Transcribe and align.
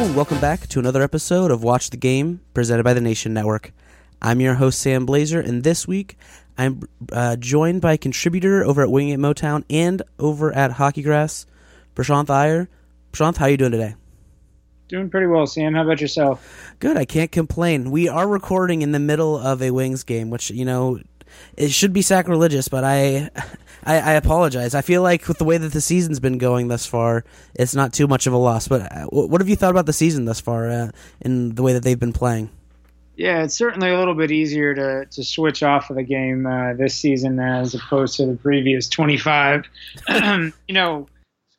welcome 0.00 0.40
back 0.40 0.66
to 0.66 0.78
another 0.78 1.02
episode 1.02 1.50
of 1.50 1.62
Watch 1.62 1.90
the 1.90 1.96
Game 1.98 2.40
presented 2.54 2.84
by 2.84 2.94
the 2.94 3.02
Nation 3.02 3.34
Network. 3.34 3.70
I'm 4.22 4.40
your 4.40 4.54
host, 4.54 4.78
Sam 4.78 5.04
Blazer, 5.04 5.40
and 5.40 5.62
this 5.62 5.86
week 5.86 6.16
I'm 6.56 6.88
uh, 7.12 7.36
joined 7.36 7.82
by 7.82 7.92
a 7.92 7.98
contributor 7.98 8.64
over 8.64 8.82
at 8.82 8.90
Winging 8.90 9.12
It 9.12 9.20
Motown 9.20 9.62
and 9.68 10.00
over 10.18 10.52
at 10.52 10.72
Hockey 10.72 11.02
Graphs, 11.02 11.44
Prashanth 11.94 12.30
Iyer. 12.30 12.70
Prashanth, 13.12 13.36
how 13.36 13.44
are 13.44 13.50
you 13.50 13.58
doing 13.58 13.72
today? 13.72 13.94
Doing 14.88 15.10
pretty 15.10 15.26
well, 15.26 15.46
Sam. 15.46 15.74
How 15.74 15.84
about 15.84 16.00
yourself? 16.00 16.74
Good. 16.78 16.96
I 16.96 17.04
can't 17.04 17.30
complain. 17.30 17.90
We 17.90 18.08
are 18.08 18.26
recording 18.26 18.80
in 18.80 18.92
the 18.92 18.98
middle 18.98 19.36
of 19.36 19.60
a 19.60 19.70
Wings 19.70 20.02
game, 20.02 20.30
which 20.30 20.50
you 20.50 20.64
know 20.64 20.98
it 21.56 21.70
should 21.70 21.92
be 21.92 22.02
sacrilegious, 22.02 22.68
but 22.68 22.84
I, 22.84 23.30
I, 23.84 23.98
I 23.98 24.12
apologize. 24.12 24.74
I 24.74 24.82
feel 24.82 25.02
like 25.02 25.28
with 25.28 25.38
the 25.38 25.44
way 25.44 25.58
that 25.58 25.72
the 25.72 25.80
season's 25.80 26.20
been 26.20 26.38
going 26.38 26.68
thus 26.68 26.86
far, 26.86 27.24
it's 27.54 27.74
not 27.74 27.92
too 27.92 28.06
much 28.06 28.26
of 28.26 28.32
a 28.32 28.36
loss. 28.36 28.68
But 28.68 28.90
uh, 28.92 29.06
what 29.06 29.40
have 29.40 29.48
you 29.48 29.56
thought 29.56 29.70
about 29.70 29.86
the 29.86 29.92
season 29.92 30.24
thus 30.24 30.40
far 30.40 30.70
uh, 30.70 30.90
in 31.20 31.54
the 31.54 31.62
way 31.62 31.72
that 31.72 31.82
they've 31.82 31.98
been 31.98 32.12
playing? 32.12 32.50
Yeah, 33.16 33.42
it's 33.44 33.54
certainly 33.54 33.90
a 33.90 33.98
little 33.98 34.14
bit 34.14 34.30
easier 34.30 34.74
to, 34.74 35.04
to 35.04 35.24
switch 35.24 35.62
off 35.62 35.90
of 35.90 35.96
the 35.96 36.02
game 36.02 36.46
uh, 36.46 36.72
this 36.72 36.94
season 36.94 37.38
as 37.38 37.74
opposed 37.74 38.16
to 38.16 38.24
the 38.24 38.36
previous 38.36 38.88
25. 38.88 39.64
you 40.08 40.52
know, 40.70 41.06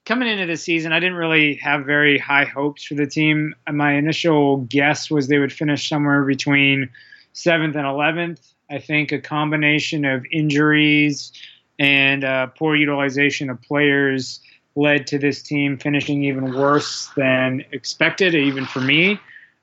coming 0.05 0.27
into 0.27 0.47
the 0.47 0.58
season, 0.58 0.91
I 0.91 0.99
didn't 0.99 1.17
really 1.17 1.55
have 1.55 1.85
very 1.85 2.17
high 2.17 2.45
hopes 2.45 2.83
for 2.83 2.95
the 2.95 3.05
team. 3.05 3.53
My 3.72 3.94
initial 3.94 4.58
guess 4.58 5.11
was 5.11 5.27
they 5.27 5.38
would 5.38 5.53
finish 5.53 5.88
somewhere 5.88 6.23
between 6.23 6.89
seventh 7.33 7.75
and 7.75 7.85
11th. 7.85 8.51
I 8.71 8.80
think 8.80 9.11
a 9.11 9.20
combination 9.20 10.05
of 10.05 10.25
injuries 10.31 11.33
and 11.77 12.23
uh, 12.23 12.47
poor 12.47 12.75
utilization 12.75 13.50
of 13.50 13.61
players 13.61 14.39
led 14.75 15.08
to 15.08 15.19
this 15.19 15.41
team 15.41 15.78
finishing 15.78 16.23
even 16.23 16.53
worse 16.53 17.09
than 17.17 17.66
expected, 17.72 18.33
even 18.33 18.66
for 18.66 18.80
me. 18.80 19.19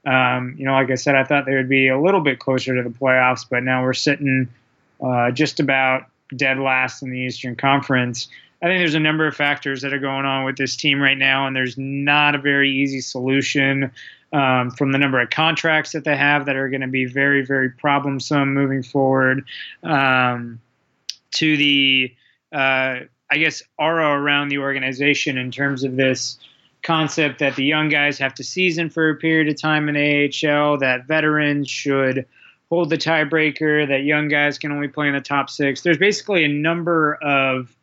Um, 0.06 0.54
you 0.58 0.66
know, 0.66 0.72
like 0.72 0.90
I 0.90 0.96
said, 0.96 1.14
I 1.14 1.24
thought 1.24 1.46
they 1.46 1.54
would 1.54 1.68
be 1.68 1.88
a 1.88 1.98
little 1.98 2.20
bit 2.20 2.38
closer 2.38 2.74
to 2.74 2.82
the 2.82 2.94
playoffs, 2.94 3.46
but 3.48 3.62
now 3.62 3.82
we're 3.82 3.94
sitting 3.94 4.48
uh, 5.02 5.30
just 5.30 5.60
about 5.60 6.06
dead 6.36 6.58
last 6.58 7.02
in 7.02 7.10
the 7.10 7.18
Eastern 7.18 7.56
Conference. 7.56 8.28
I 8.60 8.66
think 8.66 8.80
there's 8.80 8.94
a 8.94 9.00
number 9.00 9.26
of 9.26 9.36
factors 9.36 9.82
that 9.82 9.92
are 9.92 9.98
going 9.98 10.26
on 10.26 10.44
with 10.44 10.56
this 10.56 10.76
team 10.76 11.00
right 11.00 11.16
now, 11.16 11.46
and 11.46 11.54
there's 11.54 11.78
not 11.78 12.34
a 12.34 12.38
very 12.38 12.70
easy 12.70 13.00
solution 13.00 13.90
um, 14.32 14.70
from 14.70 14.92
the 14.92 14.98
number 14.98 15.20
of 15.20 15.30
contracts 15.30 15.92
that 15.92 16.04
they 16.04 16.16
have 16.16 16.46
that 16.46 16.56
are 16.56 16.68
going 16.68 16.82
to 16.82 16.88
be 16.88 17.06
very, 17.06 17.44
very 17.44 17.70
problemsome 17.70 18.48
moving 18.48 18.82
forward 18.82 19.44
um, 19.82 20.60
to 21.32 21.56
the, 21.56 22.14
uh, 22.52 23.00
I 23.30 23.38
guess, 23.38 23.62
aura 23.78 24.10
around 24.10 24.48
the 24.48 24.58
organization 24.58 25.38
in 25.38 25.50
terms 25.50 25.84
of 25.84 25.96
this 25.96 26.38
concept 26.82 27.40
that 27.40 27.56
the 27.56 27.64
young 27.64 27.88
guys 27.88 28.18
have 28.18 28.34
to 28.34 28.44
season 28.44 28.90
for 28.90 29.10
a 29.10 29.16
period 29.16 29.48
of 29.48 29.60
time 29.60 29.88
in 29.88 29.96
AHL, 29.96 30.78
that 30.78 31.06
veterans 31.06 31.68
should 31.68 32.26
hold 32.68 32.90
the 32.90 32.98
tiebreaker, 32.98 33.88
that 33.88 34.02
young 34.02 34.28
guys 34.28 34.58
can 34.58 34.72
only 34.72 34.88
play 34.88 35.08
in 35.08 35.14
the 35.14 35.20
top 35.20 35.48
six. 35.48 35.80
There's 35.80 35.98
basically 35.98 36.44
a 36.44 36.48
number 36.48 37.14
of 37.14 37.74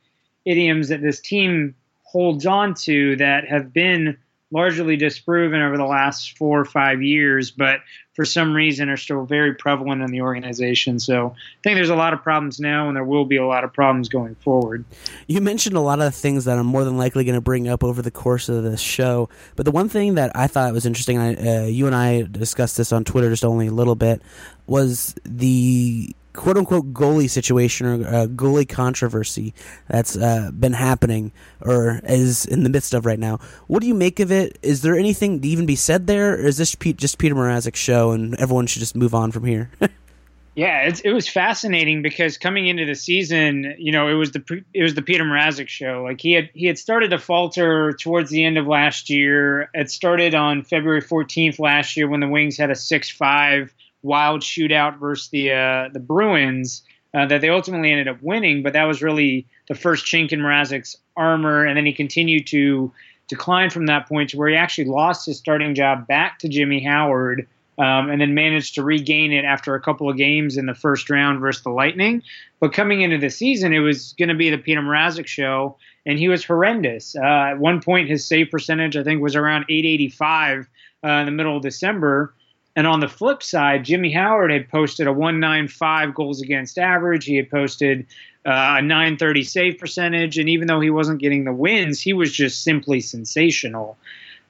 idioms 0.46 0.90
that 0.90 1.02
this 1.02 1.20
team 1.20 1.76
holds 2.04 2.46
on 2.46 2.76
to 2.76 3.16
that 3.18 3.48
have 3.48 3.74
been 3.74 4.18
largely 4.56 4.96
disproven 4.96 5.62
over 5.62 5.76
the 5.76 5.86
last 5.86 6.38
four 6.38 6.62
or 6.62 6.64
five 6.64 7.02
years, 7.02 7.52
but 7.52 7.82
for 8.14 8.24
some 8.24 8.54
reason 8.54 8.88
are 8.88 8.96
still 8.96 9.26
very 9.26 9.54
prevalent 9.54 10.02
in 10.02 10.10
the 10.12 10.22
organization. 10.22 10.98
So 10.98 11.36
I 11.36 11.62
think 11.62 11.76
there's 11.76 11.90
a 11.90 11.96
lot 11.96 12.14
of 12.14 12.24
problems 12.24 12.58
now, 12.58 12.88
and 12.88 12.96
there 12.96 13.04
will 13.04 13.26
be 13.26 13.36
a 13.36 13.46
lot 13.46 13.66
of 13.66 13.74
problems 13.74 14.08
going 14.08 14.36
forward. 14.36 14.86
You 15.28 15.42
mentioned 15.42 15.76
a 15.76 15.82
lot 15.82 16.00
of 16.00 16.16
things 16.16 16.46
that 16.46 16.58
I'm 16.58 16.68
more 16.68 16.86
than 16.86 16.98
likely 16.98 17.26
going 17.26 17.36
to 17.36 17.42
bring 17.42 17.68
up 17.68 17.84
over 17.84 18.02
the 18.02 18.12
course 18.12 18.48
of 18.48 18.64
this 18.64 18.80
show, 18.80 19.28
but 19.58 19.66
the 19.66 19.72
one 19.72 19.90
thing 19.90 20.16
that 20.16 20.32
I 20.34 20.48
thought 20.48 20.72
was 20.72 20.86
interesting, 20.86 21.18
I, 21.18 21.36
uh, 21.36 21.66
you 21.66 21.86
and 21.86 21.96
I 21.96 22.22
discussed 22.22 22.78
this 22.78 22.94
on 22.94 23.04
Twitter 23.04 23.30
just 23.30 23.44
only 23.44 23.68
a 23.68 23.74
little 23.74 23.96
bit, 23.96 24.22
was 24.68 25.16
the 25.26 26.16
quote 26.36 26.58
unquote 26.58 26.94
goalie 26.94 27.30
situation 27.30 27.88
or 27.88 28.08
uh, 28.08 28.28
goalie 28.28 28.68
controversy 28.68 29.54
that's 29.88 30.16
uh, 30.18 30.52
been 30.52 30.74
happening 30.74 31.32
or 31.62 32.02
is 32.04 32.46
in 32.46 32.64
the 32.64 32.70
midst 32.70 32.94
of 32.94 33.06
right 33.06 33.20
now. 33.20 33.40
What 33.68 33.82
do 33.82 33.88
you 33.88 33.96
make 33.96 34.20
of 34.20 34.32
it? 34.32 34.60
Is 34.62 34.82
there 34.82 34.96
anything 34.96 35.42
to 35.42 35.48
even 35.48 35.66
be 35.66 35.76
said 35.76 36.08
there, 36.08 36.34
or 36.34 36.46
is 36.46 36.58
this 36.58 36.76
just 36.76 37.18
Peter 37.18 37.36
Mrazek's 37.36 37.80
show 37.80 38.12
and 38.12 38.36
everyone 38.36 38.68
should 38.68 38.82
just 38.82 38.96
move 38.96 39.16
on 39.16 39.32
from 39.32 39.46
here? 39.46 39.70
yeah, 40.56 40.90
it 41.04 41.12
was 41.12 41.28
fascinating 41.28 42.02
because 42.02 42.38
coming 42.38 42.68
into 42.68 42.86
the 42.86 42.96
season, 42.96 43.76
you 43.78 43.92
know, 43.92 44.08
it 44.08 44.14
was 44.14 44.32
the 44.32 44.64
it 44.74 44.84
was 44.84 44.96
the 44.96 45.02
Peter 45.02 45.26
Mrazek 45.26 45.68
show. 45.68 46.04
Like 46.04 46.22
he 46.22 46.32
had 46.32 46.50
he 46.54 46.66
had 46.66 46.78
started 46.78 47.10
to 47.10 47.20
falter 47.20 47.92
towards 47.94 48.30
the 48.30 48.46
end 48.46 48.58
of 48.58 48.66
last 48.66 49.10
year. 49.10 49.70
It 49.74 49.92
started 49.92 50.34
on 50.34 50.64
February 50.64 51.02
14th 51.02 51.60
last 51.60 51.98
year 51.98 52.08
when 52.08 52.22
the 52.22 52.30
Wings 52.30 52.58
had 52.58 52.72
a 52.72 52.76
six 52.76 53.10
five 53.10 53.74
wild 54.06 54.42
shootout 54.42 55.00
versus 55.00 55.30
the 55.30 55.52
uh, 55.52 55.90
the 55.92 56.00
Bruins 56.00 56.84
uh, 57.14 57.26
that 57.26 57.42
they 57.42 57.50
ultimately 57.50 57.92
ended 57.92 58.08
up 58.08 58.22
winning. 58.22 58.64
But 58.64 58.74
that 58.74 58.84
was 58.84 59.02
really 59.02 59.48
the 59.68 59.76
first 59.76 60.06
chink 60.06 60.32
in 60.32 60.40
Mrazek's 60.40 60.96
armor, 61.18 61.66
and 61.66 61.76
then 61.76 61.86
he 61.86 61.94
continued 61.94 62.48
to 62.48 62.92
decline 63.28 63.72
from 63.72 63.88
that 63.88 64.08
point 64.08 64.30
to 64.30 64.38
where 64.38 64.50
he 64.50 64.56
actually 64.56 64.86
lost 64.86 65.26
his 65.26 65.38
starting 65.38 65.74
job 65.74 66.08
back 66.08 66.40
to 66.40 66.48
Jimmy 66.48 66.84
Howard. 66.84 67.48
Um, 67.78 68.10
and 68.10 68.22
then 68.22 68.34
managed 68.34 68.76
to 68.76 68.84
regain 68.84 69.34
it 69.34 69.44
after 69.44 69.76
a 69.76 69.82
couple 69.82 70.10
of 70.10 70.16
games 70.16 70.56
in 70.56 70.66
the 70.66 70.74
first 70.74 71.10
round 71.10 71.42
versus 71.42 71.62
the 71.62 71.72
Lightning. 71.72 72.24
But 72.62 72.72
coming 72.72 73.02
into 73.02 73.18
the 73.18 73.30
season, 73.30 73.74
it 73.74 73.80
was 73.80 74.14
going 74.18 74.30
to 74.30 74.34
be 74.36 74.50
the 74.50 74.58
Peter 74.58 74.80
Mrazek 74.80 75.28
show, 75.28 75.76
and 76.06 76.18
he 76.18 76.30
was 76.30 76.46
horrendous. 76.46 77.18
Uh, 77.18 77.50
at 77.52 77.60
one 77.60 77.82
point, 77.82 78.08
his 78.08 78.26
save 78.26 78.50
percentage, 78.50 78.96
I 78.96 79.04
think, 79.04 79.22
was 79.22 79.36
around 79.36 79.66
885 79.68 80.70
uh, 81.04 81.10
in 81.10 81.26
the 81.26 81.34
middle 81.34 81.58
of 81.58 81.64
December. 81.64 82.34
And 82.76 82.86
on 82.86 83.00
the 83.00 83.08
flip 83.08 83.42
side, 83.42 83.86
Jimmy 83.86 84.12
Howard 84.12 84.52
had 84.52 84.70
posted 84.70 85.08
a 85.08 85.14
195 85.14 86.14
goals 86.14 86.42
against 86.42 86.78
average. 86.78 87.26
He 87.26 87.38
had 87.38 87.50
posted 87.50 88.06
uh, 88.46 88.76
a 88.78 88.82
930 88.82 89.44
save 89.44 89.78
percentage. 89.78 90.38
And 90.38 90.50
even 90.50 90.68
though 90.68 90.82
he 90.82 90.90
wasn't 90.90 91.22
getting 91.22 91.46
the 91.46 91.54
wins, 91.54 92.02
he 92.02 92.12
was 92.14 92.32
just 92.32 92.64
simply 92.64 93.00
sensational. 93.00 93.98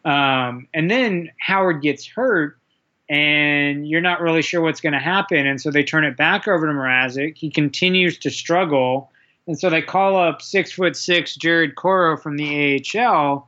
Um, 0.04 0.68
and 0.74 0.90
then 0.90 1.32
Howard 1.40 1.82
gets 1.82 2.06
hurt, 2.06 2.58
and 3.10 3.88
you're 3.88 4.02
not 4.02 4.22
really 4.22 4.42
sure 4.42 4.62
what's 4.62 4.82
going 4.82 4.94
to 4.94 5.00
happen. 5.00 5.46
And 5.46 5.62
so 5.62 5.70
they 5.70 5.84
turn 5.84 6.04
it 6.04 6.18
back 6.18 6.48
over 6.48 6.66
to 6.66 6.74
Mrazek. 6.74 7.38
He 7.38 7.50
continues 7.50 8.18
to 8.20 8.32
struggle. 8.32 9.12
And 9.48 9.60
so 9.60 9.70
they 9.70 9.82
call 9.82 10.18
up 10.18 10.42
six 10.42 10.72
foot 10.72 10.96
six 10.96 11.36
Jared 11.36 11.76
Coreau 11.76 12.18
from 12.18 12.38
the 12.38 12.84
AHL 12.96 13.48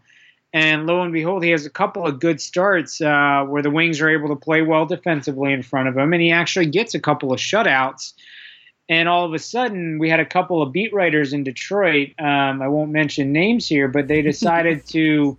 and 0.58 0.88
lo 0.88 1.04
and 1.04 1.14
behold, 1.14 1.44
he 1.44 1.52
has 1.52 1.68
a 1.68 1.70
couple 1.70 2.08
of 2.08 2.20
good 2.20 2.42
starts 2.42 3.00
uh, 3.00 3.46
where 3.48 3.62
the 3.62 3.70
Wings 3.70 4.02
are 4.02 4.10
able 4.10 4.30
to 4.30 4.36
play 4.36 4.64
well 4.64 4.88
defensively 4.88 5.54
in 5.54 5.62
front 5.62 5.88
of 5.88 5.96
him, 5.96 6.14
and 6.14 6.22
he 6.22 6.32
actually 6.32 6.66
gets 6.66 6.96
a 6.96 7.00
couple 7.00 7.32
of 7.32 7.40
shutouts. 7.40 8.14
And 8.90 9.08
all 9.08 9.24
of 9.24 9.34
a 9.34 9.40
sudden, 9.40 10.00
we 10.00 10.10
had 10.10 10.20
a 10.20 10.26
couple 10.26 10.64
of 10.64 10.72
beat 10.72 10.92
writers 10.94 11.32
in 11.32 11.44
Detroit. 11.44 12.14
Um, 12.18 12.64
I 12.64 12.70
won't 12.70 12.90
mention 12.90 13.32
names 13.32 13.68
here, 13.68 13.88
but 13.88 14.08
they 14.08 14.24
decided 14.24 14.88
to 14.94 15.38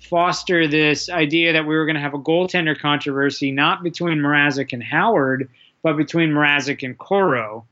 foster 0.00 0.66
this 0.66 1.08
idea 1.10 1.52
that 1.52 1.64
we 1.64 1.76
were 1.76 1.86
going 1.86 1.94
to 1.94 2.00
have 2.00 2.14
a 2.14 2.18
goaltender 2.18 2.76
controversy, 2.76 3.52
not 3.52 3.84
between 3.84 4.18
Mrazek 4.18 4.72
and 4.72 4.82
Howard, 4.82 5.48
but 5.82 5.96
between 5.96 6.30
Mrazek 6.30 6.82
and 6.82 6.98
Coreau. 6.98 7.64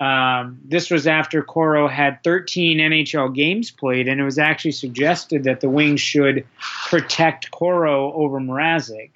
Um, 0.00 0.58
this 0.64 0.90
was 0.90 1.06
after 1.06 1.42
Coreau 1.42 1.86
had 1.86 2.24
13 2.24 2.78
NHL 2.78 3.34
games 3.34 3.70
played, 3.70 4.08
and 4.08 4.18
it 4.18 4.24
was 4.24 4.38
actually 4.38 4.72
suggested 4.72 5.44
that 5.44 5.60
the 5.60 5.68
Wings 5.68 6.00
should 6.00 6.46
protect 6.88 7.50
Coreau 7.50 8.12
over 8.14 8.40
Mrazek. 8.40 9.10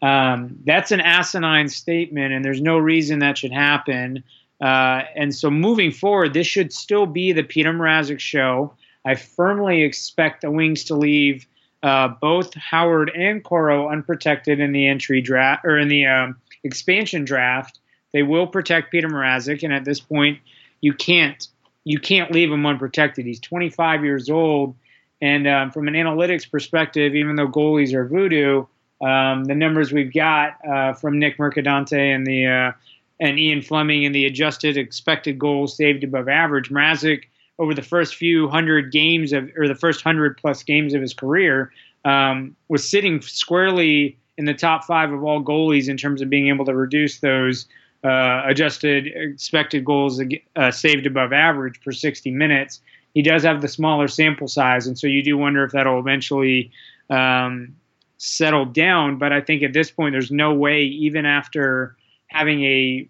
Um, 0.00 0.58
that's 0.64 0.92
an 0.92 1.00
asinine 1.00 1.68
statement, 1.68 2.32
and 2.32 2.44
there's 2.44 2.60
no 2.60 2.78
reason 2.78 3.18
that 3.18 3.36
should 3.36 3.52
happen. 3.52 4.22
Uh, 4.60 5.02
and 5.16 5.34
so 5.34 5.50
moving 5.50 5.90
forward, 5.90 6.34
this 6.34 6.46
should 6.46 6.72
still 6.72 7.06
be 7.06 7.32
the 7.32 7.42
Peter 7.42 7.72
Mrazek 7.72 8.20
show. 8.20 8.72
I 9.04 9.16
firmly 9.16 9.82
expect 9.82 10.42
the 10.42 10.52
Wings 10.52 10.84
to 10.84 10.94
leave 10.94 11.46
uh, 11.82 12.08
both 12.08 12.54
Howard 12.54 13.10
and 13.10 13.42
Coreau 13.42 13.88
unprotected 13.88 14.60
in 14.60 14.70
the 14.70 14.86
entry 14.86 15.20
draft 15.20 15.64
or 15.64 15.78
in 15.78 15.88
the 15.88 16.06
um, 16.06 16.36
expansion 16.62 17.24
draft. 17.24 17.80
They 18.12 18.22
will 18.22 18.46
protect 18.46 18.90
Peter 18.90 19.08
Mrazek, 19.08 19.62
and 19.62 19.72
at 19.72 19.84
this 19.84 20.00
point, 20.00 20.38
you 20.80 20.92
can't 20.92 21.46
you 21.84 21.98
can't 21.98 22.30
leave 22.30 22.50
him 22.52 22.64
unprotected. 22.64 23.26
He's 23.26 23.40
25 23.40 24.04
years 24.04 24.30
old, 24.30 24.76
and 25.20 25.48
um, 25.48 25.70
from 25.72 25.88
an 25.88 25.94
analytics 25.94 26.48
perspective, 26.48 27.14
even 27.14 27.36
though 27.36 27.48
goalies 27.48 27.92
are 27.92 28.06
voodoo, 28.06 28.66
um, 29.00 29.44
the 29.44 29.54
numbers 29.54 29.92
we've 29.92 30.12
got 30.12 30.56
uh, 30.64 30.92
from 30.92 31.18
Nick 31.18 31.38
Mercadante 31.38 32.14
and 32.14 32.26
the 32.26 32.46
uh, 32.46 32.72
and 33.20 33.38
Ian 33.38 33.62
Fleming 33.62 34.04
and 34.04 34.14
the 34.14 34.26
adjusted 34.26 34.76
expected 34.76 35.38
goals 35.38 35.76
saved 35.76 36.04
above 36.04 36.28
average, 36.28 36.70
Mrazek 36.70 37.24
over 37.58 37.74
the 37.74 37.82
first 37.82 38.16
few 38.16 38.48
hundred 38.48 38.90
games 38.92 39.32
of 39.32 39.50
or 39.56 39.68
the 39.68 39.74
first 39.74 40.02
hundred 40.02 40.36
plus 40.36 40.62
games 40.62 40.94
of 40.94 41.00
his 41.00 41.14
career 41.14 41.72
um, 42.04 42.56
was 42.68 42.88
sitting 42.88 43.20
squarely 43.22 44.18
in 44.38 44.44
the 44.44 44.54
top 44.54 44.84
five 44.84 45.12
of 45.12 45.22
all 45.22 45.42
goalies 45.42 45.88
in 45.88 45.96
terms 45.96 46.22
of 46.22 46.30
being 46.30 46.48
able 46.48 46.64
to 46.64 46.74
reduce 46.74 47.20
those 47.20 47.66
uh, 48.04 48.42
adjusted 48.46 49.06
expected 49.06 49.84
goals 49.84 50.20
uh, 50.56 50.70
saved 50.70 51.06
above 51.06 51.32
average 51.32 51.80
per 51.82 51.92
60 51.92 52.30
minutes. 52.30 52.80
He 53.14 53.22
does 53.22 53.42
have 53.42 53.60
the 53.60 53.68
smaller 53.68 54.08
sample 54.08 54.48
size, 54.48 54.86
and 54.86 54.98
so 54.98 55.06
you 55.06 55.22
do 55.22 55.36
wonder 55.36 55.64
if 55.64 55.72
that'll 55.72 55.98
eventually 55.98 56.72
um, 57.10 57.76
settled 58.16 58.72
down. 58.72 59.18
But 59.18 59.32
I 59.32 59.40
think 59.40 59.62
at 59.62 59.72
this 59.72 59.90
point, 59.90 60.12
there's 60.14 60.30
no 60.30 60.54
way, 60.54 60.82
even 60.82 61.26
after 61.26 61.96
having 62.28 62.64
a 62.64 63.08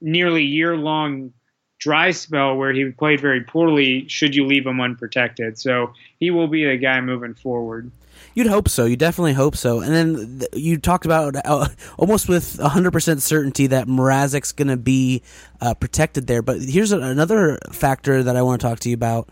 nearly 0.00 0.42
year 0.42 0.76
long 0.76 1.32
dry 1.78 2.10
spell 2.10 2.56
where 2.56 2.72
he 2.72 2.90
played 2.90 3.20
very 3.20 3.42
poorly, 3.42 4.08
should 4.08 4.34
you 4.34 4.46
leave 4.46 4.66
him 4.66 4.80
unprotected. 4.80 5.58
So 5.58 5.92
he 6.18 6.30
will 6.30 6.48
be 6.48 6.64
the 6.64 6.76
guy 6.76 7.00
moving 7.00 7.34
forward. 7.34 7.90
You'd 8.34 8.46
hope 8.46 8.68
so. 8.68 8.84
You 8.84 8.96
definitely 8.96 9.34
hope 9.34 9.56
so. 9.56 9.80
And 9.80 9.92
then 9.92 10.38
th- 10.40 10.50
you 10.54 10.78
talked 10.78 11.04
about 11.04 11.36
uh, 11.44 11.68
almost 11.98 12.28
with 12.28 12.58
100% 12.58 13.20
certainty 13.20 13.68
that 13.68 13.86
Mrazek's 13.86 14.52
going 14.52 14.68
to 14.68 14.76
be 14.76 15.22
uh, 15.60 15.74
protected 15.74 16.26
there. 16.26 16.42
But 16.42 16.60
here's 16.60 16.92
a, 16.92 17.00
another 17.00 17.58
factor 17.72 18.22
that 18.22 18.36
I 18.36 18.42
want 18.42 18.60
to 18.60 18.66
talk 18.66 18.80
to 18.80 18.88
you 18.88 18.94
about. 18.94 19.28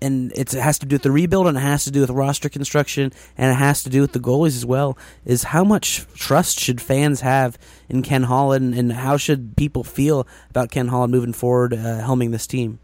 And 0.00 0.30
it 0.36 0.52
has 0.52 0.78
to 0.78 0.86
do 0.86 0.94
with 0.94 1.02
the 1.02 1.10
rebuild, 1.10 1.48
and 1.48 1.56
it 1.56 1.60
has 1.60 1.82
to 1.82 1.90
do 1.90 2.02
with 2.02 2.10
roster 2.10 2.48
construction, 2.48 3.12
and 3.36 3.50
it 3.50 3.56
has 3.56 3.82
to 3.82 3.90
do 3.90 4.00
with 4.00 4.12
the 4.12 4.20
goalies 4.20 4.54
as 4.54 4.64
well. 4.64 4.96
Is 5.24 5.42
how 5.42 5.64
much 5.64 6.06
trust 6.14 6.60
should 6.60 6.80
fans 6.80 7.22
have 7.22 7.58
in 7.88 8.02
Ken 8.02 8.22
Holland, 8.22 8.74
and 8.74 8.92
how 8.92 9.16
should 9.16 9.56
people 9.56 9.82
feel 9.82 10.24
about 10.50 10.70
Ken 10.70 10.86
Holland 10.86 11.10
moving 11.10 11.32
forward, 11.32 11.74
uh, 11.74 12.00
helming 12.00 12.30
this 12.30 12.46
team? 12.46 12.78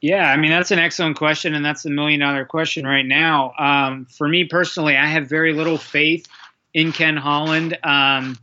Yeah, 0.00 0.30
I 0.30 0.36
mean 0.36 0.50
that's 0.50 0.70
an 0.70 0.78
excellent 0.78 1.16
question, 1.16 1.54
and 1.54 1.64
that's 1.64 1.82
the 1.82 1.90
million 1.90 2.20
dollar 2.20 2.44
question 2.44 2.86
right 2.86 3.06
now. 3.06 3.52
Um, 3.58 4.06
for 4.06 4.28
me 4.28 4.44
personally, 4.44 4.96
I 4.96 5.06
have 5.06 5.28
very 5.28 5.52
little 5.52 5.78
faith 5.78 6.26
in 6.74 6.92
Ken 6.92 7.16
Holland. 7.16 7.78
Um, 7.82 8.38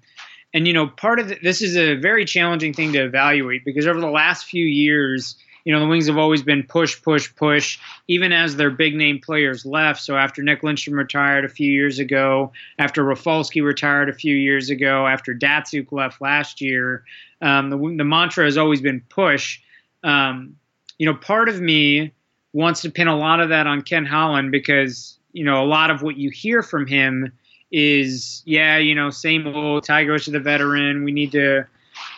and 0.54 0.68
you 0.68 0.74
know, 0.74 0.88
part 0.88 1.20
of 1.20 1.30
the, 1.30 1.38
this 1.42 1.62
is 1.62 1.78
a 1.78 1.96
very 1.96 2.26
challenging 2.26 2.74
thing 2.74 2.94
to 2.94 3.04
evaluate 3.04 3.64
because 3.66 3.88
over 3.88 4.00
the 4.00 4.10
last 4.10 4.46
few 4.46 4.66
years, 4.66 5.36
you 5.66 5.74
know, 5.74 5.80
the 5.80 5.88
Wings 5.88 6.08
have 6.08 6.18
always 6.18 6.44
been 6.44 6.64
push, 6.64 7.02
push, 7.02 7.34
push, 7.36 7.80
even 8.08 8.32
as 8.34 8.56
their 8.56 8.70
big 8.70 8.96
name 8.96 9.20
players 9.20 9.66
left. 9.66 10.02
So 10.02 10.18
after 10.18 10.42
Nick 10.44 10.62
Lidstrom 10.62 10.98
retired 10.98 11.46
a 11.46 11.50
few 11.50 11.72
years 11.72 12.00
ago, 12.00 12.52
after 12.78 13.04
Rafalski 13.04 13.62
retired 13.62 14.10
a 14.10 14.14
few 14.14 14.36
years 14.36 14.70
ago, 14.70 15.08
after 15.08 15.34
Datsyuk 15.34 15.92
left 15.92 16.20
last 16.20 16.60
year, 16.60 17.06
um, 17.42 17.70
the, 17.70 17.78
the 17.78 18.04
mantra 18.04 18.46
has 18.46 18.58
always 18.58 18.82
been 18.82 19.02
push. 19.10 19.62
Um, 20.04 20.58
you 20.98 21.06
know, 21.06 21.16
part 21.16 21.50
of 21.50 21.60
me 21.60 22.14
wants 22.54 22.82
to 22.82 22.92
pin 22.92 23.08
a 23.08 23.18
lot 23.18 23.40
of 23.40 23.50
that 23.50 23.68
on 23.68 23.82
Ken 23.82 24.06
Holland 24.06 24.52
because, 24.52 25.18
you 25.32 25.44
know, 25.44 25.64
a 25.64 25.66
lot 25.66 25.92
of 25.92 26.02
what 26.02 26.18
you 26.18 26.30
hear 26.30 26.62
from 26.62 26.88
him 26.88 27.32
is, 27.72 28.44
yeah, 28.46 28.78
you 28.78 28.94
know, 28.94 29.10
same 29.10 29.48
old 29.48 29.84
Tigers 29.84 30.26
to 30.26 30.32
the 30.32 30.40
veteran. 30.40 31.04
We 31.04 31.12
need 31.12 31.32
to 31.32 31.66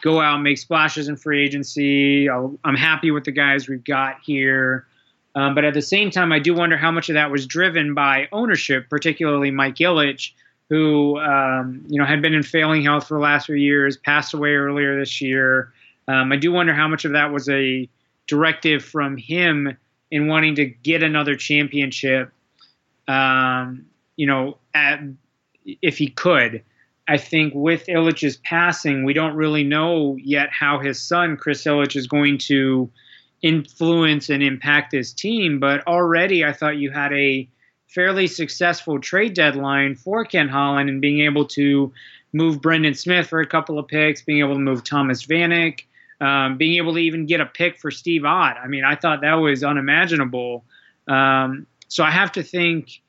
go 0.02 0.22
out 0.22 0.36
and 0.36 0.44
make 0.44 0.58
splashes 0.58 1.08
in 1.08 1.16
free 1.16 1.44
agency. 1.44 2.30
i 2.30 2.36
am 2.66 2.76
happy 2.76 3.12
with 3.12 3.24
the 3.24 3.32
guys 3.32 3.68
we've 3.68 3.84
got 3.84 4.18
here. 4.24 4.86
Um, 5.36 5.54
but 5.54 5.66
at 5.66 5.74
the 5.74 5.82
same 5.82 6.12
time, 6.12 6.32
I 6.32 6.40
do 6.40 6.54
wonder 6.54 6.78
how 6.78 6.92
much 6.92 7.10
of 7.10 7.16
that 7.16 7.30
was 7.30 7.46
driven 7.46 7.94
by 7.94 8.28
ownership, 8.32 8.90
particularly 8.90 9.52
Mike 9.52 9.76
Ilitch, 9.76 10.32
who 10.70 11.20
um, 11.20 11.86
you 11.88 12.00
know 12.00 12.06
had 12.06 12.22
been 12.22 12.34
in 12.34 12.42
failing 12.44 12.84
health 12.84 13.08
for 13.08 13.16
the 13.16 13.24
last 13.24 13.48
few 13.48 13.56
years, 13.56 13.98
passed 13.98 14.34
away 14.34 14.52
earlier 14.52 14.98
this 14.98 15.22
year. 15.22 15.74
Um, 16.08 16.32
I 16.32 16.38
do 16.38 16.52
wonder 16.52 16.74
how 16.74 16.88
much 16.88 17.04
of 17.04 17.12
that 17.12 17.34
was 17.34 17.50
a 17.50 17.90
directive 18.28 18.84
from 18.84 19.18
him 19.18 19.78
in 20.12 20.28
wanting 20.28 20.56
to 20.56 20.66
get 20.66 21.04
another 21.04 21.36
championship. 21.36 22.32
Um, 23.08 23.86
you 24.16 24.28
know, 24.28 24.58
at, 24.74 25.02
if 25.66 25.98
he 25.98 26.08
could. 26.08 26.64
I 27.08 27.18
think 27.18 27.54
with 27.54 27.86
Ilitch's 27.86 28.38
passing, 28.38 29.04
we 29.04 29.14
don't 29.14 29.36
really 29.36 29.64
know 29.64 30.18
yet 30.20 30.50
how 30.52 30.80
his 30.80 31.02
son, 31.02 31.38
Chris 31.38 31.64
Ilitch, 31.64 31.96
is 31.96 32.08
going 32.08 32.40
to 32.40 32.90
influence 33.44 34.30
and 34.30 34.42
impact 34.42 34.92
his 34.92 35.14
team. 35.14 35.60
But 35.60 35.86
already, 35.86 36.44
I 36.44 36.52
thought 36.52 36.78
you 36.78 36.90
had 36.90 37.14
a 37.14 37.48
fairly 37.88 38.28
successful 38.28 39.00
trade 39.00 39.36
deadline 39.36 39.96
for 39.96 40.26
Ken 40.26 40.50
Holland 40.50 40.90
and 40.90 41.00
being 41.00 41.22
able 41.22 41.46
to 41.50 41.94
move 42.34 42.62
Brendan 42.62 42.96
Smith 42.96 43.28
for 43.28 43.40
a 43.40 43.48
couple 43.48 43.78
of 43.78 43.88
picks, 43.88 44.22
being 44.22 44.40
able 44.40 44.56
to 44.56 44.60
move 44.60 44.84
Thomas 44.84 45.26
Vanek, 45.26 45.82
um, 46.22 46.58
being 46.58 46.78
able 46.78 46.94
to 46.94 47.00
even 47.00 47.26
get 47.26 47.42
a 47.42 47.46
pick 47.46 47.78
for 47.78 47.92
Steve 47.92 48.26
Ott. 48.26 48.58
I 48.58 48.68
mean, 48.68 48.84
I 48.84 48.96
thought 48.96 49.22
that 49.22 49.36
was 49.36 49.64
unimaginable. 49.64 50.64
Um, 51.08 51.68
so 51.88 52.04
I 52.04 52.12
have 52.12 52.32
to 52.34 52.44
think 52.44 53.02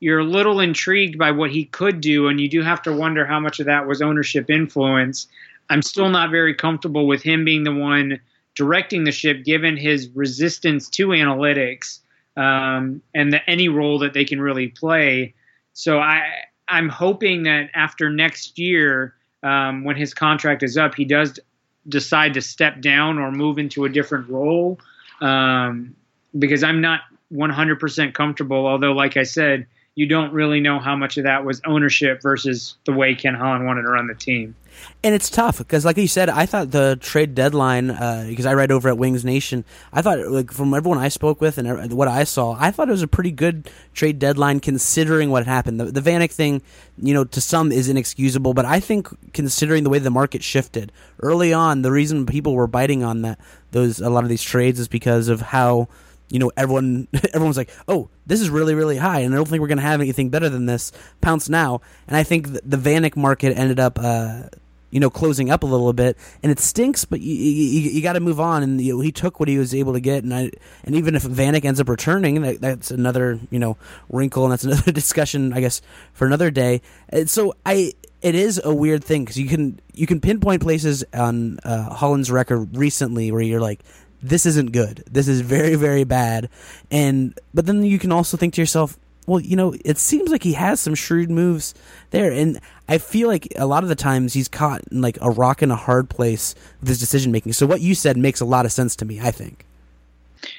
you're 0.00 0.20
a 0.20 0.24
little 0.24 0.60
intrigued 0.60 1.18
by 1.18 1.30
what 1.30 1.50
he 1.50 1.66
could 1.66 2.00
do, 2.00 2.28
and 2.28 2.40
you 2.40 2.48
do 2.48 2.62
have 2.62 2.82
to 2.82 2.92
wonder 2.92 3.26
how 3.26 3.40
much 3.40 3.60
of 3.60 3.66
that 3.66 3.86
was 3.86 4.00
ownership 4.00 4.50
influence. 4.50 5.26
I'm 5.68 5.82
still 5.82 6.08
not 6.08 6.30
very 6.30 6.54
comfortable 6.54 7.06
with 7.06 7.22
him 7.22 7.44
being 7.44 7.64
the 7.64 7.74
one 7.74 8.20
directing 8.54 9.04
the 9.04 9.12
ship, 9.12 9.44
given 9.44 9.76
his 9.76 10.08
resistance 10.14 10.88
to 10.90 11.08
analytics 11.08 12.00
um, 12.36 13.02
and 13.14 13.32
the, 13.32 13.48
any 13.48 13.68
role 13.68 13.98
that 13.98 14.12
they 14.14 14.24
can 14.24 14.40
really 14.40 14.68
play. 14.68 15.34
So 15.72 16.00
I, 16.00 16.22
I'm 16.68 16.88
hoping 16.88 17.44
that 17.44 17.70
after 17.74 18.10
next 18.10 18.58
year, 18.58 19.14
um, 19.42 19.84
when 19.84 19.96
his 19.96 20.12
contract 20.14 20.62
is 20.62 20.76
up, 20.76 20.94
he 20.94 21.04
does 21.04 21.38
decide 21.88 22.34
to 22.34 22.42
step 22.42 22.80
down 22.80 23.18
or 23.18 23.30
move 23.32 23.58
into 23.58 23.84
a 23.84 23.88
different 23.88 24.28
role 24.28 24.78
um, 25.20 25.94
because 26.38 26.62
I'm 26.62 26.80
not 26.80 27.00
100% 27.32 28.14
comfortable. 28.14 28.66
Although, 28.66 28.92
like 28.92 29.16
I 29.16 29.22
said, 29.22 29.66
you 29.94 30.06
don't 30.06 30.32
really 30.32 30.60
know 30.60 30.78
how 30.78 30.96
much 30.96 31.16
of 31.16 31.24
that 31.24 31.44
was 31.44 31.60
ownership 31.66 32.22
versus 32.22 32.76
the 32.86 32.92
way 32.92 33.14
Ken 33.14 33.34
Holland 33.34 33.66
wanted 33.66 33.82
to 33.82 33.88
run 33.88 34.06
the 34.06 34.14
team. 34.14 34.54
And 35.02 35.14
it's 35.14 35.28
tough 35.28 35.58
because, 35.58 35.84
like 35.84 35.96
you 35.96 36.06
said, 36.06 36.30
I 36.30 36.46
thought 36.46 36.70
the 36.70 36.96
trade 37.00 37.34
deadline 37.34 37.88
because 37.88 38.46
uh, 38.46 38.50
I 38.50 38.54
write 38.54 38.70
over 38.70 38.88
at 38.88 38.96
Wings 38.96 39.24
Nation. 39.24 39.64
I 39.92 40.00
thought, 40.00 40.20
like 40.28 40.52
from 40.52 40.72
everyone 40.74 40.98
I 40.98 41.08
spoke 41.08 41.40
with 41.40 41.58
and 41.58 41.92
what 41.92 42.08
I 42.08 42.24
saw, 42.24 42.56
I 42.58 42.70
thought 42.70 42.88
it 42.88 42.92
was 42.92 43.02
a 43.02 43.08
pretty 43.08 43.32
good 43.32 43.68
trade 43.92 44.18
deadline 44.18 44.60
considering 44.60 45.30
what 45.30 45.44
happened. 45.44 45.80
The, 45.80 45.86
the 45.86 46.00
Vanek 46.00 46.30
thing, 46.30 46.62
you 46.96 47.12
know, 47.12 47.24
to 47.24 47.40
some 47.40 47.72
is 47.72 47.88
inexcusable, 47.88 48.54
but 48.54 48.64
I 48.64 48.80
think 48.80 49.08
considering 49.32 49.84
the 49.84 49.90
way 49.90 49.98
the 49.98 50.10
market 50.10 50.42
shifted 50.42 50.92
early 51.20 51.52
on, 51.52 51.82
the 51.82 51.90
reason 51.90 52.26
people 52.26 52.54
were 52.54 52.68
biting 52.68 53.02
on 53.02 53.22
that 53.22 53.38
those 53.72 54.00
a 54.00 54.10
lot 54.10 54.24
of 54.24 54.30
these 54.30 54.42
trades 54.42 54.80
is 54.80 54.88
because 54.88 55.28
of 55.28 55.40
how 55.40 55.88
you 56.30 56.38
know 56.38 56.50
everyone 56.56 57.08
everyone's 57.34 57.56
like 57.56 57.70
oh 57.88 58.08
this 58.26 58.40
is 58.40 58.48
really 58.48 58.74
really 58.74 58.96
high 58.96 59.20
and 59.20 59.34
i 59.34 59.36
don't 59.36 59.48
think 59.48 59.60
we're 59.60 59.68
going 59.68 59.78
to 59.78 59.82
have 59.82 60.00
anything 60.00 60.30
better 60.30 60.48
than 60.48 60.66
this 60.66 60.92
pounce 61.20 61.48
now. 61.48 61.80
And 62.06 62.16
i 62.16 62.22
think 62.22 62.52
the, 62.52 62.60
the 62.64 62.76
vanek 62.76 63.16
market 63.16 63.56
ended 63.56 63.78
up 63.78 63.98
uh, 64.00 64.44
you 64.90 65.00
know 65.00 65.10
closing 65.10 65.50
up 65.50 65.62
a 65.62 65.66
little 65.66 65.92
bit 65.92 66.16
and 66.42 66.50
it 66.50 66.58
stinks 66.58 67.04
but 67.04 67.20
you, 67.20 67.34
you, 67.34 67.90
you 67.90 68.02
got 68.02 68.14
to 68.14 68.20
move 68.20 68.40
on 68.40 68.62
and 68.62 68.80
you 68.80 68.94
know, 68.94 69.00
he 69.00 69.12
took 69.12 69.40
what 69.40 69.48
he 69.48 69.58
was 69.58 69.74
able 69.74 69.92
to 69.92 70.00
get 70.00 70.24
and 70.24 70.34
I 70.34 70.50
and 70.84 70.94
even 70.94 71.14
if 71.14 71.22
Vanek 71.22 71.64
ends 71.64 71.80
up 71.80 71.88
returning 71.88 72.42
that, 72.42 72.60
that's 72.60 72.90
another 72.90 73.38
you 73.50 73.58
know 73.58 73.76
wrinkle 74.08 74.44
and 74.44 74.52
that's 74.52 74.64
another 74.70 74.92
discussion 74.92 75.52
I 75.52 75.60
guess 75.60 75.80
for 76.12 76.26
another 76.26 76.50
day. 76.50 76.82
And 77.08 77.28
so 77.28 77.54
I 77.64 77.92
it 78.22 78.34
is 78.34 78.60
a 78.62 78.74
weird 78.74 79.02
thing 79.02 79.24
because 79.24 79.38
you 79.38 79.48
can 79.48 79.80
you 79.94 80.06
can 80.06 80.20
pinpoint 80.20 80.62
places 80.62 81.04
on 81.14 81.58
uh, 81.64 81.94
Holland's 81.94 82.30
record 82.30 82.76
recently 82.76 83.32
where 83.32 83.40
you're 83.40 83.60
like 83.60 83.82
this 84.22 84.46
isn't 84.46 84.72
good. 84.72 85.04
This 85.10 85.28
is 85.28 85.40
very, 85.40 85.74
very 85.74 86.04
bad. 86.04 86.48
And 86.90 87.38
but 87.54 87.66
then 87.66 87.84
you 87.84 87.98
can 87.98 88.12
also 88.12 88.36
think 88.36 88.54
to 88.54 88.60
yourself, 88.60 88.98
well, 89.26 89.40
you 89.40 89.56
know, 89.56 89.74
it 89.84 89.98
seems 89.98 90.30
like 90.30 90.42
he 90.42 90.54
has 90.54 90.80
some 90.80 90.94
shrewd 90.94 91.30
moves 91.30 91.74
there, 92.10 92.32
and 92.32 92.58
I 92.88 92.98
feel 92.98 93.28
like 93.28 93.48
a 93.56 93.66
lot 93.66 93.82
of 93.82 93.88
the 93.88 93.94
times 93.94 94.32
he's 94.32 94.48
caught 94.48 94.82
in 94.90 95.00
like 95.00 95.18
a 95.20 95.30
rock 95.30 95.62
and 95.62 95.70
a 95.70 95.76
hard 95.76 96.10
place 96.10 96.54
with 96.80 96.88
his 96.88 96.98
decision 96.98 97.30
making. 97.30 97.52
So 97.52 97.66
what 97.66 97.80
you 97.80 97.94
said 97.94 98.16
makes 98.16 98.40
a 98.40 98.44
lot 98.44 98.66
of 98.66 98.72
sense 98.72 98.96
to 98.96 99.04
me. 99.04 99.20
I 99.20 99.30
think. 99.30 99.64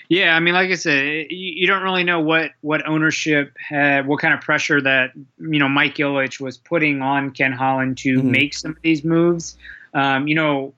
Yeah, 0.09 0.35
I 0.35 0.39
mean, 0.39 0.53
like 0.53 0.69
I 0.69 0.75
said, 0.75 1.27
you, 1.29 1.53
you 1.55 1.67
don't 1.67 1.83
really 1.83 2.03
know 2.03 2.19
what 2.19 2.51
what 2.61 2.87
ownership 2.87 3.55
had, 3.57 4.07
what 4.07 4.19
kind 4.19 4.33
of 4.33 4.41
pressure 4.41 4.81
that 4.81 5.11
you 5.39 5.59
know 5.59 5.69
Mike 5.69 5.95
Ilitch 5.95 6.39
was 6.39 6.57
putting 6.57 7.01
on 7.01 7.31
Ken 7.31 7.51
Holland 7.51 7.97
to 7.99 8.19
mm-hmm. 8.19 8.31
make 8.31 8.53
some 8.53 8.71
of 8.71 8.81
these 8.81 9.03
moves. 9.03 9.57
Um, 9.93 10.27
you 10.27 10.35
know, 10.35 10.73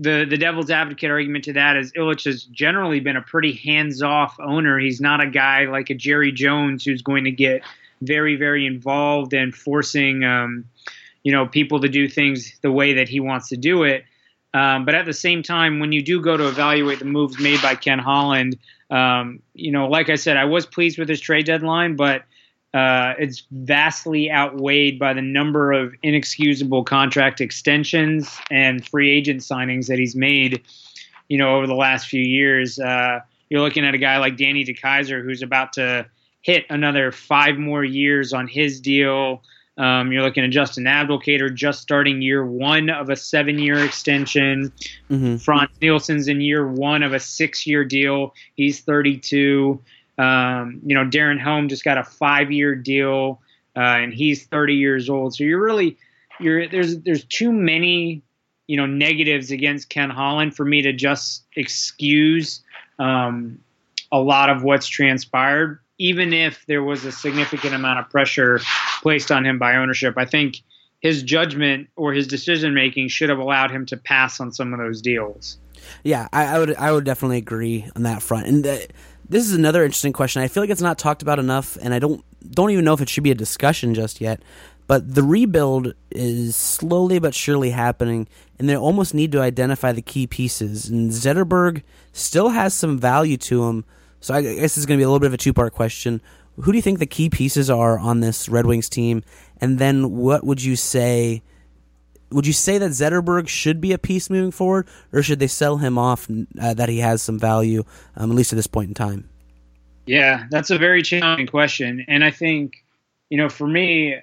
the 0.00 0.26
the 0.28 0.38
devil's 0.38 0.70
advocate 0.70 1.10
argument 1.10 1.44
to 1.44 1.52
that 1.52 1.76
is 1.76 1.92
Ilitch 1.92 2.24
has 2.24 2.44
generally 2.44 3.00
been 3.00 3.16
a 3.16 3.22
pretty 3.22 3.52
hands 3.52 4.02
off 4.02 4.34
owner. 4.40 4.78
He's 4.78 5.00
not 5.00 5.20
a 5.20 5.26
guy 5.26 5.66
like 5.66 5.90
a 5.90 5.94
Jerry 5.94 6.32
Jones 6.32 6.84
who's 6.84 7.02
going 7.02 7.24
to 7.24 7.30
get 7.30 7.62
very 8.00 8.34
very 8.36 8.66
involved 8.66 9.34
and 9.34 9.54
forcing 9.54 10.24
um, 10.24 10.64
you 11.22 11.32
know 11.32 11.46
people 11.46 11.80
to 11.80 11.88
do 11.88 12.08
things 12.08 12.58
the 12.62 12.72
way 12.72 12.94
that 12.94 13.08
he 13.08 13.20
wants 13.20 13.50
to 13.50 13.58
do 13.58 13.84
it. 13.84 14.04
Um, 14.54 14.84
but 14.84 14.94
at 14.94 15.04
the 15.04 15.12
same 15.12 15.42
time, 15.42 15.78
when 15.78 15.92
you 15.92 16.02
do 16.02 16.20
go 16.20 16.36
to 16.36 16.48
evaluate 16.48 16.98
the 16.98 17.04
moves 17.04 17.38
made 17.38 17.62
by 17.62 17.76
Ken 17.76 18.00
Holland, 18.00 18.58
um, 18.90 19.40
you 19.54 19.70
know, 19.70 19.86
like 19.86 20.08
I 20.08 20.16
said, 20.16 20.36
I 20.36 20.46
was 20.46 20.66
pleased 20.66 20.98
with 20.98 21.08
his 21.08 21.20
trade 21.20 21.46
deadline, 21.46 21.94
but 21.94 22.24
uh, 22.72 23.14
it's 23.18 23.44
vastly 23.50 24.30
outweighed 24.30 24.98
by 24.98 25.12
the 25.12 25.22
number 25.22 25.72
of 25.72 25.92
inexcusable 26.02 26.84
contract 26.84 27.40
extensions 27.40 28.38
and 28.50 28.86
free 28.86 29.10
agent 29.10 29.40
signings 29.40 29.88
that 29.88 29.98
he's 29.98 30.14
made. 30.14 30.62
You 31.28 31.38
know, 31.38 31.56
over 31.56 31.66
the 31.66 31.74
last 31.74 32.06
few 32.06 32.22
years, 32.22 32.78
uh, 32.78 33.20
you're 33.48 33.60
looking 33.60 33.84
at 33.84 33.94
a 33.94 33.98
guy 33.98 34.18
like 34.18 34.36
Danny 34.36 34.64
DeKeyser 34.64 35.22
who's 35.24 35.42
about 35.42 35.72
to 35.74 36.06
hit 36.42 36.64
another 36.70 37.10
five 37.12 37.58
more 37.58 37.84
years 37.84 38.32
on 38.32 38.46
his 38.46 38.80
deal. 38.80 39.42
Um, 39.76 40.12
you're 40.12 40.22
looking 40.22 40.44
at 40.44 40.50
Justin 40.50 40.84
Abdelkader 40.84 41.52
just 41.52 41.80
starting 41.80 42.22
year 42.22 42.44
one 42.44 42.90
of 42.90 43.08
a 43.08 43.16
seven 43.16 43.58
year 43.58 43.84
extension. 43.84 44.72
Mm-hmm. 45.10 45.36
Frans 45.36 45.70
Nielsen's 45.80 46.28
in 46.28 46.40
year 46.40 46.66
one 46.66 47.02
of 47.02 47.12
a 47.12 47.20
six 47.20 47.66
year 47.66 47.84
deal. 47.84 48.34
He's 48.54 48.80
32. 48.80 49.80
Um, 50.20 50.80
you 50.84 50.94
know, 50.94 51.04
Darren 51.04 51.40
Helm 51.40 51.68
just 51.68 51.84
got 51.84 51.96
a 51.98 52.04
five 52.04 52.52
year 52.52 52.74
deal. 52.74 53.40
uh, 53.76 53.80
and 53.80 54.12
he's 54.12 54.46
30 54.46 54.74
years 54.74 55.08
old. 55.08 55.34
So 55.34 55.44
you're 55.44 55.62
really 55.62 55.96
you're 56.38 56.68
there's 56.68 56.98
there's 56.98 57.24
too 57.24 57.52
many 57.52 58.22
you 58.66 58.76
know 58.76 58.86
negatives 58.86 59.50
against 59.50 59.88
Ken 59.88 60.10
Holland 60.10 60.56
for 60.56 60.64
me 60.64 60.82
to 60.82 60.92
just 60.92 61.44
excuse 61.56 62.62
um, 62.98 63.60
a 64.12 64.18
lot 64.18 64.50
of 64.50 64.62
what's 64.62 64.88
transpired, 64.88 65.80
even 65.98 66.32
if 66.32 66.66
there 66.66 66.82
was 66.82 67.04
a 67.04 67.12
significant 67.12 67.74
amount 67.74 68.00
of 68.00 68.10
pressure 68.10 68.60
placed 69.02 69.30
on 69.30 69.46
him 69.46 69.58
by 69.58 69.76
ownership. 69.76 70.14
I 70.16 70.24
think 70.24 70.60
his 71.00 71.22
judgment 71.22 71.88
or 71.96 72.12
his 72.12 72.26
decision 72.26 72.74
making 72.74 73.08
should 73.08 73.30
have 73.30 73.38
allowed 73.38 73.70
him 73.70 73.86
to 73.86 73.96
pass 73.96 74.40
on 74.40 74.52
some 74.52 74.72
of 74.74 74.78
those 74.78 75.00
deals. 75.00 75.58
Yeah, 76.04 76.28
I, 76.32 76.44
I 76.44 76.58
would 76.58 76.76
I 76.76 76.92
would 76.92 77.04
definitely 77.04 77.38
agree 77.38 77.86
on 77.96 78.02
that 78.02 78.22
front. 78.22 78.46
And 78.46 78.64
the, 78.64 78.86
this 79.30 79.46
is 79.46 79.54
another 79.54 79.84
interesting 79.84 80.12
question. 80.12 80.42
I 80.42 80.48
feel 80.48 80.62
like 80.62 80.70
it's 80.70 80.82
not 80.82 80.98
talked 80.98 81.22
about 81.22 81.38
enough, 81.38 81.78
and 81.80 81.94
I 81.94 82.00
don't 82.00 82.22
don't 82.50 82.70
even 82.70 82.84
know 82.84 82.94
if 82.94 83.00
it 83.00 83.08
should 83.08 83.22
be 83.22 83.30
a 83.30 83.36
discussion 83.36 83.94
just 83.94 84.20
yet. 84.20 84.42
But 84.88 85.14
the 85.14 85.22
rebuild 85.22 85.94
is 86.10 86.56
slowly 86.56 87.20
but 87.20 87.32
surely 87.32 87.70
happening, 87.70 88.26
and 88.58 88.68
they 88.68 88.76
almost 88.76 89.14
need 89.14 89.30
to 89.32 89.40
identify 89.40 89.92
the 89.92 90.02
key 90.02 90.26
pieces. 90.26 90.88
And 90.88 91.12
Zetterberg 91.12 91.82
still 92.12 92.48
has 92.48 92.74
some 92.74 92.98
value 92.98 93.36
to 93.36 93.68
him, 93.68 93.84
so 94.20 94.34
I 94.34 94.42
guess 94.42 94.76
it's 94.76 94.84
going 94.84 94.98
to 94.98 95.00
be 95.00 95.04
a 95.04 95.08
little 95.08 95.20
bit 95.20 95.28
of 95.28 95.34
a 95.34 95.38
two 95.38 95.52
part 95.52 95.72
question. 95.72 96.20
Who 96.56 96.72
do 96.72 96.76
you 96.76 96.82
think 96.82 96.98
the 96.98 97.06
key 97.06 97.30
pieces 97.30 97.70
are 97.70 98.00
on 98.00 98.18
this 98.18 98.48
Red 98.48 98.66
Wings 98.66 98.88
team? 98.88 99.22
And 99.60 99.78
then 99.78 100.16
what 100.16 100.44
would 100.44 100.60
you 100.60 100.74
say? 100.74 101.42
Would 102.30 102.46
you 102.46 102.52
say 102.52 102.78
that 102.78 102.90
Zetterberg 102.90 103.48
should 103.48 103.80
be 103.80 103.92
a 103.92 103.98
piece 103.98 104.30
moving 104.30 104.52
forward, 104.52 104.86
or 105.12 105.22
should 105.22 105.40
they 105.40 105.48
sell 105.48 105.78
him 105.78 105.98
off 105.98 106.28
uh, 106.60 106.74
that 106.74 106.88
he 106.88 106.98
has 106.98 107.22
some 107.22 107.38
value, 107.38 107.84
um, 108.16 108.30
at 108.30 108.36
least 108.36 108.52
at 108.52 108.56
this 108.56 108.66
point 108.66 108.88
in 108.88 108.94
time? 108.94 109.28
Yeah, 110.06 110.46
that's 110.50 110.70
a 110.70 110.78
very 110.78 111.02
challenging 111.02 111.46
question. 111.46 112.04
And 112.08 112.24
I 112.24 112.30
think, 112.30 112.84
you 113.28 113.36
know, 113.36 113.48
for 113.48 113.66
me, 113.66 114.16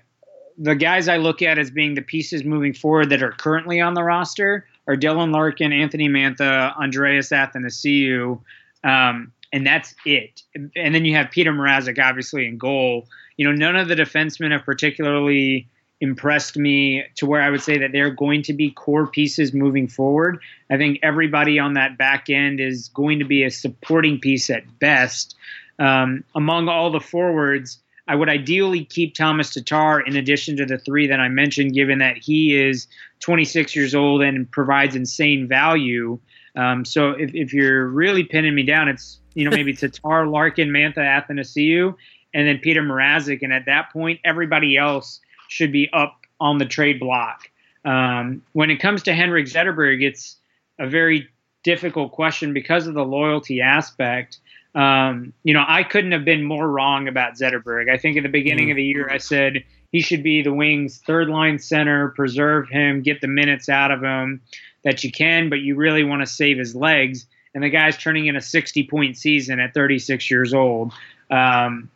the 0.58 0.76
guys 0.76 1.08
I 1.08 1.18
look 1.18 1.42
at 1.42 1.60
as 1.60 1.70
being 1.70 1.96
the 1.96 2.02
pieces 2.02 2.44
moving 2.44 2.74
forward 2.74 3.10
that 3.10 3.22
are 3.22 3.32
currently 3.32 3.80
on 3.80 3.94
the 3.94 4.04
roster 4.04 4.66
are 4.88 4.96
Dylan 4.96 5.32
Larkin, 5.32 5.72
Anthony 5.72 6.10
Mantha, 6.10 6.76
Andreas 6.78 7.30
Athanasiou, 7.30 8.42
um, 8.84 9.32
and 9.54 9.66
that's 9.66 9.94
it. 10.06 10.44
And 10.56 10.96
then 10.96 11.06
you 11.06 11.16
have 11.16 11.32
Peter 11.32 11.52
Mrazek, 11.52 12.04
obviously, 12.04 12.48
in 12.48 12.58
goal. 12.58 13.08
You 13.38 13.48
know, 13.48 13.54
none 13.54 13.76
of 13.76 13.88
the 13.88 13.96
defensemen 13.96 14.52
have 14.52 14.66
particularly 14.66 15.70
impressed 16.00 16.58
me 16.58 17.04
to 17.16 17.26
where 17.26 17.42
I 17.42 17.50
would 17.50 17.62
say 17.62 17.78
that 17.80 17.92
they're 17.92 18.12
going 18.12 18.44
to 18.44 18.54
be 18.54 18.72
core 18.72 19.08
pieces 19.08 19.54
moving 19.54 19.88
forward. 19.88 20.40
I 20.70 20.78
think 20.78 21.00
everybody 21.02 21.58
on 21.58 21.74
that 21.74 21.98
back 21.98 22.30
end 22.30 22.60
is 22.60 22.90
going 22.90 23.20
to 23.20 23.26
be 23.26 23.44
a 23.44 23.50
supporting 23.50 24.20
piece 24.20 24.50
at 24.50 24.80
best. 24.80 25.36
Um, 25.80 26.24
among 26.36 26.70
all 26.70 26.92
the 26.92 27.00
forwards, 27.00 27.80
I 28.08 28.16
would 28.16 28.30
ideally 28.30 28.86
keep 28.86 29.16
Thomas 29.16 29.54
Tatar 29.54 30.00
in 30.00 30.16
addition 30.16 30.56
to 30.58 30.66
the 30.66 30.78
three 30.78 31.08
that 31.08 31.20
I 31.20 31.28
mentioned, 31.28 31.74
given 31.74 32.00
that 32.00 32.18
he 32.18 32.56
is 32.56 32.88
26 33.20 33.76
years 33.76 33.94
old 33.94 34.22
and 34.22 34.50
provides 34.50 34.96
insane 34.96 35.48
value. 35.48 36.20
Um, 36.56 36.86
so 36.86 37.12
if, 37.12 37.32
if 37.34 37.54
you're 37.54 37.88
really 37.88 38.24
pinning 38.24 38.56
me 38.56 38.64
down, 38.64 38.88
it's 38.88 39.20
you 39.34 39.44
know 39.44 39.56
maybe 39.56 39.74
Tatar, 39.76 40.28
Larkin, 40.28 40.70
Mantha, 40.70 41.00
Athanasiou, 41.00 41.96
and 42.34 42.48
then 42.48 42.60
Peter 42.60 42.82
Mrazek, 42.82 43.40
and 43.42 43.52
at 43.52 43.66
that 43.66 43.92
point, 43.92 44.20
everybody 44.24 44.78
else 44.78 45.20
should 45.48 45.72
be 45.72 45.90
up 45.94 46.26
on 46.40 46.58
the 46.58 46.66
trade 46.66 47.00
block. 47.00 47.50
Um, 47.86 48.42
when 48.54 48.70
it 48.70 48.78
comes 48.78 49.04
to 49.04 49.14
Henrik 49.14 49.46
Zetterberg, 49.46 50.04
it's 50.04 50.36
a 50.80 50.88
very 50.88 51.30
difficult 51.64 52.12
question 52.12 52.54
because 52.54 52.88
of 52.88 52.94
the 52.94 53.06
loyalty 53.06 53.62
aspect. 53.62 54.40
Um, 54.76 55.34
you 55.44 55.54
know, 55.54 55.64
I 55.68 55.84
couldn't 55.84 56.12
have 56.12 56.26
been 56.26 56.44
more 56.44 56.68
wrong 56.70 57.08
about 57.08 57.34
Zetterberg. 57.34 57.90
I 57.90 57.98
think 57.98 58.18
at 58.18 58.24
the 58.24 58.30
beginning 58.30 58.68
mm. 58.68 58.72
of 58.72 58.76
the 58.76 58.84
year, 58.84 59.10
I 59.10 59.18
said 59.18 59.64
he 59.92 60.02
should 60.02 60.22
be 60.22 60.42
the 60.42 60.54
Wings' 60.54 61.00
third 61.00 61.30
line 61.30 61.60
center, 61.60 62.10
preserve 62.10 62.70
him, 62.70 63.02
get 63.02 63.22
the 63.22 63.28
minutes 63.28 63.70
out 63.70 63.92
of 63.92 64.04
him 64.04 64.42
that 64.84 65.04
you 65.04 65.12
can, 65.12 65.50
but 65.50 65.60
you 65.60 65.76
really 65.76 66.04
want 66.04 66.22
to 66.22 66.28
save 66.28 66.58
his 66.58 66.76
legs. 66.76 67.26
And 67.54 67.64
the 67.64 67.70
guy's 67.70 67.98
turning 67.98 68.28
in 68.28 68.36
a 68.36 68.42
60 68.42 68.84
point 68.88 69.18
season 69.18 69.60
at 69.60 69.74
36 69.74 70.30
years 70.30 70.54
old. 70.54 70.94
Um, 71.32 71.90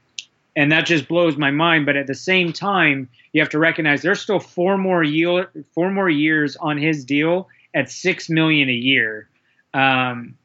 and 0.55 0.71
that 0.71 0.85
just 0.85 1.07
blows 1.07 1.37
my 1.37 1.51
mind. 1.51 1.85
But 1.85 1.95
at 1.95 2.07
the 2.07 2.15
same 2.15 2.53
time, 2.53 3.09
you 3.33 3.41
have 3.41 3.49
to 3.49 3.59
recognize 3.59 4.01
there's 4.01 4.21
still 4.21 4.39
four 4.39 4.77
more 4.77 5.03
year, 5.03 5.49
four 5.73 5.91
more 5.91 6.09
years 6.09 6.55
on 6.57 6.77
his 6.77 7.05
deal 7.05 7.47
at 7.73 7.89
six 7.89 8.29
million 8.29 8.69
a 8.69 8.73
year. 8.73 9.29
Um, 9.73 10.35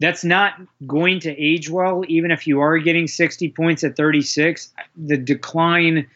that's 0.00 0.24
not 0.24 0.60
going 0.86 1.20
to 1.20 1.30
age 1.30 1.70
well, 1.70 2.04
even 2.08 2.30
if 2.30 2.46
you 2.46 2.60
are 2.60 2.78
getting 2.78 3.06
60 3.06 3.48
points 3.50 3.84
at 3.84 3.96
36. 3.96 4.72
The 4.96 5.16
decline 5.16 6.06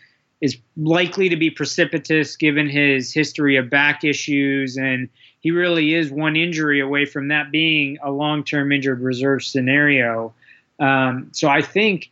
is 0.40 0.56
likely 0.76 1.28
to 1.28 1.36
be 1.36 1.50
precipitous 1.50 2.36
given 2.36 2.68
his 2.68 3.12
history 3.12 3.56
of 3.56 3.70
back 3.70 4.04
issues, 4.04 4.76
and 4.76 5.08
he 5.40 5.50
really 5.50 5.94
is 5.94 6.10
one 6.10 6.36
injury 6.36 6.80
away 6.80 7.06
from 7.06 7.28
that 7.28 7.50
being 7.50 7.98
a 8.02 8.10
long 8.10 8.44
term 8.44 8.72
injured 8.72 9.00
reserve 9.00 9.42
scenario. 9.42 10.32
Um, 10.78 11.28
so 11.32 11.48
I 11.48 11.62
think 11.62 12.10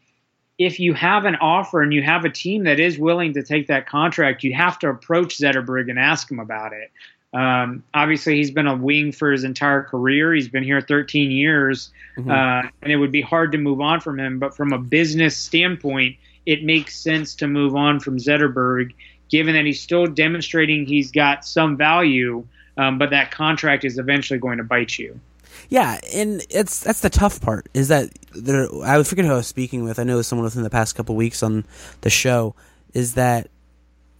if 0.58 0.80
you 0.80 0.94
have 0.94 1.24
an 1.24 1.36
offer 1.36 1.82
and 1.82 1.92
you 1.92 2.02
have 2.02 2.24
a 2.24 2.30
team 2.30 2.64
that 2.64 2.80
is 2.80 2.98
willing 2.98 3.34
to 3.34 3.42
take 3.42 3.66
that 3.66 3.86
contract, 3.86 4.42
you 4.42 4.54
have 4.54 4.78
to 4.78 4.88
approach 4.88 5.38
Zetterberg 5.38 5.90
and 5.90 5.98
ask 5.98 6.30
him 6.30 6.40
about 6.40 6.72
it. 6.72 6.90
Um, 7.34 7.82
obviously, 7.92 8.36
he's 8.36 8.50
been 8.50 8.66
a 8.66 8.74
wing 8.74 9.12
for 9.12 9.30
his 9.30 9.44
entire 9.44 9.82
career. 9.82 10.32
He's 10.32 10.48
been 10.48 10.64
here 10.64 10.80
13 10.80 11.30
years, 11.30 11.90
mm-hmm. 12.16 12.30
uh, 12.30 12.70
and 12.80 12.92
it 12.92 12.96
would 12.96 13.12
be 13.12 13.20
hard 13.20 13.52
to 13.52 13.58
move 13.58 13.80
on 13.80 14.00
from 14.00 14.18
him. 14.18 14.38
But 14.38 14.56
from 14.56 14.72
a 14.72 14.78
business 14.78 15.36
standpoint, 15.36 16.16
it 16.46 16.64
makes 16.64 16.96
sense 16.96 17.34
to 17.36 17.46
move 17.46 17.76
on 17.76 18.00
from 18.00 18.16
Zetterberg, 18.16 18.94
given 19.28 19.54
that 19.54 19.66
he's 19.66 19.82
still 19.82 20.06
demonstrating 20.06 20.86
he's 20.86 21.10
got 21.10 21.44
some 21.44 21.76
value, 21.76 22.46
um, 22.78 22.98
but 22.98 23.10
that 23.10 23.30
contract 23.30 23.84
is 23.84 23.98
eventually 23.98 24.38
going 24.38 24.58
to 24.58 24.64
bite 24.64 24.98
you. 24.98 25.20
Yeah, 25.68 25.98
and 26.12 26.44
it's 26.50 26.80
that's 26.80 27.00
the 27.00 27.10
tough 27.10 27.40
part 27.40 27.68
is 27.74 27.88
that 27.88 28.10
there, 28.32 28.68
I 28.84 29.02
forget 29.02 29.24
who 29.24 29.32
I 29.32 29.36
was 29.36 29.46
speaking 29.46 29.84
with. 29.84 29.98
I 29.98 30.04
know 30.04 30.22
someone 30.22 30.44
within 30.44 30.62
the 30.62 30.70
past 30.70 30.94
couple 30.94 31.16
weeks 31.16 31.42
on 31.42 31.64
the 32.02 32.10
show 32.10 32.54
is 32.94 33.14
that 33.14 33.48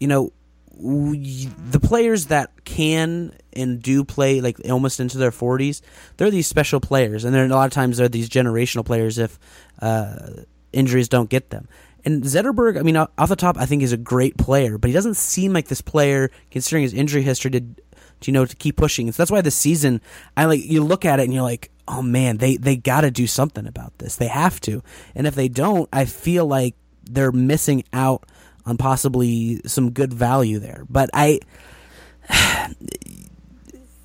you 0.01 0.09
know 0.09 0.33
we, 0.79 1.49
the 1.71 1.81
players 1.81 2.27
that 2.27 2.65
can 2.65 3.33
and 3.53 3.83
do 3.83 4.05
play 4.05 4.41
like 4.41 4.61
almost 4.69 5.01
into 5.01 5.17
their 5.17 5.31
40s 5.31 5.81
they're 6.19 6.31
these 6.31 6.47
special 6.47 6.81
players 6.81 7.25
and 7.25 7.35
they're 7.35 7.47
a 7.47 7.49
lot 7.49 7.65
of 7.65 7.73
times 7.73 7.97
they're 7.97 8.11
these 8.11 8.29
generational 8.29 8.85
players 8.85 9.17
if 9.17 9.39
uh, 9.81 10.29
injuries 10.75 11.09
don't 11.09 11.31
get 11.31 11.49
them 11.49 11.67
and 12.07 12.23
Zetterberg, 12.23 12.79
I 12.79 12.83
mean, 12.83 12.97
off 12.97 13.29
the 13.29 13.35
top, 13.35 13.59
I 13.59 13.67
think 13.67 13.83
he's 13.83 13.91
a 13.91 13.97
great 13.97 14.39
player, 14.39 14.79
but 14.79 14.87
he 14.87 14.95
doesn't 14.95 15.17
seem 15.17 15.53
like 15.53 15.67
this 15.67 15.81
player, 15.81 16.31
considering 16.53 16.85
his 16.85 16.95
injury 16.95 17.23
history, 17.23 17.51
to, 17.51 17.61
to 17.61 17.67
you 18.25 18.33
know, 18.33 18.45
to 18.45 18.57
keep 18.57 18.77
pushing. 18.77 19.11
So 19.13 19.23
that's 19.23 19.31
why 19.31 19.41
this 19.41 19.55
season, 19.55 20.01
I 20.37 20.47
like 20.47 20.65
you 20.65 20.83
look 20.83 21.05
at 21.05 21.21
it 21.21 21.25
and 21.25 21.35
you're 21.35 21.43
like, 21.43 21.71
oh 21.89 22.03
man, 22.03 22.39
they 22.39 22.57
they 22.57 22.77
got 22.77 23.03
to 23.03 23.11
do 23.11 23.27
something 23.27 23.67
about 23.67 23.99
this. 23.99 24.17
They 24.17 24.29
have 24.29 24.61
to, 24.63 24.83
and 25.15 25.27
if 25.27 25.35
they 25.35 25.49
don't, 25.49 25.89
I 25.93 26.05
feel 26.05 26.47
like 26.47 26.75
they're 27.05 27.33
missing 27.33 27.85
out 27.93 28.25
on 28.65 28.77
possibly 28.77 29.61
some 29.67 29.91
good 29.93 30.13
value 30.13 30.59
there. 30.59 30.85
But 30.89 31.11
I 31.15 31.41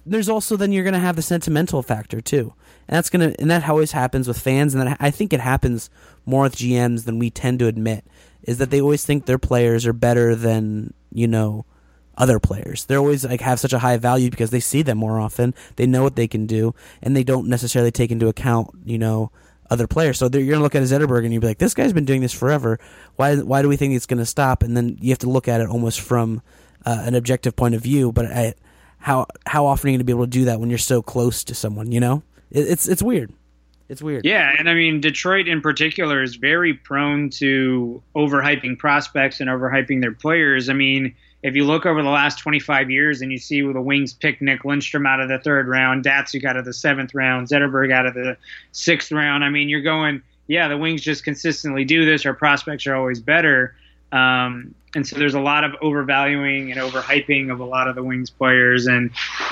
there's 0.05 0.29
also 0.29 0.55
then 0.55 0.71
you're 0.71 0.83
going 0.83 0.93
to 0.93 0.99
have 0.99 1.15
the 1.15 1.21
sentimental 1.21 1.81
factor 1.81 2.21
too. 2.21 2.53
And 2.87 2.97
that's 2.97 3.09
going 3.09 3.31
to 3.31 3.41
and 3.41 3.49
that 3.49 3.67
always 3.67 3.91
happens 3.91 4.27
with 4.27 4.39
fans 4.39 4.75
and 4.75 4.85
that 4.85 4.97
I 4.99 5.11
think 5.11 5.33
it 5.33 5.39
happens 5.39 5.89
more 6.25 6.43
with 6.43 6.57
GMs 6.57 7.05
than 7.05 7.19
we 7.19 7.29
tend 7.29 7.59
to 7.59 7.67
admit 7.67 8.05
is 8.43 8.57
that 8.57 8.71
they 8.71 8.81
always 8.81 9.05
think 9.05 9.25
their 9.25 9.37
players 9.37 9.85
are 9.85 9.93
better 9.93 10.35
than, 10.35 10.93
you 11.11 11.27
know, 11.27 11.65
other 12.17 12.39
players. 12.39 12.85
They're 12.85 12.99
always 12.99 13.25
like 13.25 13.41
have 13.41 13.59
such 13.59 13.73
a 13.73 13.79
high 13.79 13.97
value 13.97 14.29
because 14.29 14.51
they 14.51 14.59
see 14.59 14.81
them 14.81 14.97
more 14.97 15.19
often. 15.19 15.53
They 15.75 15.85
know 15.85 16.03
what 16.03 16.15
they 16.15 16.27
can 16.27 16.45
do 16.45 16.75
and 17.01 17.15
they 17.15 17.23
don't 17.23 17.47
necessarily 17.47 17.91
take 17.91 18.11
into 18.11 18.27
account, 18.27 18.69
you 18.85 18.97
know, 18.97 19.31
other 19.69 19.87
players. 19.87 20.19
So 20.19 20.29
you're 20.31 20.55
to 20.55 20.61
look 20.61 20.75
at 20.75 20.83
Zetterberg 20.83 21.23
and 21.23 21.33
you'd 21.33 21.39
be 21.39 21.47
like, 21.47 21.57
this 21.57 21.73
guy's 21.73 21.93
been 21.93 22.05
doing 22.05 22.21
this 22.21 22.33
forever. 22.33 22.79
Why 23.15 23.37
why 23.37 23.61
do 23.61 23.69
we 23.69 23.77
think 23.77 23.95
it's 23.95 24.05
to 24.05 24.25
stop? 24.25 24.63
And 24.63 24.75
then 24.75 24.97
you 24.99 25.09
have 25.11 25.19
to 25.19 25.29
look 25.29 25.47
at 25.47 25.61
it 25.61 25.69
almost 25.69 26.01
from 26.01 26.41
uh, 26.85 27.03
an 27.05 27.15
objective 27.15 27.55
point 27.55 27.73
of 27.73 27.81
view. 27.81 28.11
But 28.11 28.25
I, 28.25 28.53
how 28.99 29.27
how 29.47 29.65
often 29.65 29.89
are 29.89 29.91
you 29.93 29.97
to 29.97 30.03
be 30.03 30.11
able 30.11 30.25
to 30.25 30.29
do 30.29 30.45
that 30.45 30.59
when 30.59 30.69
you're 30.69 30.77
so 30.77 31.01
close 31.01 31.43
to 31.45 31.55
someone? 31.55 31.91
You 31.91 32.01
know, 32.01 32.23
it, 32.51 32.67
it's 32.67 32.87
it's 32.87 33.01
weird. 33.01 33.33
It's 33.87 34.01
weird. 34.01 34.25
Yeah, 34.25 34.53
and 34.57 34.69
I 34.69 34.73
mean 34.73 35.01
Detroit 35.01 35.47
in 35.47 35.61
particular 35.61 36.21
is 36.21 36.35
very 36.35 36.73
prone 36.73 37.29
to 37.31 38.03
overhyping 38.15 38.77
prospects 38.77 39.39
and 39.39 39.49
overhyping 39.49 40.01
their 40.01 40.13
players. 40.13 40.69
I 40.69 40.73
mean 40.73 41.15
if 41.43 41.55
you 41.55 41.65
look 41.65 41.85
over 41.85 42.03
the 42.03 42.09
last 42.09 42.37
25 42.39 42.91
years 42.91 43.21
and 43.21 43.31
you 43.31 43.37
see 43.37 43.61
the 43.61 43.81
Wings 43.81 44.13
picked 44.13 44.41
Nick 44.41 44.61
Lidstrom 44.61 45.07
out 45.07 45.19
of 45.19 45.27
the 45.27 45.39
third 45.39 45.67
round, 45.67 46.05
Datsyuk 46.05 46.45
out 46.45 46.55
of 46.55 46.65
the 46.65 46.73
seventh 46.73 47.15
round, 47.15 47.47
Zetterberg 47.47 47.91
out 47.91 48.05
of 48.05 48.13
the 48.13 48.37
sixth 48.71 49.11
round, 49.11 49.43
I 49.43 49.49
mean, 49.49 49.67
you're 49.67 49.81
going, 49.81 50.21
yeah, 50.47 50.67
the 50.67 50.77
Wings 50.77 51.01
just 51.01 51.23
consistently 51.23 51.83
do 51.83 52.05
this. 52.05 52.25
Our 52.25 52.33
prospects 52.33 52.85
are 52.85 52.95
always 52.95 53.19
better. 53.19 53.75
Um, 54.11 54.75
and 54.93 55.07
so 55.07 55.17
there's 55.17 55.33
a 55.33 55.39
lot 55.39 55.63
of 55.63 55.73
overvaluing 55.81 56.71
and 56.71 56.79
overhyping 56.79 57.51
of 57.51 57.59
a 57.59 57.65
lot 57.65 57.87
of 57.87 57.95
the 57.95 58.03
Wings 58.03 58.29
players. 58.29 58.85
And, 58.85 59.09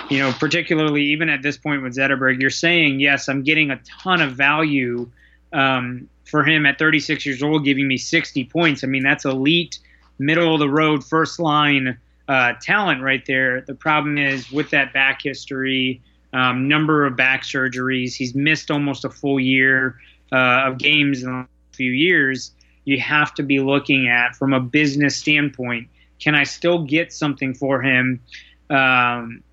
you 0.09 0.19
know, 0.19 0.31
particularly 0.33 1.03
even 1.05 1.29
at 1.29 1.41
this 1.41 1.57
point 1.57 1.81
with 1.81 1.95
Zetterberg, 1.95 2.41
you're 2.41 2.49
saying, 2.49 2.99
yes, 2.99 3.29
I'm 3.29 3.43
getting 3.43 3.71
a 3.71 3.79
ton 4.01 4.21
of 4.21 4.33
value 4.33 5.09
um, 5.53 6.09
for 6.25 6.43
him 6.43 6.65
at 6.65 6.77
36 6.77 7.25
years 7.25 7.41
old, 7.41 7.63
giving 7.63 7.87
me 7.87 7.97
60 7.97 8.43
points. 8.45 8.83
I 8.83 8.87
mean, 8.87 9.03
that's 9.03 9.25
elite 9.25 9.79
middle 10.19 10.53
of 10.53 10.59
the 10.59 10.69
road, 10.69 11.03
first 11.03 11.39
line 11.39 11.97
uh, 12.27 12.53
talent 12.61 13.01
right 13.01 13.25
there. 13.25 13.61
The 13.61 13.73
problem 13.73 14.17
is 14.17 14.51
with 14.51 14.69
that 14.69 14.93
back 14.93 15.21
history, 15.21 16.01
um, 16.33 16.67
number 16.67 17.05
of 17.05 17.15
back 17.15 17.43
surgeries, 17.43 18.13
he's 18.13 18.35
missed 18.35 18.69
almost 18.69 19.03
a 19.05 19.09
full 19.09 19.39
year 19.39 19.99
uh, 20.31 20.63
of 20.67 20.77
games 20.77 21.23
in 21.23 21.29
a 21.29 21.47
few 21.71 21.91
years. 21.91 22.51
You 22.85 22.99
have 22.99 23.33
to 23.35 23.43
be 23.43 23.59
looking 23.59 24.07
at 24.07 24.35
from 24.35 24.53
a 24.53 24.59
business 24.59 25.17
standpoint. 25.17 25.87
Can 26.19 26.35
I 26.35 26.43
still 26.43 26.83
get 26.83 27.11
something 27.11 27.53
for 27.53 27.81
him? 27.81 28.21
Um, 28.69 29.43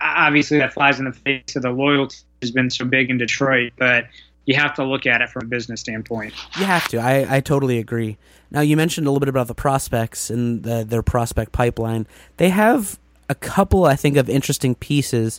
obviously, 0.00 0.58
that 0.58 0.72
flies 0.72 0.98
in 0.98 1.06
the 1.06 1.12
face 1.12 1.56
of 1.56 1.62
the 1.62 1.70
loyalty 1.70 2.18
has 2.42 2.50
been 2.50 2.70
so 2.70 2.84
big 2.84 3.10
in 3.10 3.18
Detroit, 3.18 3.72
but 3.76 4.04
you 4.48 4.54
have 4.54 4.72
to 4.72 4.82
look 4.82 5.04
at 5.04 5.20
it 5.20 5.28
from 5.28 5.42
a 5.42 5.46
business 5.46 5.78
standpoint. 5.82 6.32
You 6.58 6.64
have 6.64 6.88
to. 6.88 6.96
I, 6.96 7.36
I 7.36 7.40
totally 7.40 7.78
agree. 7.78 8.16
Now, 8.50 8.62
you 8.62 8.78
mentioned 8.78 9.06
a 9.06 9.10
little 9.10 9.20
bit 9.20 9.28
about 9.28 9.46
the 9.46 9.54
prospects 9.54 10.30
and 10.30 10.62
the, 10.62 10.84
their 10.84 11.02
prospect 11.02 11.52
pipeline. 11.52 12.06
They 12.38 12.48
have 12.48 12.98
a 13.28 13.34
couple, 13.34 13.84
I 13.84 13.94
think, 13.94 14.16
of 14.16 14.30
interesting 14.30 14.74
pieces, 14.74 15.38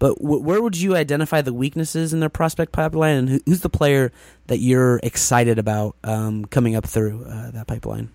but 0.00 0.18
w- 0.18 0.42
where 0.42 0.60
would 0.60 0.76
you 0.76 0.96
identify 0.96 1.40
the 1.40 1.54
weaknesses 1.54 2.12
in 2.12 2.18
their 2.18 2.28
prospect 2.28 2.72
pipeline, 2.72 3.16
and 3.16 3.28
who, 3.28 3.40
who's 3.46 3.60
the 3.60 3.68
player 3.68 4.10
that 4.48 4.58
you're 4.58 4.98
excited 5.04 5.60
about 5.60 5.94
um, 6.02 6.44
coming 6.46 6.74
up 6.74 6.84
through 6.84 7.26
uh, 7.26 7.52
that 7.52 7.68
pipeline? 7.68 8.10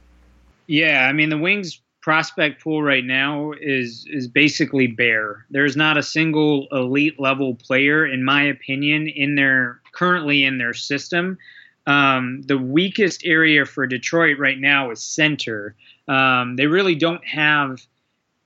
Yeah, 0.67 1.07
I 1.07 1.13
mean, 1.13 1.29
the 1.29 1.37
Wings 1.37 1.79
prospect 2.03 2.61
pool 2.61 2.83
right 2.83 3.05
now 3.05 3.53
is 3.59 4.05
is 4.09 4.27
basically 4.27 4.87
bare. 4.87 5.45
There's 5.49 5.75
not 5.75 5.97
a 5.97 6.03
single 6.03 6.67
elite 6.71 7.19
level 7.19 7.55
player, 7.55 8.05
in 8.05 8.23
my 8.23 8.43
opinion, 8.43 9.07
in 9.07 9.35
their 9.35 9.79
currently 9.93 10.43
in 10.43 10.57
their 10.57 10.73
system. 10.73 11.37
Um, 11.87 12.43
the 12.43 12.57
weakest 12.57 13.25
area 13.25 13.65
for 13.65 13.87
Detroit 13.87 14.37
right 14.37 14.59
now 14.59 14.91
is 14.91 15.01
center. 15.01 15.75
Um, 16.07 16.57
they 16.57 16.67
really 16.67 16.95
don't 16.95 17.25
have 17.25 17.81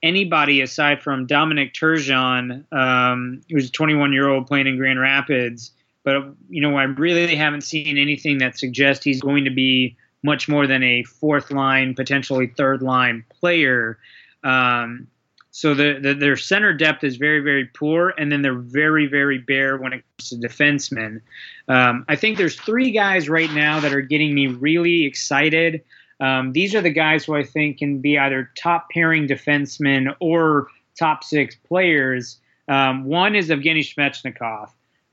anybody 0.02 0.60
aside 0.60 1.02
from 1.02 1.26
Dominic 1.26 1.74
Turgeon, 1.74 2.64
um, 2.72 3.40
who's 3.50 3.68
a 3.68 3.72
21 3.72 4.12
year 4.12 4.28
old 4.28 4.46
playing 4.46 4.68
in 4.68 4.76
Grand 4.76 5.00
Rapids. 5.00 5.72
But 6.04 6.32
you 6.48 6.62
know, 6.62 6.76
I 6.76 6.84
really 6.84 7.34
haven't 7.34 7.62
seen 7.62 7.98
anything 7.98 8.38
that 8.38 8.56
suggests 8.56 9.04
he's 9.04 9.20
going 9.20 9.44
to 9.44 9.50
be 9.50 9.96
much 10.22 10.48
more 10.48 10.66
than 10.66 10.82
a 10.82 11.02
fourth 11.04 11.50
line, 11.50 11.94
potentially 11.94 12.46
third 12.46 12.82
line 12.82 13.24
player. 13.40 13.98
Um, 14.44 15.06
so 15.50 15.74
the, 15.74 15.98
the, 16.00 16.14
their 16.14 16.36
center 16.36 16.72
depth 16.72 17.02
is 17.02 17.16
very, 17.16 17.40
very 17.40 17.64
poor, 17.66 18.14
and 18.18 18.30
then 18.30 18.42
they're 18.42 18.54
very, 18.54 19.06
very 19.06 19.38
bare 19.38 19.76
when 19.76 19.92
it 19.92 20.04
comes 20.18 20.30
to 20.30 20.36
defensemen. 20.36 21.20
Um, 21.68 22.04
I 22.08 22.16
think 22.16 22.38
there's 22.38 22.54
three 22.56 22.90
guys 22.90 23.28
right 23.28 23.50
now 23.52 23.80
that 23.80 23.92
are 23.92 24.00
getting 24.00 24.34
me 24.34 24.46
really 24.46 25.04
excited. 25.04 25.82
Um, 26.20 26.52
these 26.52 26.74
are 26.74 26.80
the 26.80 26.90
guys 26.90 27.24
who 27.24 27.34
I 27.34 27.44
think 27.44 27.78
can 27.78 27.98
be 28.00 28.18
either 28.18 28.50
top 28.56 28.90
pairing 28.90 29.26
defensemen 29.26 30.14
or 30.20 30.68
top 30.98 31.24
six 31.24 31.54
players. 31.54 32.38
Um, 32.68 33.04
one 33.04 33.34
is 33.34 33.48
Evgeny 33.48 33.82
Svechnikov, 33.82 34.70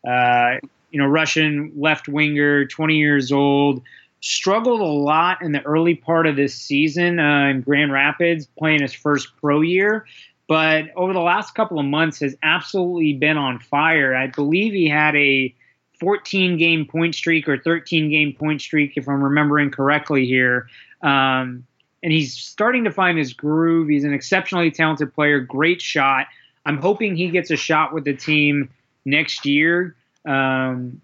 uh, 0.07 0.59
you 0.91 0.99
know, 0.99 1.07
Russian 1.07 1.71
left 1.75 2.07
winger, 2.07 2.65
20 2.65 2.95
years 2.95 3.31
old 3.31 3.81
struggled 4.25 4.81
a 4.81 4.83
lot 4.83 5.43
in 5.43 5.51
the 5.51 5.61
early 5.61 5.93
part 5.93 6.25
of 6.25 6.35
this 6.35 6.55
season 6.55 7.19
uh, 7.19 7.47
in 7.49 7.61
Grand 7.61 7.91
Rapids, 7.91 8.47
playing 8.57 8.81
his 8.81 8.91
first 8.91 9.29
pro 9.39 9.61
year. 9.61 10.07
But 10.47 10.85
over 10.95 11.13
the 11.13 11.19
last 11.19 11.53
couple 11.53 11.79
of 11.79 11.85
months, 11.85 12.19
has 12.21 12.35
absolutely 12.41 13.13
been 13.13 13.37
on 13.37 13.59
fire. 13.59 14.15
I 14.15 14.27
believe 14.27 14.73
he 14.73 14.89
had 14.89 15.15
a 15.15 15.53
14 15.99 16.57
game 16.57 16.87
point 16.87 17.13
streak 17.13 17.47
or 17.47 17.59
13 17.59 18.09
game 18.09 18.33
point 18.33 18.61
streak, 18.61 18.93
if 18.95 19.07
I'm 19.07 19.23
remembering 19.23 19.69
correctly 19.69 20.25
here. 20.25 20.69
Um, 21.03 21.65
and 22.01 22.11
he's 22.11 22.33
starting 22.33 22.83
to 22.85 22.91
find 22.91 23.19
his 23.19 23.31
groove. 23.33 23.89
He's 23.89 24.05
an 24.05 24.13
exceptionally 24.13 24.71
talented 24.71 25.13
player, 25.13 25.39
great 25.39 25.83
shot. 25.83 26.25
I'm 26.65 26.77
hoping 26.77 27.15
he 27.15 27.29
gets 27.29 27.51
a 27.51 27.55
shot 27.55 27.93
with 27.93 28.05
the 28.05 28.15
team 28.15 28.71
next 29.05 29.45
year. 29.45 29.95
Um, 30.27 31.01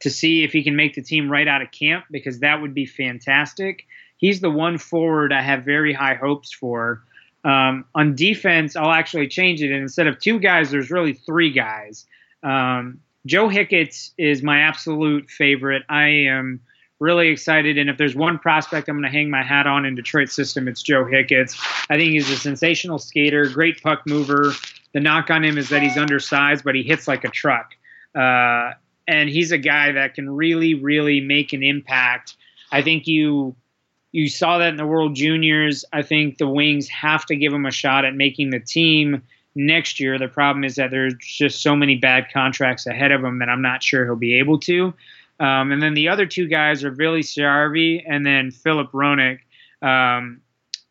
to 0.00 0.10
see 0.10 0.44
if 0.44 0.52
he 0.52 0.62
can 0.62 0.76
make 0.76 0.94
the 0.94 1.02
team 1.02 1.30
right 1.30 1.48
out 1.48 1.62
of 1.62 1.70
camp 1.70 2.04
because 2.10 2.40
that 2.40 2.60
would 2.60 2.74
be 2.74 2.86
fantastic. 2.86 3.86
He's 4.16 4.40
the 4.40 4.50
one 4.50 4.78
forward 4.78 5.32
I 5.32 5.42
have 5.42 5.64
very 5.64 5.92
high 5.92 6.14
hopes 6.14 6.52
for. 6.52 7.02
Um, 7.44 7.84
on 7.94 8.14
defense, 8.14 8.76
I'll 8.76 8.90
actually 8.90 9.28
change 9.28 9.62
it. 9.62 9.70
And 9.70 9.82
instead 9.82 10.06
of 10.06 10.18
two 10.18 10.38
guys, 10.38 10.70
there's 10.70 10.90
really 10.90 11.14
three 11.14 11.52
guys. 11.52 12.06
Um, 12.42 13.00
Joe 13.26 13.48
Hicketts 13.48 14.12
is 14.18 14.42
my 14.42 14.60
absolute 14.60 15.30
favorite. 15.30 15.82
I 15.88 16.06
am 16.06 16.60
really 17.00 17.28
excited. 17.28 17.78
And 17.78 17.88
if 17.88 17.96
there's 17.96 18.14
one 18.14 18.38
prospect 18.38 18.88
I'm 18.88 18.96
going 18.96 19.04
to 19.04 19.16
hang 19.16 19.30
my 19.30 19.42
hat 19.42 19.66
on 19.66 19.84
in 19.84 19.94
Detroit 19.94 20.30
system, 20.30 20.66
it's 20.66 20.82
Joe 20.82 21.04
Hicketts. 21.04 21.56
I 21.88 21.96
think 21.96 22.10
he's 22.10 22.28
a 22.30 22.36
sensational 22.36 22.98
skater, 22.98 23.46
great 23.48 23.82
puck 23.82 24.02
mover. 24.06 24.52
The 24.94 25.00
knock 25.00 25.30
on 25.30 25.44
him 25.44 25.58
is 25.58 25.68
that 25.68 25.82
he's 25.82 25.96
undersized, 25.96 26.64
but 26.64 26.74
he 26.74 26.82
hits 26.82 27.06
like 27.06 27.24
a 27.24 27.28
truck. 27.28 27.74
Uh, 28.14 28.72
and 29.08 29.28
he's 29.30 29.50
a 29.50 29.58
guy 29.58 29.90
that 29.92 30.14
can 30.14 30.30
really, 30.30 30.74
really 30.74 31.20
make 31.20 31.52
an 31.52 31.64
impact. 31.64 32.36
I 32.70 32.82
think 32.82 33.08
you 33.08 33.56
you 34.12 34.28
saw 34.28 34.58
that 34.58 34.68
in 34.68 34.76
the 34.76 34.86
World 34.86 35.16
Juniors. 35.16 35.84
I 35.92 36.02
think 36.02 36.38
the 36.38 36.48
Wings 36.48 36.88
have 36.88 37.26
to 37.26 37.36
give 37.36 37.52
him 37.52 37.66
a 37.66 37.70
shot 37.70 38.04
at 38.04 38.14
making 38.14 38.50
the 38.50 38.60
team 38.60 39.22
next 39.54 40.00
year. 40.00 40.18
The 40.18 40.28
problem 40.28 40.64
is 40.64 40.76
that 40.76 40.90
there's 40.90 41.14
just 41.20 41.62
so 41.62 41.74
many 41.74 41.96
bad 41.96 42.26
contracts 42.32 42.86
ahead 42.86 43.10
of 43.10 43.22
him 43.22 43.38
that 43.40 43.48
I'm 43.48 43.60
not 43.60 43.82
sure 43.82 44.04
he'll 44.04 44.16
be 44.16 44.38
able 44.38 44.60
to. 44.60 44.94
Um, 45.40 45.72
and 45.72 45.82
then 45.82 45.94
the 45.94 46.08
other 46.08 46.26
two 46.26 46.48
guys 46.48 46.84
are 46.84 46.90
Vili 46.90 47.20
Saarijarvi 47.20 48.02
and 48.06 48.24
then 48.24 48.50
Filip 48.50 48.92
Hronek. 48.92 49.40
Um, 49.82 50.40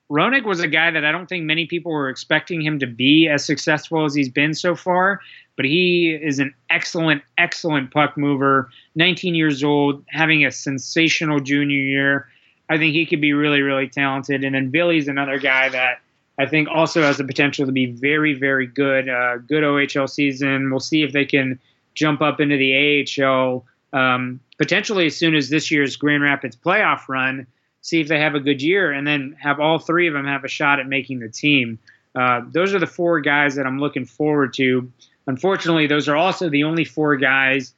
Hronek 0.10 0.46
was 0.46 0.62
a 0.62 0.68
guy 0.68 0.92
that 0.92 1.04
I 1.04 1.12
don't 1.12 1.28
think 1.28 1.44
many 1.44 1.66
people 1.66 1.92
were 1.92 2.10
expecting 2.10 2.62
him 2.62 2.80
to 2.80 2.88
be 2.88 3.28
as 3.28 3.44
successful 3.44 4.06
as 4.06 4.16
he's 4.16 4.30
been 4.30 4.54
so 4.54 4.76
far 4.76 5.20
but 5.58 5.66
he 5.66 6.12
is 6.12 6.40
an 6.40 6.54
excellent, 6.70 7.24
excellent 7.38 7.92
puck 7.92 8.16
mover. 8.16 8.70
19 8.96 9.36
years 9.36 9.64
old, 9.64 10.06
having 10.08 10.46
a 10.46 10.52
sensational 10.52 11.42
junior 11.42 11.76
year. 11.76 12.30
I 12.70 12.78
think 12.78 12.94
he 12.94 13.06
could 13.06 13.22
be 13.22 13.34
really, 13.34 13.62
really 13.62 13.90
talented. 13.90 14.44
And 14.44 14.56
then 14.56 14.72
Vili's 14.72 15.08
another 15.08 15.40
guy 15.40 15.68
that 15.70 16.00
I 16.38 16.46
think 16.46 16.70
also 16.70 17.02
has 17.02 17.18
the 17.18 17.24
potential 17.24 17.66
to 17.66 17.72
be 17.72 17.88
very, 17.88 18.34
very 18.34 18.68
good. 18.68 19.10
Uh, 19.10 19.38
good 19.38 19.64
OHL 19.64 20.08
season. 20.08 20.70
We'll 20.70 20.80
see 20.80 21.02
if 21.02 21.12
they 21.12 21.26
can 21.26 21.60
jump 21.96 22.22
up 22.22 22.40
into 22.40 22.56
the 22.56 23.04
AHL 23.20 23.66
um, 23.94 24.40
potentially 24.60 25.08
as 25.08 25.18
soon 25.18 25.36
as 25.36 25.50
this 25.50 25.72
year's 25.72 25.96
Grand 25.96 26.22
Rapids 26.22 26.56
playoff 26.56 27.08
run. 27.10 27.48
See 27.82 28.02
if 28.02 28.08
they 28.08 28.20
have 28.20 28.36
a 28.36 28.40
good 28.40 28.62
year, 28.62 28.92
and 28.92 29.08
then 29.08 29.38
have 29.40 29.60
all 29.60 29.80
three 29.80 30.08
of 30.08 30.14
them 30.14 30.26
have 30.26 30.44
a 30.44 30.50
shot 30.50 30.80
at 30.80 30.88
making 30.88 31.20
the 31.20 31.30
team. 31.30 31.80
Uh, 32.16 32.42
those 32.52 32.74
are 32.74 32.80
the 32.80 32.88
four 32.88 33.20
guys 33.20 33.56
that 33.56 33.66
I'm 33.66 33.80
looking 33.80 34.06
forward 34.06 34.54
to. 34.56 34.92
Unfortunately, 35.28 35.88
those 35.88 36.08
are 36.08 36.16
also 36.16 36.50
the 36.50 36.64
only 36.64 36.84
four 36.84 37.16
guys, 37.18 37.74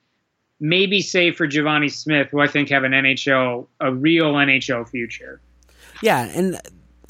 maybe 0.60 1.02
save 1.02 1.36
for 1.36 1.48
Givani 1.48 1.92
Smith, 1.92 2.30
who 2.30 2.40
I 2.40 2.48
think 2.48 2.70
have 2.70 2.84
an 2.84 2.94
NHL, 2.94 3.68
a 3.80 3.94
real 3.94 4.34
NHL 4.34 4.88
future. 4.88 5.42
Yeah, 6.02 6.24
and 6.34 6.60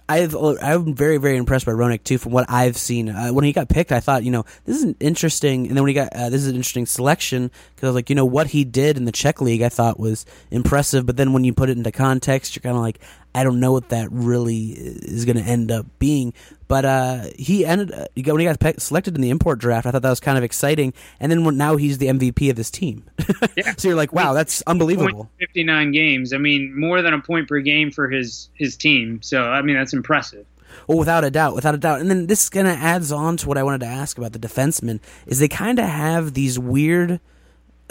I've 0.09 0.35
I'm 0.35 0.95
very 0.95 1.17
very 1.17 1.37
impressed 1.37 1.67
by 1.67 1.71
Hronek 1.71 2.03
too 2.03 2.17
from 2.17 2.31
what 2.31 2.49
I've 2.49 2.75
seen. 2.75 3.09
Uh, 3.09 3.29
when 3.29 3.45
he 3.45 3.53
got 3.53 3.69
picked, 3.69 3.91
I 3.91 3.99
thought 3.99 4.23
you 4.23 4.31
know 4.31 4.43
this 4.65 4.77
is 4.77 4.83
an 4.83 4.95
interesting, 4.99 5.67
and 5.67 5.77
then 5.77 5.83
when 5.83 5.89
he 5.89 5.93
got 5.93 6.11
uh, 6.13 6.29
this 6.31 6.41
is 6.41 6.47
an 6.47 6.55
interesting 6.55 6.87
selection 6.87 7.51
because 7.75 7.87
I 7.87 7.89
was 7.89 7.95
like 7.95 8.09
you 8.09 8.15
know 8.15 8.25
what 8.25 8.47
he 8.47 8.63
did 8.65 8.97
in 8.97 9.05
the 9.05 9.11
Czech 9.11 9.39
league 9.39 9.61
I 9.61 9.69
thought 9.69 9.99
was 9.99 10.25
impressive, 10.49 11.05
but 11.05 11.15
then 11.15 11.31
when 11.31 11.43
you 11.43 11.53
put 11.53 11.69
it 11.69 11.77
into 11.77 11.91
context, 11.91 12.55
you're 12.55 12.61
kind 12.61 12.75
of 12.75 12.81
like 12.81 12.99
I 13.35 13.43
don't 13.43 13.59
know 13.59 13.71
what 13.71 13.89
that 13.89 14.11
really 14.11 14.71
is 14.71 15.25
going 15.25 15.37
to 15.37 15.43
end 15.43 15.71
up 15.71 15.85
being. 15.99 16.33
But 16.67 16.85
uh, 16.85 17.23
he 17.37 17.65
ended 17.65 17.91
uh, 17.91 18.05
when 18.15 18.39
he 18.39 18.45
got 18.45 18.59
pe- 18.59 18.75
selected 18.77 19.15
in 19.15 19.21
the 19.21 19.29
import 19.29 19.59
draft. 19.59 19.87
I 19.87 19.91
thought 19.91 20.03
that 20.03 20.09
was 20.09 20.19
kind 20.19 20.37
of 20.37 20.43
exciting. 20.43 20.93
And 21.19 21.31
then 21.31 21.43
when, 21.43 21.57
now 21.57 21.77
he's 21.77 21.97
the 21.97 22.07
MVP 22.07 22.49
of 22.49 22.55
this 22.55 22.71
team. 22.71 23.03
Yeah. 23.55 23.73
so 23.77 23.87
you're 23.87 23.97
like, 23.97 24.13
wow, 24.13 24.33
that's 24.33 24.61
unbelievable. 24.67 25.29
Fifty 25.39 25.63
nine 25.63 25.91
games. 25.91 26.33
I 26.33 26.37
mean, 26.37 26.77
more 26.77 27.01
than 27.01 27.13
a 27.13 27.21
point 27.21 27.47
per 27.47 27.59
game 27.59 27.91
for 27.91 28.09
his 28.09 28.49
his 28.53 28.75
team. 28.75 29.21
So 29.21 29.43
I 29.43 29.61
mean, 29.61 29.75
that's 29.75 29.93
impressive. 29.93 30.45
Well, 30.87 30.97
without 30.97 31.23
a 31.23 31.31
doubt, 31.31 31.55
without 31.55 31.75
a 31.75 31.77
doubt. 31.77 32.01
And 32.01 32.09
then 32.09 32.27
this 32.27 32.49
kind 32.49 32.67
of 32.67 32.73
adds 32.73 33.11
on 33.11 33.37
to 33.37 33.47
what 33.47 33.57
I 33.57 33.63
wanted 33.63 33.81
to 33.81 33.87
ask 33.87 34.17
about 34.17 34.33
the 34.33 34.39
defensemen 34.39 34.99
is 35.25 35.39
they 35.39 35.47
kind 35.47 35.79
of 35.79 35.85
have 35.85 36.33
these 36.33 36.59
weird 36.59 37.19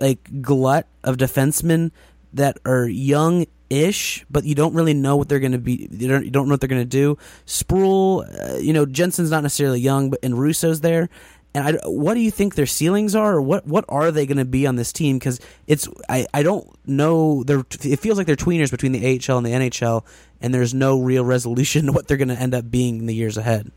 like 0.00 0.42
glut 0.42 0.86
of 1.04 1.16
defensemen 1.16 1.90
that 2.32 2.58
are 2.64 2.86
young 2.86 3.46
ish, 3.70 4.24
but 4.30 4.44
you 4.44 4.54
don't 4.54 4.74
really 4.74 4.94
know 4.94 5.16
what 5.16 5.28
they're 5.28 5.40
going 5.40 5.52
to 5.52 5.58
be. 5.58 5.88
You 5.90 6.08
don't, 6.08 6.24
you 6.24 6.30
don't 6.30 6.48
know 6.48 6.54
what 6.54 6.60
they're 6.60 6.68
going 6.68 6.82
to 6.82 6.84
do. 6.84 7.18
Sproul, 7.46 8.24
uh, 8.40 8.56
you 8.56 8.72
know, 8.72 8.86
Jensen's 8.86 9.30
not 9.30 9.42
necessarily 9.42 9.80
young, 9.80 10.10
but 10.10 10.20
and 10.22 10.38
Russo's 10.38 10.80
there. 10.80 11.08
And 11.54 11.66
I, 11.66 11.88
what 11.88 12.14
do 12.14 12.20
you 12.20 12.30
think 12.30 12.54
their 12.54 12.66
ceilings 12.66 13.14
are, 13.14 13.36
or 13.36 13.42
what 13.42 13.66
what 13.66 13.84
are 13.88 14.10
they 14.10 14.26
going 14.26 14.38
to 14.38 14.44
be 14.44 14.66
on 14.66 14.76
this 14.76 14.92
team? 14.92 15.18
Because 15.18 15.40
it's 15.66 15.88
I, 16.08 16.26
I 16.34 16.42
don't 16.42 16.68
know. 16.86 17.42
They're, 17.44 17.64
it 17.82 18.00
feels 18.00 18.18
like 18.18 18.26
they're 18.26 18.36
tweeners 18.36 18.70
between 18.70 18.92
the 18.92 19.00
AHL 19.00 19.38
and 19.38 19.46
the 19.46 19.50
NHL, 19.50 20.04
and 20.40 20.52
there's 20.52 20.74
no 20.74 21.00
real 21.00 21.24
resolution 21.24 21.86
to 21.86 21.92
what 21.92 22.06
they're 22.06 22.16
going 22.16 22.28
to 22.28 22.38
end 22.38 22.54
up 22.54 22.70
being 22.70 22.98
in 22.98 23.06
the 23.06 23.14
years 23.14 23.36
ahead. 23.36 23.72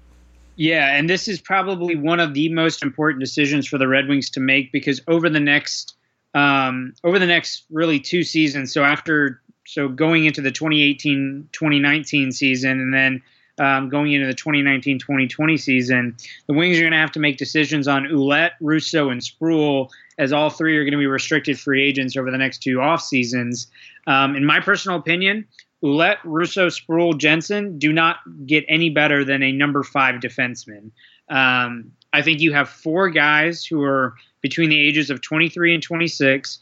Yeah, 0.57 0.95
and 0.95 1.09
this 1.09 1.27
is 1.27 1.41
probably 1.41 1.95
one 1.95 2.19
of 2.19 2.33
the 2.33 2.49
most 2.49 2.83
important 2.83 3.21
decisions 3.21 3.67
for 3.67 3.77
the 3.77 3.87
Red 3.87 4.07
Wings 4.07 4.29
to 4.31 4.39
make 4.39 4.71
because 4.71 5.01
over 5.07 5.29
the 5.29 5.39
next 5.39 5.95
um, 6.33 6.93
over 7.03 7.19
the 7.19 7.25
next 7.25 7.65
really 7.71 7.99
two 7.99 8.23
seasons, 8.23 8.73
so 8.73 8.83
after 8.83 9.41
so 9.71 9.87
going 9.87 10.25
into 10.25 10.41
the 10.41 10.51
2018-2019 10.51 12.33
season, 12.33 12.71
and 12.71 12.93
then 12.93 13.21
um, 13.57 13.87
going 13.87 14.11
into 14.11 14.27
the 14.27 14.33
2019-2020 14.33 15.57
season, 15.57 16.17
the 16.47 16.53
Wings 16.53 16.77
are 16.77 16.81
going 16.81 16.91
to 16.91 16.97
have 16.97 17.13
to 17.13 17.21
make 17.21 17.37
decisions 17.37 17.87
on 17.87 18.03
Ouellet, 18.07 18.51
Russo, 18.59 19.11
and 19.11 19.23
Sproul, 19.23 19.89
as 20.17 20.33
all 20.33 20.49
three 20.49 20.75
are 20.75 20.83
going 20.83 20.91
to 20.91 20.97
be 20.97 21.07
restricted 21.07 21.57
free 21.57 21.81
agents 21.87 22.17
over 22.17 22.29
the 22.29 22.37
next 22.37 22.57
two 22.57 22.81
off 22.81 23.01
seasons. 23.01 23.67
Um, 24.07 24.35
in 24.35 24.43
my 24.43 24.59
personal 24.59 24.97
opinion, 24.97 25.47
Ouellet, 25.81 26.17
Russo, 26.25 26.67
Sproul, 26.67 27.13
Jensen 27.13 27.79
do 27.79 27.93
not 27.93 28.17
get 28.45 28.65
any 28.67 28.89
better 28.89 29.23
than 29.23 29.41
a 29.41 29.53
number 29.53 29.83
five 29.83 30.15
defenseman. 30.15 30.91
Um, 31.29 31.93
I 32.11 32.21
think 32.21 32.41
you 32.41 32.51
have 32.51 32.67
four 32.67 33.09
guys 33.09 33.65
who 33.65 33.81
are 33.83 34.15
between 34.41 34.69
the 34.69 34.85
ages 34.85 35.09
of 35.09 35.21
23 35.21 35.75
and 35.75 35.81
26 35.81 36.59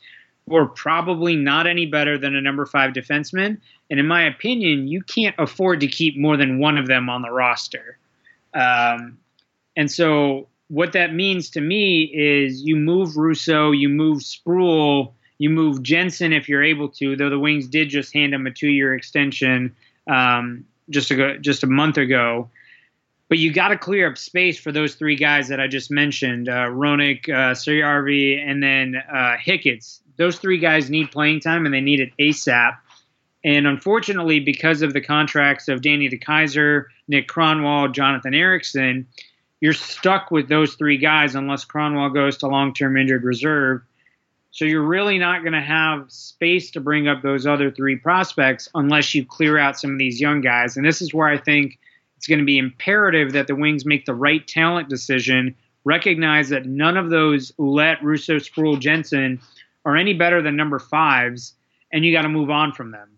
who 0.50 0.56
are 0.56 0.68
probably 0.68 1.36
not 1.36 1.68
any 1.68 1.86
better 1.86 2.18
than 2.18 2.36
a 2.36 2.42
number 2.42 2.66
five 2.66 2.94
defenseman. 2.94 3.58
And 3.90 4.00
in 4.00 4.08
my 4.08 4.24
opinion, 4.24 4.88
you 4.88 5.02
can't 5.02 5.36
afford 5.38 5.80
to 5.82 5.88
keep 5.88 6.18
more 6.18 6.38
than 6.38 6.60
one 6.60 6.78
of 6.78 6.88
them 6.88 7.10
on 7.10 7.22
the 7.22 7.32
roster. 7.32 7.98
Um, 8.54 9.18
and 9.76 9.90
so 9.90 10.48
what 10.70 10.94
that 10.94 11.14
means 11.14 11.50
to 11.52 11.62
me 11.62 12.04
is 12.14 12.64
you 12.64 12.76
move 12.76 13.18
Russo, 13.18 13.72
you 13.72 13.90
move 13.90 14.24
Sproul, 14.24 15.16
you 15.38 15.50
move 15.50 15.84
Jensen 15.84 16.34
if 16.34 16.50
you're 16.50 16.64
able 16.64 16.90
to. 16.90 17.16
Though 17.16 17.30
the 17.30 17.40
Wings 17.40 17.68
did 17.68 17.90
just 17.90 18.14
hand 18.14 18.34
him 18.34 18.46
a 18.46 18.52
two-year 18.52 18.94
extension 18.94 19.76
um, 20.08 20.66
just 20.90 21.12
ago, 21.12 21.38
just 21.38 21.64
a 21.64 21.68
month 21.68 21.98
ago. 21.98 22.50
But 23.30 23.38
you 23.38 23.54
got 23.54 23.68
to 23.70 23.78
clear 23.78 24.10
up 24.10 24.18
space 24.18 24.60
for 24.60 24.72
those 24.72 24.96
three 24.96 25.16
guys 25.16 25.48
that 25.50 25.60
I 25.60 25.68
just 25.68 25.92
mentioned: 25.92 26.50
uh, 26.50 26.68
Hronek, 26.68 27.30
uh, 27.30 28.50
and 28.50 28.64
then 28.64 28.96
uh, 28.96 29.38
Hicketts. 29.44 30.02
Those 30.20 30.38
three 30.38 30.60
guys 30.60 30.90
need 30.90 31.12
playing 31.12 31.40
time, 31.40 31.66
and 31.66 31.74
they 31.74 31.82
need 31.82 32.02
it 32.02 32.12
ASAP. 32.20 32.78
And 33.44 33.66
unfortunately, 33.66 34.42
because 34.42 34.82
of 34.82 34.94
the 34.94 35.02
contracts 35.02 35.70
of 35.70 35.82
Danny 35.82 36.10
DeKeyser, 36.10 36.86
Nick 37.08 37.30
Kronwall, 37.30 37.92
Jonathan 37.92 38.34
Ericsson, 38.36 39.08
you're 39.62 39.74
stuck 39.74 40.30
with 40.30 40.50
those 40.50 40.76
three 40.76 40.98
guys 40.98 41.36
unless 41.36 41.66
Kronwall 41.66 42.14
goes 42.14 42.38
to 42.38 42.48
long-term 42.48 42.98
injured 42.98 43.24
reserve. 43.24 43.82
So 44.52 44.66
you're 44.66 44.86
really 44.86 45.20
not 45.20 45.42
going 45.42 45.54
to 45.54 45.62
have 45.62 46.12
space 46.12 46.72
to 46.72 46.82
bring 46.82 47.08
up 47.08 47.22
those 47.22 47.48
other 47.48 47.72
three 47.72 47.96
prospects 47.96 48.68
unless 48.76 49.16
you 49.16 49.26
clear 49.26 49.58
out 49.58 49.80
some 49.80 49.92
of 49.94 50.00
these 50.00 50.20
young 50.20 50.42
guys. 50.42 50.76
And 50.76 50.86
this 50.86 51.02
is 51.02 51.14
where 51.14 51.28
I 51.28 51.38
think 51.38 51.80
it's 52.18 52.28
going 52.28 52.40
to 52.40 52.46
be 52.46 52.58
imperative 52.58 53.32
that 53.34 53.48
the 53.48 53.56
Wings 53.56 53.86
make 53.86 54.06
the 54.06 54.14
right 54.14 54.46
talent 54.46 54.90
decision, 54.90 55.56
recognize 55.86 56.50
that 56.50 56.66
none 56.66 56.98
of 56.98 57.10
those 57.10 57.54
Ouellet, 57.58 58.02
Russo, 58.02 58.38
Sproul, 58.38 58.76
Jensen 58.76 59.40
are 59.86 59.96
any 59.96 60.14
better 60.14 60.42
than 60.42 60.56
number 60.56 60.80
fives, 60.80 61.54
and 61.92 62.06
you 62.06 62.12
got 62.12 62.24
to 62.24 62.30
move 62.30 62.50
on 62.50 62.74
from 62.74 62.92
them. 62.92 63.10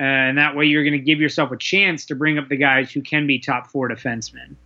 Uh, 0.00 0.04
and 0.04 0.38
that 0.38 0.56
way 0.56 0.64
you're 0.64 0.84
going 0.84 0.98
to 0.98 0.98
give 0.98 1.20
yourself 1.20 1.50
a 1.50 1.56
chance 1.56 2.06
to 2.06 2.14
bring 2.14 2.38
up 2.38 2.48
the 2.48 2.56
guys 2.56 2.90
who 2.90 3.02
can 3.02 3.26
be 3.26 3.38
top 3.38 3.66
four 3.66 3.88
defensemen. 3.88 4.56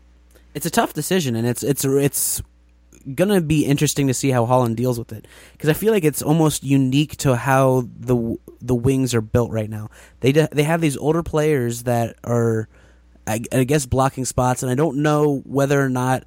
It's 0.55 0.67
a 0.67 0.71
tough 0.71 0.95
decision, 0.95 1.37
and 1.37 1.47
it's 1.47 1.63
it's 1.63 1.85
it's 1.85 2.43
gonna 3.15 3.41
be 3.41 3.65
interesting 3.67 4.07
to 4.07 4.15
see 4.15 4.31
how 4.31 4.47
Holland 4.47 4.77
deals 4.77 4.99
with 4.99 5.13
it 5.13 5.27
because 5.53 5.69
I 5.69 5.75
feel 5.75 5.93
like 5.93 6.05
it's 6.05 6.23
almost 6.23 6.65
unique 6.65 7.17
to 7.19 7.37
how 7.37 7.89
the 7.99 8.37
the 8.61 8.75
Wings 8.75 9.15
are 9.15 9.21
built 9.21 9.51
right 9.51 9.69
now. 9.69 9.91
They 10.21 10.33
they 10.33 10.63
have 10.63 10.81
these 10.81 10.97
older 10.97 11.23
players 11.23 11.83
that 11.83 12.17
are, 12.25 12.69
I, 13.27 13.43
I 13.53 13.65
guess, 13.65 13.85
blocking 13.87 14.25
spots, 14.25 14.63
and 14.63 14.73
I 14.73 14.75
don't 14.75 15.03
know 15.03 15.43
whether 15.45 15.81
or 15.81 15.91
not. 15.91 16.25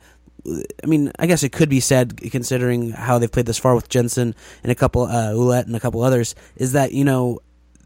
I 0.47 0.85
mean, 0.85 1.11
I 1.19 1.27
guess 1.27 1.43
it 1.43 1.51
could 1.51 1.69
be 1.69 1.79
said, 1.79 2.17
considering 2.31 2.91
how 2.91 3.19
they've 3.19 3.31
played 3.31 3.45
this 3.45 3.57
far 3.57 3.75
with 3.75 3.89
Jensen 3.89 4.35
and 4.63 4.71
a 4.71 4.75
couple, 4.75 5.03
uh, 5.03 5.33
Ouellet 5.33 5.65
and 5.65 5.75
a 5.75 5.79
couple 5.79 6.01
others, 6.01 6.35
is 6.55 6.73
that 6.73 6.93
you 6.93 7.03
know 7.03 7.39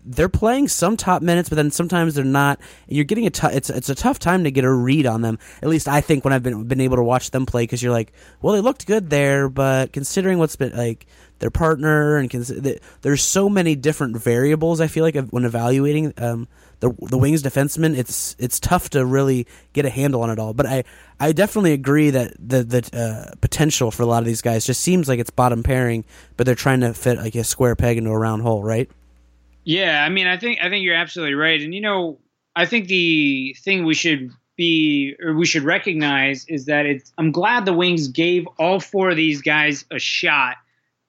they're 0.06 0.30
playing 0.30 0.68
some 0.68 0.98
top 0.98 1.22
minutes, 1.22 1.50
but 1.50 1.56
then 1.56 1.72
sometimes 1.72 2.16
they're 2.16 2.26
not. 2.26 2.60
You're 2.88 3.06
getting 3.06 3.26
a 3.26 3.30
t- 3.30 3.48
it's 3.48 3.70
it's 3.70 3.90
a 3.90 3.96
tough 3.96 4.20
time 4.20 4.44
to 4.44 4.52
get 4.52 4.66
a 4.66 4.72
read 4.72 5.06
on 5.06 5.22
them. 5.22 5.40
At 5.62 5.70
least 5.70 5.88
I 5.88 6.02
think 6.02 6.24
when 6.24 6.34
I've 6.34 6.44
been 6.44 6.66
been 6.66 6.82
able 6.82 6.98
to 6.98 7.04
watch 7.04 7.32
them 7.32 7.46
play, 7.46 7.64
because 7.64 7.82
you're 7.82 7.94
like, 7.94 8.14
well, 8.42 8.54
they 8.54 8.62
looked 8.62 8.86
good 8.86 9.10
there, 9.10 9.50
but 9.50 9.94
considering 9.94 10.40
what's 10.40 10.56
been 10.56 10.76
like 10.76 11.06
their 11.40 11.52
partner 11.52 12.18
and 12.18 12.30
cons- 12.30 12.54
there's 13.02 13.22
so 13.22 13.50
many 13.50 13.76
different 13.76 14.18
variables. 14.18 14.82
I 14.82 14.88
feel 14.88 15.04
like 15.04 15.16
when 15.30 15.46
evaluating 15.46 16.14
um, 16.18 16.48
the 16.84 17.08
the 17.08 17.18
Wings 17.18 17.42
defensemen, 17.42 17.98
it's 17.98 18.36
it's 18.38 18.60
tough 18.60 18.90
to 18.90 19.06
really 19.06 19.48
get 19.72 19.86
a 19.86 19.90
handle 19.90 20.22
on 20.22 20.30
it 20.30 20.38
all. 20.38 20.54
But 20.54 20.66
I 20.66 20.84
I 21.20 21.32
definitely 21.32 21.72
agree 21.72 22.10
that 22.10 22.34
the 22.38 22.64
the 22.64 22.90
uh, 22.94 23.36
potential 23.40 23.90
for 23.90 24.04
a 24.04 24.06
lot 24.06 24.20
of 24.20 24.26
these 24.26 24.42
guys 24.42 24.66
just 24.66 24.82
seems 24.82 25.08
like 25.08 25.20
it's 25.20 25.30
bottom 25.30 25.64
pairing, 25.64 26.04
but 26.36 26.46
they're 26.46 26.56
trying 26.56 26.82
to 26.82 26.94
fit 26.94 27.18
like 27.18 27.36
a 27.36 27.46
square 27.46 27.78
peg 27.78 27.98
into 27.98 28.10
a 28.10 28.20
round 28.20 28.42
hole, 28.42 28.62
right? 28.62 28.90
Yeah, 29.64 30.04
I 30.04 30.10
mean, 30.10 30.28
I 30.28 30.38
think 30.38 30.60
I 30.62 30.70
think 30.70 30.84
you're 30.84 30.96
absolutely 30.96 31.36
right, 31.36 31.62
and 31.62 31.74
you 31.74 31.80
know, 31.80 32.20
I 32.54 32.66
think 32.66 32.88
the 32.88 33.56
thing 33.60 33.86
we 33.86 33.94
should 33.94 34.32
be 34.58 35.16
or 35.24 35.34
we 35.34 35.46
should 35.46 35.64
recognize 35.64 36.46
is 36.50 36.66
that 36.66 36.86
it's. 36.86 37.14
I'm 37.18 37.32
glad 37.32 37.64
the 37.64 37.74
Wings 37.74 38.10
gave 38.10 38.46
all 38.60 38.82
four 38.82 39.10
of 39.10 39.16
these 39.16 39.42
guys 39.42 39.86
a 39.90 40.00
shot 40.00 40.58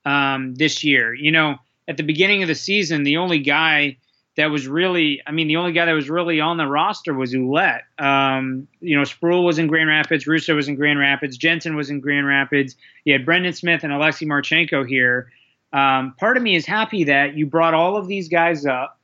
um, 0.04 0.54
this 0.54 0.84
year. 0.84 1.12
You 1.12 1.32
know, 1.32 1.56
at 1.88 1.96
the 1.96 2.04
beginning 2.04 2.42
of 2.42 2.48
the 2.48 2.54
season, 2.54 3.02
the 3.02 3.16
only 3.16 3.40
guy 3.40 3.96
that 4.36 4.50
was 4.50 4.66
really, 4.66 5.22
I 5.26 5.32
mean, 5.32 5.48
the 5.48 5.56
only 5.56 5.72
guy 5.72 5.84
that 5.84 5.92
was 5.92 6.10
really 6.10 6.40
on 6.40 6.56
the 6.56 6.66
roster 6.66 7.14
was 7.14 7.32
Ouellet. 7.32 7.82
Um, 7.98 8.66
you 8.80 8.96
know, 8.96 9.04
Sproul 9.04 9.44
was 9.44 9.58
in 9.58 9.68
Grand 9.68 9.88
Rapids, 9.88 10.26
Russo 10.26 10.54
was 10.54 10.68
in 10.68 10.74
Grand 10.74 10.98
Rapids, 10.98 11.36
Jensen 11.36 11.76
was 11.76 11.90
in 11.90 12.00
Grand 12.00 12.26
Rapids. 12.26 12.76
You 13.04 13.12
had 13.12 13.24
Brendan 13.24 13.52
Smith 13.52 13.84
and 13.84 13.92
Alexei 13.92 14.26
Marchenko 14.26 14.86
here. 14.88 15.30
Um, 15.72 16.14
part 16.18 16.36
of 16.36 16.42
me 16.42 16.56
is 16.56 16.66
happy 16.66 17.04
that 17.04 17.36
you 17.36 17.46
brought 17.46 17.74
all 17.74 17.96
of 17.96 18.08
these 18.08 18.28
guys 18.28 18.66
up 18.66 18.98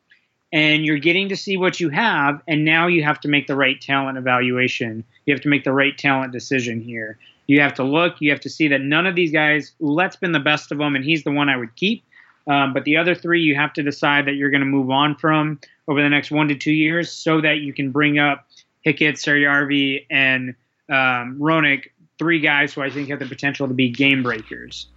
and 0.52 0.84
you're 0.84 0.98
getting 0.98 1.28
to 1.28 1.36
see 1.36 1.56
what 1.56 1.78
you 1.78 1.90
have, 1.90 2.42
and 2.48 2.64
now 2.64 2.88
you 2.88 3.04
have 3.04 3.20
to 3.20 3.28
make 3.28 3.46
the 3.46 3.54
right 3.54 3.80
talent 3.80 4.18
evaluation. 4.18 5.04
You 5.26 5.34
have 5.34 5.42
to 5.42 5.48
make 5.48 5.62
the 5.62 5.72
right 5.72 5.96
talent 5.96 6.32
decision 6.32 6.80
here. 6.80 7.18
You 7.46 7.60
have 7.60 7.74
to 7.74 7.84
look, 7.84 8.16
you 8.20 8.30
have 8.30 8.40
to 8.40 8.50
see 8.50 8.68
that 8.68 8.80
none 8.80 9.06
of 9.06 9.14
these 9.14 9.30
guys, 9.30 9.72
Ouellet's 9.80 10.16
been 10.16 10.32
the 10.32 10.40
best 10.40 10.72
of 10.72 10.78
them, 10.78 10.96
and 10.96 11.04
he's 11.04 11.22
the 11.22 11.30
one 11.30 11.48
I 11.48 11.56
would 11.56 11.74
keep. 11.76 12.02
Um, 12.50 12.72
but 12.72 12.82
the 12.82 12.96
other 12.96 13.14
three, 13.14 13.42
you 13.42 13.54
have 13.54 13.72
to 13.74 13.82
decide 13.84 14.26
that 14.26 14.32
you're 14.32 14.50
going 14.50 14.62
to 14.62 14.66
move 14.66 14.90
on 14.90 15.14
from 15.14 15.60
over 15.86 16.02
the 16.02 16.08
next 16.08 16.32
one 16.32 16.48
to 16.48 16.56
two 16.56 16.72
years 16.72 17.12
so 17.12 17.40
that 17.40 17.58
you 17.58 17.72
can 17.72 17.92
bring 17.92 18.18
up 18.18 18.44
Hickett, 18.82 19.14
Saarijarvi, 19.14 20.06
and 20.10 20.56
um, 20.88 21.38
Hronek, 21.38 21.90
three 22.18 22.40
guys 22.40 22.74
who 22.74 22.82
I 22.82 22.90
think 22.90 23.08
have 23.10 23.20
the 23.20 23.26
potential 23.26 23.68
to 23.68 23.74
be 23.74 23.88
game 23.88 24.24
breakers. 24.24 24.88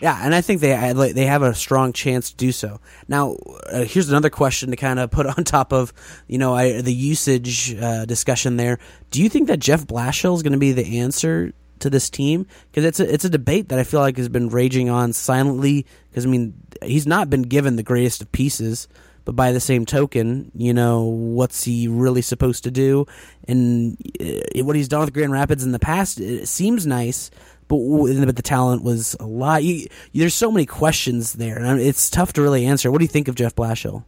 Yeah, 0.00 0.20
and 0.22 0.32
I 0.32 0.40
think 0.40 0.60
they 0.60 0.92
they 1.12 1.26
have 1.26 1.42
a 1.42 1.52
strong 1.52 1.92
chance 1.92 2.30
to 2.30 2.36
do 2.36 2.52
so. 2.52 2.78
Now, 3.08 3.32
uh, 3.72 3.82
here's 3.82 4.08
another 4.08 4.30
question 4.30 4.70
to 4.70 4.76
kind 4.76 5.00
of 5.00 5.10
put 5.10 5.26
on 5.26 5.42
top 5.42 5.72
of 5.72 5.92
you 6.28 6.38
know 6.38 6.54
I, 6.54 6.80
the 6.80 6.94
usage 6.94 7.74
uh, 7.74 8.04
discussion 8.04 8.56
there. 8.56 8.78
Do 9.10 9.20
you 9.20 9.28
think 9.28 9.48
that 9.48 9.58
Jeff 9.58 9.84
Blashill 9.84 10.36
is 10.36 10.44
going 10.44 10.52
to 10.52 10.58
be 10.58 10.70
the 10.70 11.00
answer 11.00 11.52
to 11.80 11.90
this 11.90 12.10
team? 12.10 12.46
Because 12.70 12.84
it's 12.84 13.00
a 13.00 13.12
it's 13.12 13.24
a 13.24 13.30
debate 13.30 13.68
that 13.68 13.78
I 13.78 13.84
feel 13.84 14.00
like 14.00 14.16
has 14.16 14.28
been 14.28 14.48
raging 14.48 14.90
on 14.90 15.12
silently. 15.12 15.86
Because 16.10 16.26
I 16.26 16.28
mean, 16.28 16.54
he's 16.82 17.06
not 17.06 17.30
been 17.30 17.42
given 17.42 17.76
the 17.76 17.82
greatest 17.82 18.22
of 18.22 18.32
pieces. 18.32 18.88
But 19.24 19.36
by 19.36 19.52
the 19.52 19.60
same 19.60 19.84
token, 19.84 20.50
you 20.54 20.72
know, 20.72 21.02
what's 21.02 21.62
he 21.62 21.86
really 21.86 22.22
supposed 22.22 22.64
to 22.64 22.70
do? 22.70 23.04
And 23.46 23.98
uh, 24.18 24.64
what 24.64 24.74
he's 24.74 24.88
done 24.88 25.02
with 25.02 25.12
Grand 25.12 25.32
Rapids 25.32 25.62
in 25.62 25.72
the 25.72 25.78
past, 25.78 26.18
it 26.18 26.48
seems 26.48 26.86
nice 26.86 27.30
but 27.68 27.76
but 27.76 28.36
the 28.36 28.42
talent 28.42 28.82
was 28.82 29.14
a 29.20 29.26
lot. 29.26 29.62
You, 29.62 29.86
there's 30.14 30.34
so 30.34 30.50
many 30.50 30.66
questions 30.66 31.34
there, 31.34 31.58
and 31.58 31.80
it's 31.80 32.10
tough 32.10 32.32
to 32.34 32.42
really 32.42 32.66
answer. 32.66 32.90
What 32.90 32.98
do 32.98 33.04
you 33.04 33.08
think 33.08 33.28
of 33.28 33.34
Jeff 33.34 33.54
Blashill? 33.54 34.04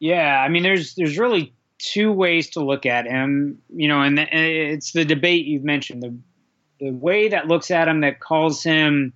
Yeah, 0.00 0.40
I 0.40 0.48
mean, 0.48 0.62
there's 0.62 0.94
there's 0.94 1.18
really 1.18 1.54
two 1.78 2.10
ways 2.10 2.50
to 2.50 2.64
look 2.64 2.86
at 2.86 3.06
him. 3.06 3.58
You 3.68 3.88
know, 3.88 4.00
and 4.00 4.18
it's 4.18 4.92
the 4.92 5.04
debate 5.04 5.44
you've 5.44 5.64
mentioned. 5.64 6.02
The 6.02 6.18
the 6.80 6.90
way 6.90 7.28
that 7.28 7.48
looks 7.48 7.70
at 7.70 7.88
him 7.88 8.00
that 8.00 8.20
calls 8.20 8.62
him 8.62 9.12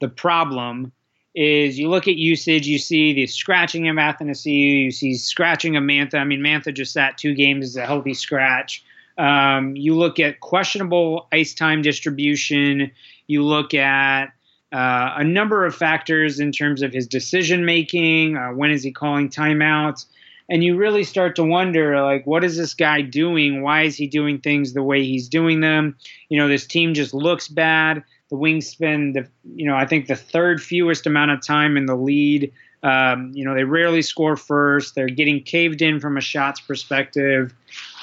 the 0.00 0.08
problem 0.08 0.92
is 1.34 1.78
you 1.78 1.88
look 1.88 2.08
at 2.08 2.16
usage, 2.16 2.66
you 2.66 2.78
see 2.78 3.12
the 3.12 3.26
scratching 3.26 3.88
of 3.88 3.96
Athanasiou, 3.96 4.84
you 4.84 4.90
see 4.90 5.14
scratching 5.14 5.76
of 5.76 5.84
Mantha. 5.84 6.14
I 6.14 6.24
mean, 6.24 6.40
Mantha 6.40 6.74
just 6.74 6.92
sat 6.92 7.18
two 7.18 7.34
games 7.34 7.66
as 7.66 7.76
a 7.76 7.86
healthy 7.86 8.14
scratch. 8.14 8.84
Um, 9.16 9.76
you 9.76 9.94
look 9.94 10.18
at 10.18 10.40
questionable 10.40 11.28
ice 11.32 11.54
time 11.54 11.82
distribution. 11.82 12.90
You 13.26 13.44
look 13.44 13.74
at 13.74 14.32
uh, 14.72 15.14
a 15.16 15.24
number 15.24 15.64
of 15.66 15.74
factors 15.74 16.40
in 16.40 16.52
terms 16.52 16.82
of 16.82 16.92
his 16.92 17.06
decision 17.06 17.64
making. 17.64 18.36
Uh, 18.36 18.48
when 18.50 18.70
is 18.70 18.82
he 18.82 18.90
calling 18.90 19.28
timeouts? 19.28 20.06
And 20.50 20.64
you 20.64 20.76
really 20.76 21.04
start 21.04 21.36
to 21.36 21.44
wonder, 21.44 22.02
like, 22.02 22.26
what 22.26 22.42
is 22.42 22.56
this 22.56 22.74
guy 22.74 23.02
doing? 23.02 23.62
Why 23.62 23.82
is 23.82 23.96
he 23.96 24.08
doing 24.08 24.40
things 24.40 24.72
the 24.72 24.82
way 24.82 25.04
he's 25.04 25.28
doing 25.28 25.60
them? 25.60 25.96
You 26.28 26.38
know, 26.38 26.48
this 26.48 26.66
team 26.66 26.92
just 26.92 27.14
looks 27.14 27.46
bad. 27.46 28.02
The 28.30 28.36
Wings 28.36 28.66
spend, 28.66 29.14
the, 29.14 29.28
you 29.54 29.66
know, 29.66 29.76
I 29.76 29.86
think 29.86 30.08
the 30.08 30.16
third 30.16 30.60
fewest 30.60 31.06
amount 31.06 31.30
of 31.30 31.40
time 31.40 31.76
in 31.76 31.86
the 31.86 31.94
lead. 31.94 32.52
Um, 32.82 33.30
you 33.32 33.44
know, 33.44 33.54
they 33.54 33.62
rarely 33.62 34.02
score 34.02 34.36
first. 34.36 34.96
They're 34.96 35.08
getting 35.08 35.40
caved 35.42 35.82
in 35.82 36.00
from 36.00 36.16
a 36.16 36.20
shots 36.20 36.60
perspective. 36.60 37.54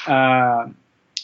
Uh, 0.05 0.67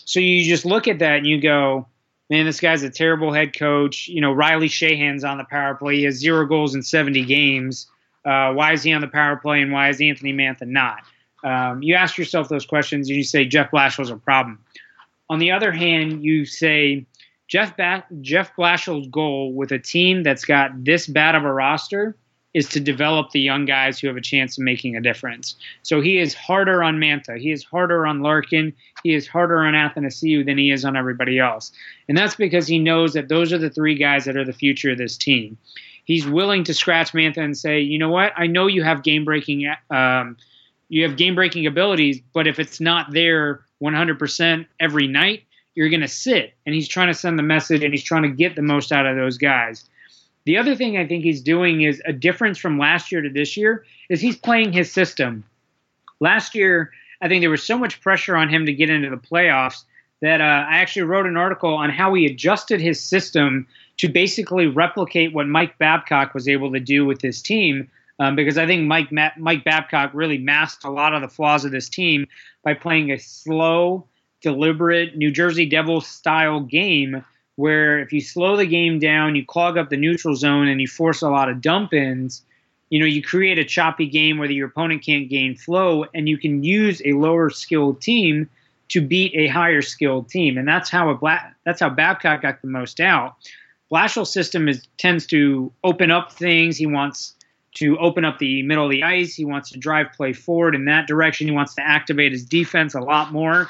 so 0.04 0.20
you 0.20 0.44
just 0.44 0.66
look 0.66 0.90
at 0.90 1.00
that 1.00 1.20
and 1.20 1.28
you 1.28 1.40
go, 1.40 1.88
man, 2.30 2.46
this 2.46 2.60
guy's 2.60 2.84
a 2.84 2.90
terrible 2.90 3.32
head 3.32 3.58
coach. 3.58 4.10
You 4.10 4.20
know, 4.20 4.34
Riley 4.34 4.68
Sheahan's 4.68 5.24
on 5.24 5.38
the 5.38 5.46
power 5.46 5.76
play. 5.76 5.98
He 5.98 6.04
has 6.04 6.16
zero 6.16 6.46
goals 6.46 6.76
in 6.76 6.84
70 6.84 7.24
games. 7.24 7.88
Uh, 8.26 8.54
why 8.54 8.74
is 8.74 8.84
he 8.84 8.92
on 8.92 9.02
the 9.02 9.08
power 9.08 9.38
play 9.38 9.62
and 9.62 9.72
why 9.72 9.90
is 9.90 10.02
Anthony 10.02 10.34
Mantha 10.34 10.68
not? 10.68 11.04
Um, 11.44 11.84
you 11.84 11.96
ask 11.96 12.18
yourself 12.18 12.50
those 12.50 12.66
questions 12.66 13.10
and 13.10 13.18
you 13.18 13.24
say 13.24 13.46
Jeff 13.46 13.72
Blashill's 13.72 14.10
a 14.10 14.16
problem. 14.16 14.60
On 15.30 15.40
the 15.40 15.52
other 15.52 15.72
hand, 15.72 16.24
you 16.24 16.46
say 16.46 17.06
Jeff 17.48 17.76
ba- 17.76 18.06
Jeff 18.22 18.56
Blashill's 18.56 19.08
goal 19.08 19.54
with 19.54 19.72
a 19.72 19.80
team 19.80 20.24
that's 20.24 20.46
got 20.46 20.84
this 20.84 21.08
bad 21.08 21.36
of 21.36 21.44
a 21.44 21.54
roster 21.54 22.16
is 22.54 22.70
to 22.70 22.80
develop 22.80 23.32
the 23.32 23.40
young 23.40 23.66
guys 23.66 24.00
who 24.00 24.08
have 24.08 24.16
a 24.16 24.22
chance 24.22 24.58
of 24.58 24.64
making 24.64 24.96
a 24.96 25.02
difference. 25.02 25.56
So 25.82 26.02
he 26.02 26.20
is 26.20 26.34
harder 26.34 26.84
on 26.84 27.00
Mantha, 27.00 27.38
He 27.38 27.52
is 27.52 27.64
harder 27.64 28.06
on 28.06 28.22
Larkin. 28.22 28.74
He 29.04 29.14
is 29.14 29.28
harder 29.28 29.64
on 29.64 29.74
Athanasiou 29.74 30.46
than 30.46 30.58
he 30.58 30.72
is 30.72 30.86
on 30.86 30.96
everybody 30.96 31.40
else. 31.40 31.72
And 32.08 32.18
that's 32.18 32.36
because 32.36 32.68
he 32.68 32.80
knows 32.80 33.14
that 33.14 33.28
those 33.28 33.52
are 33.52 33.58
the 33.58 33.70
three 33.70 33.96
guys 33.96 34.26
that 34.26 34.38
are 34.38 34.46
the 34.46 34.54
future 34.54 34.92
of 34.92 34.98
this 34.98 35.18
team. 35.18 35.58
He's 36.06 36.28
willing 36.28 36.64
to 36.66 36.74
scratch 36.74 37.14
Mantha 37.14 37.38
and 37.38 37.58
say, 37.58 37.80
you 37.80 37.98
know 37.98 38.10
what? 38.10 38.34
I 38.36 38.48
know 38.48 38.68
you 38.68 38.84
have 38.84 39.04
game 39.04 39.26
breaking, 39.26 39.68
um, 39.90 40.38
you 40.94 41.04
have 41.04 41.18
game 41.18 41.34
breaking 41.34 41.66
abilities, 41.66 42.22
but 42.34 42.46
if 42.46 42.60
it's 42.60 42.80
not 42.80 43.12
there 43.12 43.62
100% 43.82 44.68
every 44.80 45.08
night, 45.08 45.44
you're 45.74 45.90
going 45.90 46.02
to 46.02 46.08
sit. 46.08 46.54
And 46.66 46.76
he's 46.76 46.88
trying 46.88 47.08
to 47.08 47.16
send 47.16 47.40
the 47.40 47.44
message 47.44 47.84
and 47.84 47.92
he's 47.92 48.04
trying 48.04 48.22
to 48.24 48.30
get 48.30 48.56
the 48.56 48.62
most 48.62 48.92
out 48.92 49.08
of 49.08 49.16
those 49.16 49.40
guys. 49.40 49.90
The 50.46 50.58
other 50.58 50.76
thing 50.76 50.98
I 50.98 51.08
think 51.08 51.24
he's 51.24 51.42
doing 51.42 51.82
is 51.82 52.00
a 52.06 52.14
difference 52.14 52.60
from 52.60 52.78
last 52.78 53.12
year 53.12 53.22
to 53.22 53.30
this 53.30 53.58
year 53.58 53.86
is 54.08 54.22
he's 54.22 54.38
playing 54.38 54.72
his 54.72 54.92
system. 54.92 55.44
Last 56.20 56.54
year, 56.54 56.92
I 57.22 57.28
think 57.28 57.42
there 57.42 57.50
was 57.50 57.64
so 57.64 57.78
much 57.78 58.00
pressure 58.00 58.36
on 58.36 58.50
him 58.50 58.68
to 58.68 58.74
get 58.74 58.92
into 58.92 59.10
the 59.10 59.18
playoffs 59.18 59.86
that 60.22 60.42
uh, 60.42 60.44
I 60.44 60.78
actually 60.78 61.04
wrote 61.04 61.26
an 61.26 61.38
article 61.38 61.74
on 61.74 61.90
how 61.90 62.14
he 62.14 62.28
adjusted 62.28 62.80
his 62.80 63.02
system 63.02 63.68
to 63.98 64.10
basically 64.10 64.68
replicate 64.68 65.34
what 65.34 65.48
Mike 65.48 65.80
Babcock 65.80 66.36
was 66.36 66.48
able 66.48 66.72
to 66.74 66.80
do 66.80 67.04
with 67.04 67.20
his 67.20 67.42
team. 67.42 67.90
Um, 68.24 68.38
because 68.38 68.58
I 68.58 68.66
think 68.66 68.88
Mike 68.88 69.12
Ma- 69.12 69.32
Mike 69.38 69.66
Babcock 69.66 70.12
really 70.14 70.38
masked 70.38 70.86
a 70.86 70.90
lot 70.90 71.14
of 71.14 71.22
the 71.22 71.28
flaws 71.28 71.66
of 71.66 71.72
this 71.72 71.90
team 71.90 72.26
by 72.64 72.74
playing 72.74 73.12
a 73.12 73.20
slow, 73.20 74.08
deliberate 74.42 75.18
New 75.18 75.30
Jersey 75.30 75.66
Devils 75.66 76.08
style 76.08 76.62
game 76.62 77.26
where 77.56 78.00
if 78.00 78.14
you 78.14 78.22
slow 78.22 78.56
the 78.56 78.66
game 78.66 78.98
down, 78.98 79.36
you 79.36 79.46
clog 79.46 79.78
up 79.78 79.90
the 79.90 79.98
neutral 79.98 80.36
zone, 80.36 80.68
and 80.70 80.80
you 80.80 80.88
force 80.88 81.22
a 81.22 81.30
lot 81.30 81.50
of 81.50 81.62
dump 81.62 81.94
ins, 81.94 82.42
you 82.90 83.00
know, 83.00 83.06
you 83.06 83.22
create 83.22 83.60
a 83.60 83.66
choppy 83.66 84.08
game 84.08 84.38
where 84.38 84.50
your 84.50 84.68
opponent 84.68 85.04
can't 85.04 85.30
gain 85.30 85.56
flow, 85.56 86.06
and 86.16 86.30
you 86.30 86.38
can 86.38 86.64
use 86.64 87.02
a 87.06 87.14
lower 87.14 87.50
skilled 87.50 88.02
team 88.02 88.50
to 88.88 89.02
beat 89.02 89.34
a 89.36 89.48
higher 89.48 89.82
skilled 89.82 90.30
team, 90.30 90.58
and 90.58 90.68
that's 90.68 90.90
how 90.90 91.10
a 91.10 91.16
Bla- 91.16 91.54
that's 91.66 91.82
how 91.82 91.90
Babcock 91.90 92.42
got 92.42 92.62
the 92.62 92.68
most 92.70 93.02
out. 93.02 93.36
Blashill's 93.92 94.32
system 94.32 94.70
is 94.70 94.88
tends 94.98 95.28
to 95.28 95.72
open 95.84 96.10
up 96.10 96.32
things. 96.32 96.78
He 96.78 96.86
wants 96.86 97.36
to 97.76 97.98
open 97.98 98.24
up 98.26 98.40
the 98.40 98.62
middle 98.64 98.86
of 98.86 98.92
the 98.92 99.04
ice. 99.04 99.34
He 99.34 99.46
wants 99.46 99.72
to 99.72 99.80
drive 99.80 100.08
play 100.14 100.34
forward 100.34 100.76
in 100.76 100.86
that 100.86 101.08
direction. 101.08 101.48
He 101.48 101.54
wants 101.54 101.76
to 101.76 101.82
activate 101.82 102.32
his 102.32 102.46
defense 102.46 102.94
a 102.94 103.02
lot 103.02 103.32
more. 103.32 103.68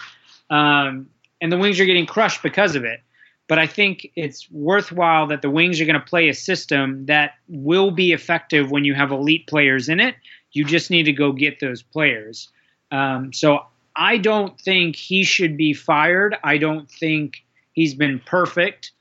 Um, 0.50 1.10
and 1.42 1.52
the 1.52 1.58
Wings 1.58 1.80
are 1.80 1.86
getting 1.86 2.06
crushed 2.06 2.44
because 2.44 2.76
of 2.76 2.84
it. 2.84 3.02
But 3.48 3.60
I 3.60 3.68
think 3.68 4.10
it's 4.16 4.50
worthwhile 4.52 5.28
that 5.28 5.42
the 5.42 5.50
Wings 5.50 5.82
are 5.82 5.86
going 5.86 6.00
to 6.00 6.06
play 6.06 6.30
a 6.30 6.34
system 6.34 7.06
that 7.08 7.34
will 7.48 7.92
be 7.92 8.14
effective 8.14 8.72
when 8.72 8.86
you 8.86 8.94
have 8.94 9.12
elite 9.12 9.48
players 9.48 9.90
in 9.90 10.00
it. 10.00 10.16
You 10.54 10.64
just 10.64 10.90
need 10.90 11.04
to 11.04 11.12
go 11.12 11.32
get 11.32 11.60
those 11.60 11.82
players. 11.82 12.50
Um, 12.92 13.34
so 13.34 13.66
I 13.96 14.18
don't 14.18 14.60
think 14.60 14.96
he 14.96 15.24
should 15.24 15.58
be 15.58 15.74
fired. 15.74 16.38
I 16.44 16.58
don't 16.58 16.90
think 16.90 17.44
he's 17.74 17.94
been 17.94 18.20
perfect, 18.26 18.92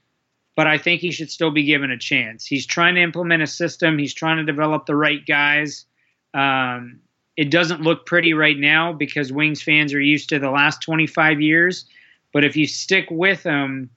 but 0.54 0.66
I 0.66 0.78
think 0.78 1.00
he 1.00 1.12
should 1.12 1.30
still 1.30 1.50
be 1.50 1.64
given 1.64 1.90
a 1.90 1.98
chance. 1.98 2.46
He's 2.46 2.66
trying 2.66 2.94
to 2.96 3.02
implement 3.02 3.42
a 3.42 3.46
system, 3.46 3.98
he's 3.98 4.14
trying 4.14 4.38
to 4.38 4.44
develop 4.44 4.86
the 4.86 4.96
right 4.96 5.24
guys. 5.24 5.86
Um, 6.34 7.00
it 7.36 7.50
doesn't 7.50 7.80
look 7.80 8.04
pretty 8.06 8.34
right 8.34 8.58
now 8.58 8.92
because 8.92 9.32
Wings 9.32 9.62
fans 9.62 9.94
are 9.94 10.00
used 10.00 10.28
to 10.28 10.38
the 10.38 10.50
last 10.50 10.82
25 10.82 11.40
years. 11.40 11.86
But 12.32 12.44
if 12.44 12.56
you 12.56 12.66
stick 12.66 13.06
with 13.10 13.42
him, 13.42 13.90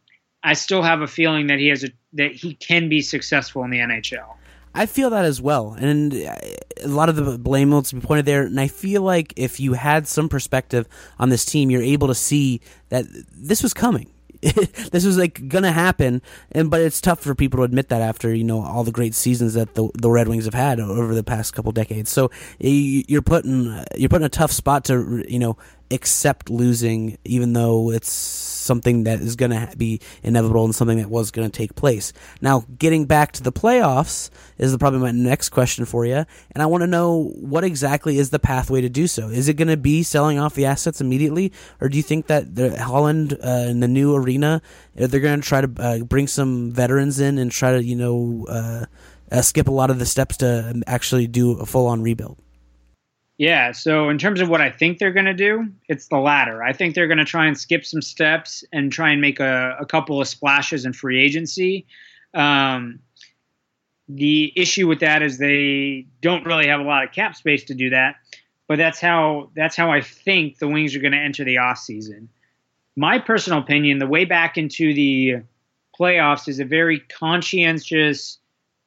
I 0.44 0.54
still 0.54 0.84
have 0.84 1.02
a 1.02 1.08
feeling 1.08 1.48
that 1.48 1.60
he 1.60 1.68
has 1.68 1.84
a 1.84 1.90
that 2.14 2.32
he 2.32 2.54
can 2.54 2.88
be 2.88 3.02
successful 3.02 3.64
in 3.64 3.72
the 3.72 3.80
NHL. 3.80 4.36
I 4.74 4.86
feel 4.86 5.10
that 5.10 5.26
as 5.26 5.42
well, 5.42 5.76
and 5.80 6.14
a 6.14 6.88
lot 6.88 7.08
of 7.08 7.16
the 7.16 7.38
blame 7.38 7.72
will 7.72 7.82
be 7.82 8.00
pointed 8.02 8.26
there. 8.26 8.44
And 8.44 8.60
I 8.60 8.68
feel 8.68 9.02
like 9.02 9.34
if 9.38 9.60
you 9.60 9.74
had 9.74 10.06
some 10.08 10.28
perspective 10.28 10.88
on 11.18 11.30
this 11.30 11.46
team, 11.46 11.72
you're 11.72 11.82
able 11.82 12.10
to 12.10 12.16
see 12.16 12.62
that 12.90 13.06
this 13.34 13.64
was 13.64 13.74
coming. 13.74 14.10
this 14.92 15.06
was 15.06 15.18
like 15.18 15.48
gonna 15.48 15.72
happen, 15.72 16.22
and 16.52 16.70
but 16.70 16.82
it's 16.82 17.02
tough 17.02 17.20
for 17.20 17.34
people 17.34 17.58
to 17.60 17.64
admit 17.64 17.90
that 17.90 18.02
after 18.02 18.34
you 18.34 18.44
know 18.44 18.62
all 18.62 18.84
the 18.84 18.92
great 18.92 19.16
seasons 19.16 19.56
that 19.56 19.74
the 19.76 19.90
the 19.96 20.10
Red 20.10 20.28
Wings 20.28 20.46
have 20.46 20.54
had 20.54 20.80
over 20.80 21.16
the 21.16 21.24
past 21.24 21.54
couple 21.54 21.72
decades. 21.72 22.12
So 22.12 22.30
you're 22.60 23.22
putting 23.22 23.84
you're 23.96 24.10
putting 24.10 24.26
a 24.26 24.30
tough 24.30 24.52
spot 24.52 24.86
to 24.86 25.26
you 25.28 25.40
know 25.40 25.58
accept 25.92 26.50
losing, 26.50 27.18
even 27.24 27.54
though 27.54 27.92
it's 27.92 28.10
something 28.10 29.04
that 29.04 29.22
is 29.22 29.36
going 29.36 29.52
to 29.52 29.78
be 29.78 30.02
inevitable 30.24 30.66
and 30.66 30.74
something 30.74 30.98
that 30.98 31.10
was 31.10 31.32
going 31.32 31.50
to 31.50 31.56
take 31.56 31.76
place. 31.76 32.12
Now, 32.42 32.66
getting 32.78 33.06
back 33.06 33.32
to 33.34 33.44
the 33.44 33.52
playoffs 33.52 34.30
is 34.58 34.76
probably 34.78 35.00
my 35.00 35.12
next 35.12 35.50
question 35.50 35.86
for 35.86 36.06
you, 36.06 36.26
and 36.52 36.62
I 36.62 36.66
want 36.66 36.82
to 36.82 36.88
know 36.88 37.32
what 37.36 37.64
exactly 37.64 38.18
is 38.18 38.32
the 38.32 38.40
pathway 38.40 38.82
to 38.82 38.90
do 38.90 39.08
so. 39.08 39.30
Is 39.30 39.48
it 39.48 39.54
going 39.54 39.68
to 39.68 39.78
be 39.78 40.04
selling 40.04 40.40
off 40.40 40.56
the 40.56 40.66
assets 40.66 41.00
immediately, 41.00 41.54
or 41.80 41.90
do 41.90 41.98
you 41.98 42.04
think 42.04 42.28
that 42.28 42.56
the 42.56 42.82
Holland 42.82 43.38
uh, 43.44 43.68
in 43.70 43.80
the 43.80 43.88
new 43.88 44.16
arena 44.16 44.62
they're 44.96 45.20
going 45.20 45.42
to 45.42 45.48
try 45.48 45.62
to 45.62 45.72
uh, 45.78 46.00
bring 46.00 46.28
some 46.28 46.72
veterans 46.72 47.20
in 47.20 47.38
and 47.38 47.52
try 47.52 47.74
to 47.74 47.84
you 47.84 47.96
know 47.96 48.46
uh, 48.50 48.86
uh 49.32 49.42
skip 49.42 49.68
a 49.68 49.72
lot 49.72 49.90
of 49.90 50.00
the 50.00 50.06
steps 50.06 50.38
to 50.38 50.82
actually 50.88 51.28
do 51.28 51.52
a 51.60 51.66
full 51.66 51.88
on 51.88 52.02
rebuild? 52.02 52.38
Yeah, 53.38 53.74
so 53.74 54.08
in 54.10 54.18
terms 54.18 54.40
of 54.40 54.48
what 54.48 54.62
I 54.62 54.70
think 54.70 54.98
they're 54.98 55.12
going 55.12 55.26
to 55.26 55.34
do, 55.34 55.68
it's 55.90 56.08
the 56.08 56.18
latter. 56.18 56.64
I 56.64 56.72
think 56.72 56.96
they're 56.96 57.08
going 57.08 57.18
to 57.18 57.26
try 57.26 57.48
and 57.48 57.58
skip 57.58 57.86
some 57.86 58.02
steps 58.02 58.64
and 58.72 58.92
try 58.92 59.12
and 59.12 59.20
make 59.20 59.42
a, 59.42 59.76
a 59.80 59.86
couple 59.86 60.22
of 60.22 60.28
splashes 60.28 60.86
in 60.86 60.94
free 60.94 61.22
agency. 61.22 61.86
Um, 62.34 63.00
the 64.08 64.54
issue 64.56 64.88
with 64.88 65.02
that 65.02 65.22
is 65.22 65.38
they 65.38 66.06
don't 66.22 66.46
really 66.46 66.68
have 66.68 66.80
a 66.80 66.84
lot 66.84 67.04
of 67.04 67.12
cap 67.12 67.36
space 67.36 67.66
to 67.66 67.74
do 67.74 67.90
that, 67.90 68.16
but 68.68 68.78
that's 68.78 69.02
how 69.02 69.50
that's 69.56 69.76
how 69.76 69.92
I 69.92 70.02
think 70.02 70.60
the 70.60 70.68
Wings 70.68 70.96
are 70.96 71.00
going 71.00 71.12
to 71.12 71.18
enter 71.18 71.44
the 71.44 71.58
off 71.58 71.80
season. 71.80 72.30
My 72.96 73.20
personal 73.20 73.60
opinion, 73.60 73.98
the 73.98 74.08
way 74.08 74.24
back 74.24 74.58
into 74.58 74.94
the 74.94 75.44
playoffs 76.00 76.48
is 76.48 76.60
a 76.60 76.66
very 76.66 77.00
conscientious 77.00 78.38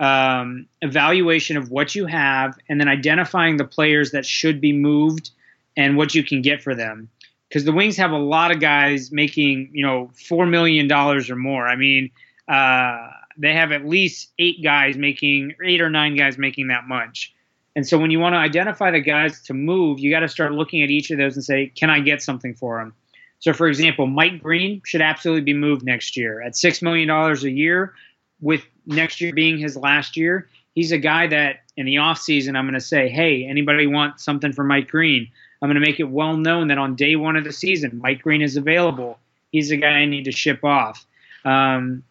um, 0.01 0.67
evaluation 0.81 1.57
of 1.57 1.71
what 1.71 1.95
you 1.95 2.07
have, 2.07 2.59
and 2.69 2.81
then 2.81 2.89
identifying 2.89 3.57
the 3.57 3.65
players 3.65 4.13
that 4.13 4.25
should 4.25 4.61
be 4.61 4.73
moved 4.73 5.31
and 5.77 5.97
what 5.97 6.15
you 6.15 6.23
can 6.23 6.43
get 6.43 6.63
for 6.63 6.75
them. 6.75 7.09
Because 7.49 7.65
the 7.65 7.73
Wings 7.73 7.97
have 7.97 8.11
a 8.11 8.19
lot 8.19 8.51
of 8.51 8.61
guys 8.61 9.11
making, 9.11 9.71
you 9.73 9.85
know, 9.85 10.11
four 10.29 10.45
million 10.47 10.87
dollars 10.87 11.31
or 11.31 11.37
more. 11.37 11.67
I 11.67 11.77
mean, 11.77 12.11
uh, 12.47 13.09
they 13.39 13.55
have 13.55 13.73
at 13.73 13.87
least 13.87 14.33
eight 14.39 14.63
guys 14.63 14.97
making, 14.97 15.55
eight 15.65 15.81
or 15.81 15.89
nine 15.89 16.17
guys 16.17 16.37
making 16.37 16.69
that 16.69 16.85
much. 16.87 17.35
And 17.77 17.87
so 17.87 17.97
when 17.97 18.11
you 18.11 18.19
want 18.19 18.35
to 18.35 18.39
identify 18.39 18.91
the 18.91 19.01
guys 19.01 19.41
to 19.43 19.55
move, 19.55 20.01
you 20.01 20.11
got 20.11 20.21
to 20.21 20.29
start 20.29 20.53
looking 20.53 20.83
at 20.83 20.91
each 20.91 21.11
of 21.11 21.19
those 21.19 21.37
and 21.37 21.45
say, 21.45 21.69
can 21.69 21.91
I 21.91 22.01
get 22.01 22.21
something 22.21 22.55
for 22.55 22.79
them? 22.79 22.93
So, 23.39 23.53
for 23.53 23.69
example, 23.69 24.07
Mike 24.09 24.43
Green 24.43 24.83
should 24.85 25.01
absolutely 25.01 25.43
be 25.43 25.55
moved 25.55 25.85
next 25.85 26.17
year 26.17 26.43
at 26.43 26.55
$6 26.55 26.83
million 26.83 27.09
a 27.09 27.35
year 27.49 27.95
with 28.41 28.63
next 28.89 29.21
year 29.21 29.33
being 29.33 29.59
his 29.59 29.77
last 29.77 30.17
year, 30.17 30.49
he's 30.75 30.93
a 30.93 30.99
guy 30.99 31.27
that 31.29 31.61
in 31.77 31.87
the 31.87 31.97
offseason, 31.97 32.57
I'm 32.57 32.65
going 32.65 32.75
to 32.75 32.81
say, 32.81 33.09
hey, 33.09 33.45
anybody 33.45 33.87
want 33.87 34.21
something 34.21 34.53
for 34.53 34.65
Mike 34.65 34.89
Green? 34.89 35.29
I'm 35.61 35.69
going 35.69 35.81
to 35.81 35.87
make 35.87 36.01
it 36.01 36.05
well 36.05 36.37
known 36.37 36.69
that 36.69 36.79
on 36.79 36.95
day 36.95 37.17
one 37.17 37.37
of 37.37 37.45
the 37.45 37.53
season, 37.53 38.01
Mike 38.03 38.23
Green 38.23 38.43
is 38.43 38.57
available. 38.57 39.19
He's 39.53 39.71
a 39.71 39.77
guy 39.77 39.89
I 39.89 40.05
need 40.05 40.25
to 40.25 40.33
ship 40.33 40.65
off. 40.65 41.07
Um, 41.45 42.03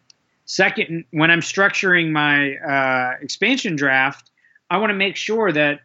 second, 0.44 1.04
when 1.10 1.30
I'm 1.30 1.40
structuring 1.40 2.10
my 2.10 2.56
uh, 2.56 3.16
expansion 3.20 3.76
draft, 3.76 4.30
I 4.70 4.78
want 4.78 4.90
to 4.90 4.94
make 4.94 5.16
sure 5.16 5.50
that 5.52 5.80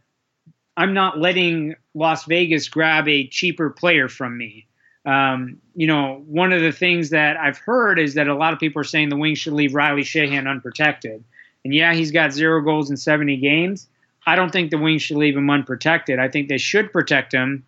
I'm 0.75 0.93
not 0.93 1.19
letting 1.19 1.75
Las 1.93 2.25
Vegas 2.25 2.67
grab 2.67 3.08
a 3.08 3.27
cheaper 3.27 3.69
player 3.69 4.10
from 4.10 4.38
me. 4.38 4.65
Um, 5.06 5.58
you 5.76 5.88
know, 5.88 6.24
one 6.28 6.54
of 6.54 6.62
the 6.62 6.72
things 6.72 7.10
that 7.10 7.36
I've 7.38 7.58
heard 7.58 8.00
is 8.00 8.13
that 8.13 8.28
a 8.28 8.36
lot 8.36 8.54
of 8.54 8.60
people 8.60 8.82
are 8.82 8.86
saying 8.86 9.10
the 9.10 9.18
Wings 9.18 9.39
should 9.39 9.54
leave 9.54 9.76
Riley 9.76 10.04
Sheahan 10.04 10.50
unprotected. 10.50 11.24
And 11.66 11.74
yeah, 11.74 11.94
he's 11.94 12.12
got 12.12 12.32
zero 12.34 12.62
goals 12.62 12.89
in 12.89 12.98
70 12.98 13.38
games. 13.38 13.88
I 14.26 14.36
don't 14.36 14.52
think 14.52 14.72
the 14.72 14.78
Wings 14.78 15.02
should 15.02 15.18
leave 15.18 15.36
him 15.36 15.50
unprotected. 15.50 16.20
I 16.20 16.30
think 16.30 16.48
they 16.48 16.58
should 16.58 16.94
protect 16.94 17.34
him 17.34 17.66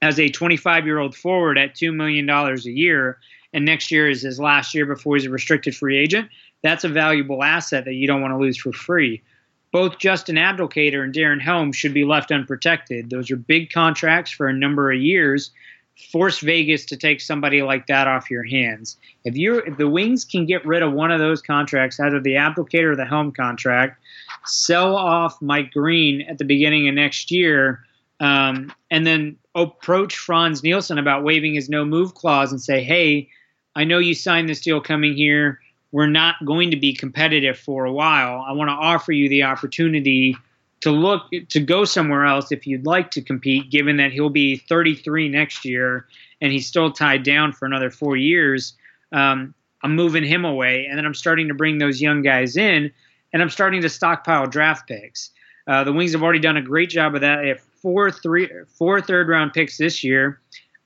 as 0.00 0.18
a 0.18 0.28
25 0.28 0.86
year 0.86 0.98
old 0.98 1.14
forward 1.14 1.58
at 1.58 1.74
$2 1.74 1.94
million 1.94 2.28
a 2.28 2.54
year. 2.70 3.18
And 3.52 3.64
next 3.64 3.90
year 3.90 4.08
is 4.08 4.22
his 4.22 4.40
last 4.40 4.74
year 4.74 4.86
before 4.86 5.16
he's 5.16 5.26
a 5.26 5.30
restricted 5.30 5.76
free 5.76 5.98
agent. 5.98 6.28
That's 6.62 6.84
a 6.84 6.88
valuable 6.88 7.42
asset 7.42 7.84
that 7.84 7.94
you 7.94 8.06
don't 8.06 8.22
want 8.22 8.32
to 8.32 8.38
lose 8.38 8.56
for 8.56 8.72
free. 8.72 9.22
Both 9.70 9.98
Justin 9.98 10.36
Abdelkader 10.36 11.02
and 11.02 11.12
Darren 11.12 11.40
Helm 11.40 11.72
should 11.72 11.92
be 11.92 12.04
left 12.04 12.32
unprotected. 12.32 13.10
Those 13.10 13.30
are 13.30 13.36
big 13.36 13.70
contracts 13.70 14.30
for 14.30 14.46
a 14.46 14.52
number 14.52 14.90
of 14.90 15.00
years 15.00 15.50
force 16.10 16.40
Vegas 16.40 16.84
to 16.86 16.96
take 16.96 17.20
somebody 17.20 17.62
like 17.62 17.86
that 17.86 18.06
off 18.06 18.30
your 18.30 18.42
hands. 18.42 18.96
If 19.24 19.36
you 19.36 19.58
if 19.58 19.76
the 19.76 19.88
Wings 19.88 20.24
can 20.24 20.46
get 20.46 20.64
rid 20.66 20.82
of 20.82 20.92
one 20.92 21.10
of 21.10 21.20
those 21.20 21.40
contracts, 21.40 22.00
either 22.00 22.20
the 22.20 22.34
Abdelkader 22.34 22.92
or 22.92 22.96
the 22.96 23.04
Helm 23.04 23.32
contract, 23.32 24.00
sell 24.44 24.96
off 24.96 25.40
Mike 25.40 25.72
Green 25.72 26.22
at 26.22 26.38
the 26.38 26.44
beginning 26.44 26.88
of 26.88 26.94
next 26.94 27.30
year, 27.30 27.84
um, 28.20 28.72
and 28.90 29.06
then 29.06 29.36
approach 29.54 30.16
Frans 30.16 30.62
Nielsen 30.62 30.98
about 30.98 31.22
waiving 31.22 31.54
his 31.54 31.68
no 31.68 31.84
move 31.84 32.14
clause 32.14 32.50
and 32.50 32.60
say, 32.60 32.82
hey, 32.82 33.28
I 33.76 33.84
know 33.84 33.98
you 33.98 34.14
signed 34.14 34.48
this 34.48 34.60
deal 34.60 34.80
coming 34.80 35.14
here. 35.14 35.60
We're 35.92 36.06
not 36.08 36.44
going 36.44 36.72
to 36.72 36.76
be 36.76 36.92
competitive 36.92 37.56
for 37.56 37.84
a 37.84 37.92
while. 37.92 38.44
I 38.46 38.52
want 38.52 38.68
to 38.68 38.74
offer 38.74 39.12
you 39.12 39.28
the 39.28 39.44
opportunity 39.44 40.36
to 40.84 40.90
look 40.90 41.22
to 41.48 41.60
go 41.60 41.86
somewhere 41.86 42.26
else 42.26 42.52
if 42.52 42.66
you'd 42.66 42.84
like 42.84 43.10
to 43.12 43.22
compete, 43.22 43.70
given 43.70 43.96
that 43.96 44.12
he'll 44.12 44.28
be 44.28 44.58
33 44.58 45.30
next 45.30 45.64
year 45.64 46.06
and 46.42 46.52
he's 46.52 46.66
still 46.66 46.92
tied 46.92 47.22
down 47.22 47.52
for 47.52 47.64
another 47.64 47.90
four 47.90 48.18
years. 48.18 48.74
Um, 49.10 49.54
I'm 49.82 49.96
moving 49.96 50.24
him 50.24 50.44
away, 50.44 50.84
and 50.86 50.98
then 50.98 51.06
I'm 51.06 51.14
starting 51.14 51.48
to 51.48 51.54
bring 51.54 51.78
those 51.78 52.02
young 52.02 52.20
guys 52.20 52.58
in, 52.58 52.92
and 53.32 53.40
I'm 53.40 53.48
starting 53.48 53.80
to 53.80 53.88
stockpile 53.88 54.46
draft 54.46 54.86
picks. 54.86 55.30
Uh, 55.66 55.84
the 55.84 55.92
Wings 55.92 56.12
have 56.12 56.22
already 56.22 56.38
done 56.38 56.58
a 56.58 56.62
great 56.62 56.90
job 56.90 57.14
of 57.14 57.22
that. 57.22 57.40
They 57.40 57.48
have 57.48 57.62
four 57.62 58.10
three 58.10 58.50
four 58.66 59.00
third 59.00 59.28
round 59.28 59.54
picks 59.54 59.78
this 59.78 60.04
year. 60.04 60.38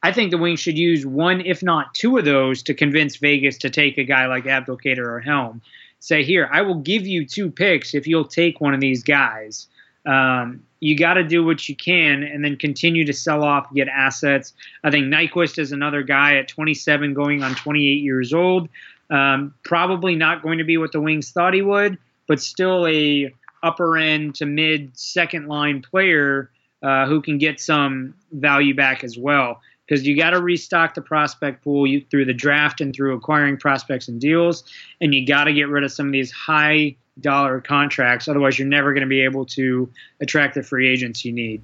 I 0.05 0.13
think 0.13 0.31
the 0.31 0.39
Wings 0.39 0.61
should 0.61 0.79
use 0.79 1.05
one, 1.05 1.41
if 1.41 1.61
not 1.61 1.93
two 1.95 2.19
of 2.19 2.25
those, 2.25 2.63
to 2.63 2.73
convince 2.73 3.17
Vegas 3.17 3.59
to 3.59 3.71
take 3.71 3.99
a 3.99 4.05
guy 4.05 4.27
like 4.27 4.45
Abdelkader 4.45 5.05
or 5.05 5.19
Helm. 5.19 5.61
Say, 5.99 6.23
here, 6.23 6.49
I 6.53 6.63
will 6.63 6.77
give 6.77 7.05
you 7.05 7.27
two 7.27 7.51
picks 7.51 7.95
if 7.95 8.07
you'll 8.07 8.29
take 8.29 8.61
one 8.61 8.75
of 8.75 8.81
these 8.81 9.03
guys. 9.03 9.67
Um, 10.09 10.63
you 10.81 10.97
got 10.97 11.15
to 11.15 11.25
do 11.25 11.45
what 11.45 11.69
you 11.69 11.77
can 11.77 12.23
and 12.23 12.45
then 12.45 12.57
continue 12.57 13.05
to 13.05 13.13
sell 13.13 13.45
off, 13.45 13.73
get 13.75 13.89
assets. 13.89 14.55
I 14.85 14.91
think 14.91 15.07
Nyquist 15.07 15.59
is 15.59 15.73
another 15.73 16.03
guy 16.03 16.37
at 16.37 16.49
27 16.49 17.15
going 17.15 17.43
on 17.43 17.55
28 17.55 17.83
years 18.03 18.33
old. 18.33 18.69
Um, 19.11 19.55
probably 19.65 20.15
not 20.15 20.43
going 20.43 20.59
to 20.59 20.65
be 20.65 20.79
what 20.79 20.93
the 20.93 21.01
Wings 21.01 21.31
thought 21.31 21.53
he 21.53 21.63
would, 21.63 21.99
but 22.27 22.41
still 22.41 22.87
a 22.87 23.35
upper 23.63 23.97
end 23.97 24.37
to 24.37 24.47
mid 24.47 24.97
second 24.97 25.49
line 25.49 25.83
player 25.83 26.51
uh, 26.83 27.07
who 27.07 27.21
can 27.21 27.39
get 27.39 27.61
some 27.61 28.15
value 28.33 28.75
back 28.75 29.03
as 29.03 29.19
well. 29.19 29.61
Because 29.87 30.07
you 30.07 30.17
got 30.17 30.31
to 30.31 30.43
restock 30.43 30.95
the 30.95 31.01
prospect 31.01 31.65
pool 31.65 31.89
through 32.11 32.27
the 32.27 32.35
draft 32.35 32.83
and 32.83 32.95
through 32.95 33.17
acquiring 33.17 33.57
prospects 33.57 34.07
and 34.07 34.21
deals, 34.21 34.65
and 35.01 35.15
you 35.15 35.27
got 35.27 35.45
to 35.45 35.53
get 35.55 35.69
rid 35.69 35.83
of 35.83 35.91
some 35.91 36.07
of 36.07 36.13
these 36.13 36.31
high 36.31 36.95
dollar 37.21 37.61
contracts. 37.61 38.29
Otherwise, 38.29 38.59
you're 38.59 38.69
never 38.69 38.93
going 38.93 39.03
to 39.03 39.09
be 39.09 39.21
able 39.21 39.45
to 39.47 39.91
attract 40.21 40.55
the 40.55 40.63
free 40.63 40.89
agents 40.89 41.25
you 41.25 41.33
need. 41.33 41.63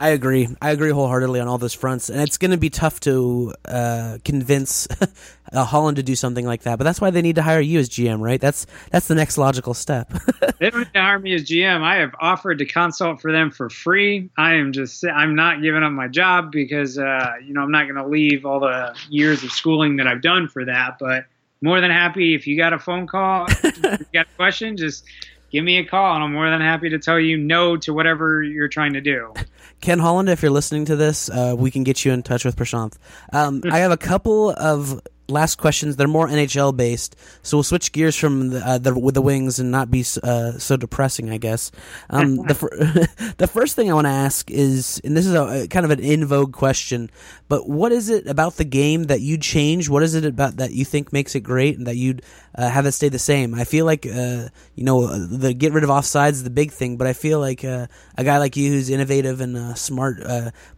I 0.00 0.10
agree. 0.10 0.48
I 0.62 0.70
agree 0.70 0.90
wholeheartedly 0.90 1.40
on 1.40 1.48
all 1.48 1.58
those 1.58 1.74
fronts, 1.74 2.08
and 2.08 2.20
it's 2.20 2.38
going 2.38 2.52
to 2.52 2.56
be 2.56 2.70
tough 2.70 3.00
to 3.00 3.52
uh, 3.64 4.18
convince 4.24 4.86
uh, 5.52 5.64
Holland 5.64 5.96
to 5.96 6.04
do 6.04 6.14
something 6.14 6.46
like 6.46 6.62
that. 6.62 6.78
But 6.78 6.84
that's 6.84 7.00
why 7.00 7.10
they 7.10 7.20
need 7.20 7.34
to 7.34 7.42
hire 7.42 7.60
you 7.60 7.80
as 7.80 7.88
GM, 7.88 8.20
right? 8.20 8.40
That's 8.40 8.66
that's 8.92 9.08
the 9.08 9.16
next 9.16 9.38
logical 9.38 9.74
step. 9.74 10.12
they 10.60 10.70
don't 10.70 10.80
need 10.80 10.94
to 10.94 11.02
hire 11.02 11.18
me 11.18 11.34
as 11.34 11.44
GM. 11.44 11.82
I 11.82 11.96
have 11.96 12.14
offered 12.20 12.58
to 12.58 12.64
consult 12.64 13.20
for 13.20 13.32
them 13.32 13.50
for 13.50 13.68
free. 13.68 14.30
I 14.36 14.54
am 14.54 14.72
just 14.72 15.04
I'm 15.04 15.34
not 15.34 15.62
giving 15.62 15.82
up 15.82 15.92
my 15.92 16.06
job 16.06 16.52
because 16.52 16.96
uh, 16.96 17.32
you 17.44 17.52
know 17.52 17.62
I'm 17.62 17.72
not 17.72 17.84
going 17.84 17.96
to 17.96 18.06
leave 18.06 18.46
all 18.46 18.60
the 18.60 18.94
years 19.08 19.42
of 19.42 19.50
schooling 19.50 19.96
that 19.96 20.06
I've 20.06 20.22
done 20.22 20.46
for 20.46 20.64
that. 20.64 20.98
But 21.00 21.24
more 21.60 21.80
than 21.80 21.90
happy 21.90 22.34
if 22.34 22.46
you 22.46 22.56
got 22.56 22.72
a 22.72 22.78
phone 22.78 23.06
call, 23.06 23.46
you 23.64 24.06
got 24.12 24.26
a 24.26 24.36
question, 24.36 24.76
just 24.76 25.04
give 25.50 25.64
me 25.64 25.78
a 25.78 25.84
call, 25.84 26.14
and 26.14 26.24
I'm 26.24 26.32
more 26.32 26.50
than 26.50 26.60
happy 26.60 26.88
to 26.90 26.98
tell 26.98 27.18
you 27.18 27.36
no 27.36 27.76
to 27.78 27.92
whatever 27.92 28.42
you're 28.42 28.68
trying 28.68 28.92
to 28.92 29.00
do. 29.00 29.32
Ken 29.80 29.98
Holland, 29.98 30.28
if 30.28 30.42
you're 30.42 30.50
listening 30.50 30.84
to 30.86 30.96
this, 30.96 31.30
uh, 31.30 31.54
we 31.56 31.70
can 31.70 31.84
get 31.84 32.04
you 32.04 32.12
in 32.12 32.22
touch 32.22 32.44
with 32.44 32.56
Prashanth. 32.56 32.96
Um, 33.32 33.62
I 33.70 33.78
have 33.78 33.92
a 33.92 33.96
couple 33.96 34.50
of 34.50 35.00
last 35.28 35.56
questions. 35.56 35.96
They're 35.96 36.08
more 36.08 36.28
NHL 36.28 36.76
based, 36.76 37.16
so 37.42 37.56
we'll 37.56 37.64
switch 37.64 37.92
gears 37.92 38.16
from 38.16 38.50
the, 38.50 38.66
uh, 38.66 38.78
the 38.78 38.98
with 38.98 39.14
the 39.14 39.22
wings 39.22 39.58
and 39.58 39.70
not 39.70 39.90
be 39.90 40.04
uh, 40.22 40.52
so 40.52 40.76
depressing, 40.76 41.30
I 41.30 41.38
guess. 41.38 41.70
Um, 42.10 42.36
the 42.46 42.54
fir- 42.54 43.06
the 43.36 43.46
first 43.46 43.76
thing 43.76 43.90
I 43.90 43.94
want 43.94 44.06
to 44.06 44.12
ask 44.12 44.50
is, 44.50 45.00
and 45.04 45.16
this 45.16 45.26
is 45.26 45.34
a, 45.34 45.64
a, 45.64 45.68
kind 45.68 45.84
of 45.84 45.90
an 45.90 46.00
in 46.00 46.24
vogue 46.24 46.52
question, 46.52 47.10
but 47.48 47.68
what 47.68 47.92
is 47.92 48.08
it 48.08 48.26
about 48.26 48.56
the 48.56 48.64
game 48.64 49.04
that 49.04 49.20
you'd 49.20 49.42
change? 49.42 49.88
What 49.88 50.02
is 50.02 50.14
it 50.14 50.24
about 50.24 50.56
that 50.56 50.72
you 50.72 50.84
think 50.84 51.12
makes 51.12 51.34
it 51.34 51.40
great 51.40 51.76
and 51.76 51.86
that 51.86 51.96
you'd 51.96 52.22
uh, 52.54 52.68
have 52.68 52.86
it 52.86 52.92
stay 52.92 53.08
the 53.08 53.18
same? 53.18 53.54
I 53.54 53.64
feel 53.64 53.84
like 53.84 54.06
uh, 54.06 54.48
you 54.74 54.84
know 54.84 55.06
the 55.06 55.52
get 55.52 55.72
rid 55.72 55.84
of 55.84 55.90
offsides 55.90 56.32
is 56.32 56.44
the 56.44 56.50
big 56.50 56.72
thing, 56.72 56.96
but 56.96 57.06
I 57.06 57.12
feel 57.12 57.40
like 57.40 57.64
uh, 57.64 57.86
a 58.16 58.24
guy 58.24 58.38
like 58.38 58.56
you 58.56 58.70
who's 58.70 58.90
innovative 58.90 59.40
and 59.40 59.76
smart 59.76 60.18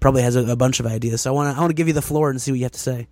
probably 0.00 0.22
has 0.22 0.36
a, 0.36 0.52
a 0.52 0.56
bunch 0.56 0.80
of 0.80 0.86
ideas. 0.86 1.22
So 1.22 1.30
I 1.30 1.34
want 1.34 1.54
to 1.54 1.56
I 1.56 1.60
want 1.60 1.70
to 1.70 1.74
give 1.74 1.88
you 1.88 1.94
the 1.94 2.02
floor 2.02 2.30
and 2.30 2.40
see 2.40 2.50
what 2.50 2.58
you 2.58 2.64
have 2.64 2.72
to 2.72 2.78
say. 2.78 3.06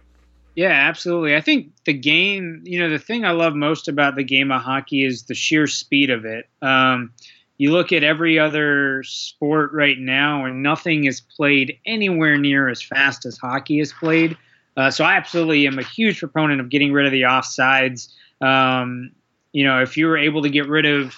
Yeah, 0.59 0.71
absolutely. 0.88 1.37
I 1.37 1.40
think 1.40 1.71
the 1.85 1.92
game, 1.92 2.62
you 2.64 2.81
know, 2.81 2.90
the 2.90 2.99
thing 2.99 3.25
I 3.25 3.31
love 3.31 3.55
most 3.55 3.87
about 3.87 4.16
the 4.16 4.25
game 4.25 4.51
of 4.51 4.61
hockey 4.61 5.05
is 5.05 5.23
the 5.23 5.35
sheer 5.35 5.68
speed 5.68 6.11
of 6.11 6.25
it. 6.25 6.49
Um, 6.61 7.12
you 7.59 7.71
look 7.71 7.92
at 7.92 8.03
every 8.03 8.40
other 8.40 9.05
sport 9.05 9.73
right 9.73 9.97
now, 9.97 10.47
and 10.47 10.61
nothing 10.61 11.05
is 11.05 11.21
played 11.21 11.79
anywhere 11.87 12.37
near 12.37 12.68
as 12.68 12.83
fast 12.83 13.25
as 13.25 13.38
hockey 13.38 13.79
is 13.79 13.92
played. 13.92 14.37
Uh, 14.77 14.90
so 14.90 15.05
I 15.05 15.14
absolutely 15.14 15.64
am 15.68 15.79
a 15.79 15.85
huge 15.85 16.18
proponent 16.18 16.61
of 16.61 16.71
getting 16.71 16.92
rid 16.92 17.07
of 17.07 17.12
the 17.12 17.23
offsides. 17.23 18.09
Um, 18.40 19.12
you 19.53 19.62
know, 19.62 19.81
if 19.81 19.97
you 19.97 20.09
were 20.09 20.18
able 20.18 20.42
to 20.42 20.51
get 20.51 20.66
rid 20.66 20.87
of 20.87 21.14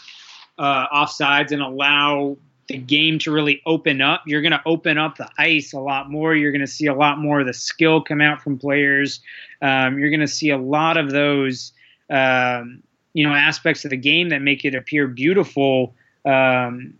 uh, 0.59 0.87
offsides 0.89 1.51
and 1.51 1.63
allow 1.63 2.37
the 2.71 2.79
game 2.79 3.19
to 3.19 3.33
really 3.33 3.61
open 3.67 4.01
up. 4.01 4.23
You're 4.27 4.43
going 4.43 4.53
to 4.53 4.63
open 4.65 4.97
up 4.97 5.17
the 5.17 5.29
ice 5.37 5.73
a 5.73 5.81
lot 5.81 6.09
more. 6.09 6.35
You're 6.35 6.53
going 6.53 6.61
to 6.61 6.69
see 6.69 6.87
a 6.87 6.95
lot 6.95 7.19
more 7.19 7.41
of 7.41 7.47
the 7.47 7.53
skill 7.53 8.01
come 8.01 8.21
out 8.21 8.41
from 8.41 8.59
players. 8.59 9.21
Um, 9.61 9.99
you're 9.99 10.11
going 10.11 10.21
to 10.21 10.29
see 10.29 10.51
a 10.51 10.59
lot 10.59 10.97
of 10.97 11.11
those, 11.11 11.73
um, 12.09 12.83
you 13.13 13.27
know, 13.27 13.35
aspects 13.35 13.85
of 13.85 13.91
the 13.91 13.97
game 13.97 14.29
that 14.29 14.41
make 14.41 14.65
it 14.65 14.77
appear 14.77 15.09
beautiful. 15.09 15.95
Um, 16.25 16.95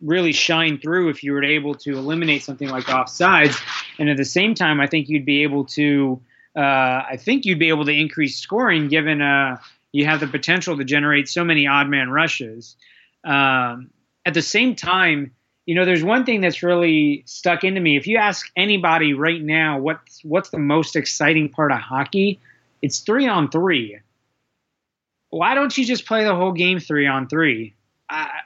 really 0.00 0.32
shine 0.32 0.78
through 0.78 1.10
if 1.10 1.22
you 1.22 1.32
were 1.32 1.44
able 1.44 1.74
to 1.74 1.98
eliminate 1.98 2.42
something 2.42 2.68
like 2.68 2.84
offsides, 2.84 3.60
and 3.98 4.08
at 4.08 4.16
the 4.16 4.24
same 4.24 4.54
time, 4.54 4.80
I 4.80 4.86
think 4.86 5.08
you'd 5.08 5.26
be 5.26 5.42
able 5.42 5.64
to. 5.66 6.20
Uh, 6.56 7.02
I 7.10 7.18
think 7.18 7.44
you'd 7.44 7.58
be 7.58 7.68
able 7.68 7.84
to 7.84 7.92
increase 7.92 8.38
scoring 8.38 8.88
given 8.88 9.20
uh, 9.20 9.56
you 9.92 10.06
have 10.06 10.20
the 10.20 10.28
potential 10.28 10.76
to 10.76 10.84
generate 10.84 11.28
so 11.28 11.44
many 11.44 11.66
odd 11.66 11.88
man 11.88 12.10
rushes. 12.10 12.76
Um, 13.24 13.90
at 14.24 14.34
the 14.34 14.42
same 14.42 14.74
time, 14.74 15.32
you 15.66 15.74
know, 15.74 15.84
there's 15.84 16.04
one 16.04 16.24
thing 16.24 16.40
that's 16.40 16.62
really 16.62 17.22
stuck 17.26 17.64
into 17.64 17.80
me. 17.80 17.96
If 17.96 18.06
you 18.06 18.18
ask 18.18 18.50
anybody 18.56 19.14
right 19.14 19.42
now 19.42 19.78
what's 19.78 20.22
what's 20.22 20.50
the 20.50 20.58
most 20.58 20.96
exciting 20.96 21.48
part 21.48 21.72
of 21.72 21.78
hockey, 21.78 22.40
it's 22.82 23.00
three 23.00 23.26
on 23.26 23.50
three. 23.50 23.98
Why 25.30 25.54
don't 25.54 25.76
you 25.76 25.84
just 25.84 26.06
play 26.06 26.24
the 26.24 26.34
whole 26.34 26.52
game 26.52 26.80
three 26.80 27.06
on 27.06 27.28
three? 27.28 27.74
I 28.08 28.40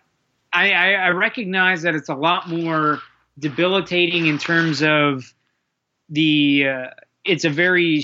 I, 0.53 0.95
I 0.95 1.09
recognize 1.11 1.83
that 1.83 1.95
it's 1.95 2.09
a 2.09 2.15
lot 2.15 2.49
more 2.49 3.01
debilitating 3.39 4.27
in 4.27 4.39
terms 4.39 4.83
of 4.83 5.33
the. 6.09 6.69
Uh, 6.69 6.87
it's 7.25 7.45
a 7.45 7.51
very 7.51 8.03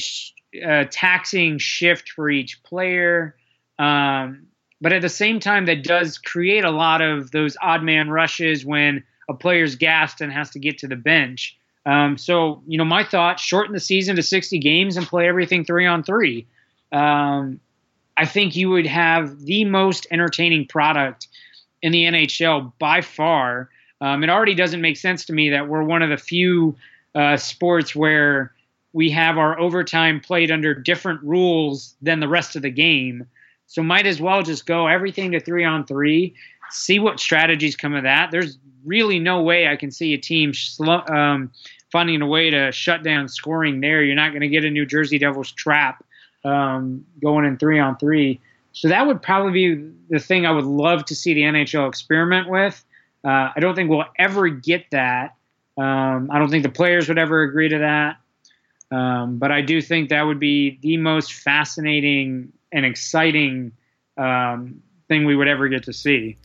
uh, 0.67 0.85
taxing 0.91 1.59
shift 1.59 2.11
for 2.11 2.29
each 2.29 2.63
player. 2.63 3.37
Um, 3.79 4.49
but 4.85 4.93
at 4.93 5.01
the 5.01 5.09
same 5.09 5.41
time, 5.41 5.65
that 5.65 5.83
does 5.83 6.19
create 6.19 6.63
a 6.63 6.71
lot 6.71 7.01
of 7.01 7.31
those 7.31 7.57
odd 7.63 7.83
man 7.83 8.11
rushes 8.11 8.67
when 8.67 9.03
a 9.31 9.33
player's 9.33 9.77
gassed 9.77 10.21
and 10.21 10.31
has 10.31 10.51
to 10.51 10.59
get 10.59 10.77
to 10.77 10.87
the 10.87 10.95
bench. 10.95 11.57
Um, 11.87 12.19
so, 12.19 12.63
you 12.67 12.77
know, 12.77 12.85
my 12.85 13.03
thought: 13.03 13.41
shorten 13.41 13.73
the 13.73 13.81
season 13.81 14.15
to 14.17 14.23
60 14.23 14.59
games 14.59 14.99
and 14.99 15.07
play 15.07 15.27
everything 15.27 15.65
three 15.65 15.87
on 15.87 16.03
three. 16.03 16.47
Um, 16.93 17.61
I 18.19 18.27
think 18.27 18.57
you 18.57 18.69
would 18.69 18.87
have 18.87 19.41
the 19.41 19.65
most 19.65 20.07
entertaining 20.11 20.67
product 20.67 21.29
in 21.81 21.91
the 21.91 22.05
NHL 22.05 22.71
by 22.79 23.01
far. 23.01 23.71
Um, 24.03 24.23
it 24.23 24.29
already 24.29 24.55
doesn't 24.55 24.83
make 24.83 24.99
sense 24.99 25.25
to 25.25 25.33
me 25.33 25.49
that 25.49 25.67
we're 25.67 25.83
one 25.83 26.03
of 26.03 26.11
the 26.11 26.19
few 26.19 26.77
uh, 27.15 27.39
sports 27.39 27.97
where 27.97 28.53
we 28.93 29.11
have 29.13 29.39
our 29.39 29.59
overtime 29.59 30.21
played 30.21 30.51
under 30.51 30.75
different 30.75 31.23
rules 31.23 31.97
than 32.03 32.21
the 32.21 32.29
rest 32.29 32.55
of 32.55 32.61
the 32.61 32.71
game. 32.71 33.27
So 33.67 33.83
might 33.83 34.07
as 34.07 34.21
well 34.21 34.43
just 34.43 34.67
go 34.67 34.87
everything 34.87 35.33
to 35.33 35.41
three 35.41 35.65
on 35.65 35.87
three, 35.87 36.35
see 36.71 36.99
what 36.99 37.21
strategies 37.21 37.77
come 37.77 37.95
of 37.95 38.05
that. 38.05 38.31
There's 38.31 38.59
really 38.85 39.19
no 39.19 39.43
way 39.43 39.69
I 39.69 39.77
can 39.77 39.91
see 39.91 40.15
a 40.15 40.19
team 40.19 40.53
um, 41.09 41.51
finding 41.91 42.23
a 42.23 42.27
way 42.27 42.51
to 42.51 42.73
shut 42.73 43.03
down 43.03 43.29
scoring 43.29 43.81
there. 43.81 44.03
You're 44.03 44.17
not 44.17 44.31
going 44.31 44.43
to 44.43 44.49
get 44.49 44.65
a 44.65 44.71
New 44.71 44.87
Jersey 44.87 45.19
Devils 45.19 45.53
trap 45.53 46.05
um, 46.45 47.05
going 47.23 47.45
in 47.45 47.57
three 47.57 47.79
on 47.79 47.97
three. 47.97 48.41
So 48.73 48.89
that 48.89 49.07
would 49.07 49.23
probably 49.23 49.53
be 49.53 49.91
the 50.11 50.19
thing 50.19 50.47
I 50.47 50.51
would 50.51 50.65
love 50.65 51.05
to 51.07 51.15
see 51.15 51.33
the 51.33 51.43
NHL 51.43 51.89
experiment 51.89 52.49
with. 52.49 52.85
Uh, 53.25 53.51
I 53.55 53.61
don't 53.61 53.75
think 53.75 53.89
we'll 53.89 54.05
ever 54.19 54.49
get 54.49 54.91
that. 54.91 55.37
Um, 55.79 56.29
I 56.31 56.39
don't 56.39 56.51
think 56.51 56.65
the 56.65 56.71
players 56.71 57.09
would 57.09 57.19
ever 57.19 57.43
agree 57.43 57.69
to 57.69 57.79
that. 57.79 58.17
Um, 58.95 59.39
but 59.39 59.51
I 59.51 59.63
do 59.63 59.81
think 59.81 60.11
that 60.11 60.23
would 60.23 60.39
be 60.39 60.79
the 60.83 60.97
most 60.99 61.33
fascinating 61.33 62.53
and 62.75 62.85
exciting 62.85 63.73
um, 64.19 64.83
thing 65.09 65.25
we 65.25 65.35
would 65.35 65.49
ever 65.49 65.69
get 65.69 65.85
to 65.85 65.93
see. 65.95 66.37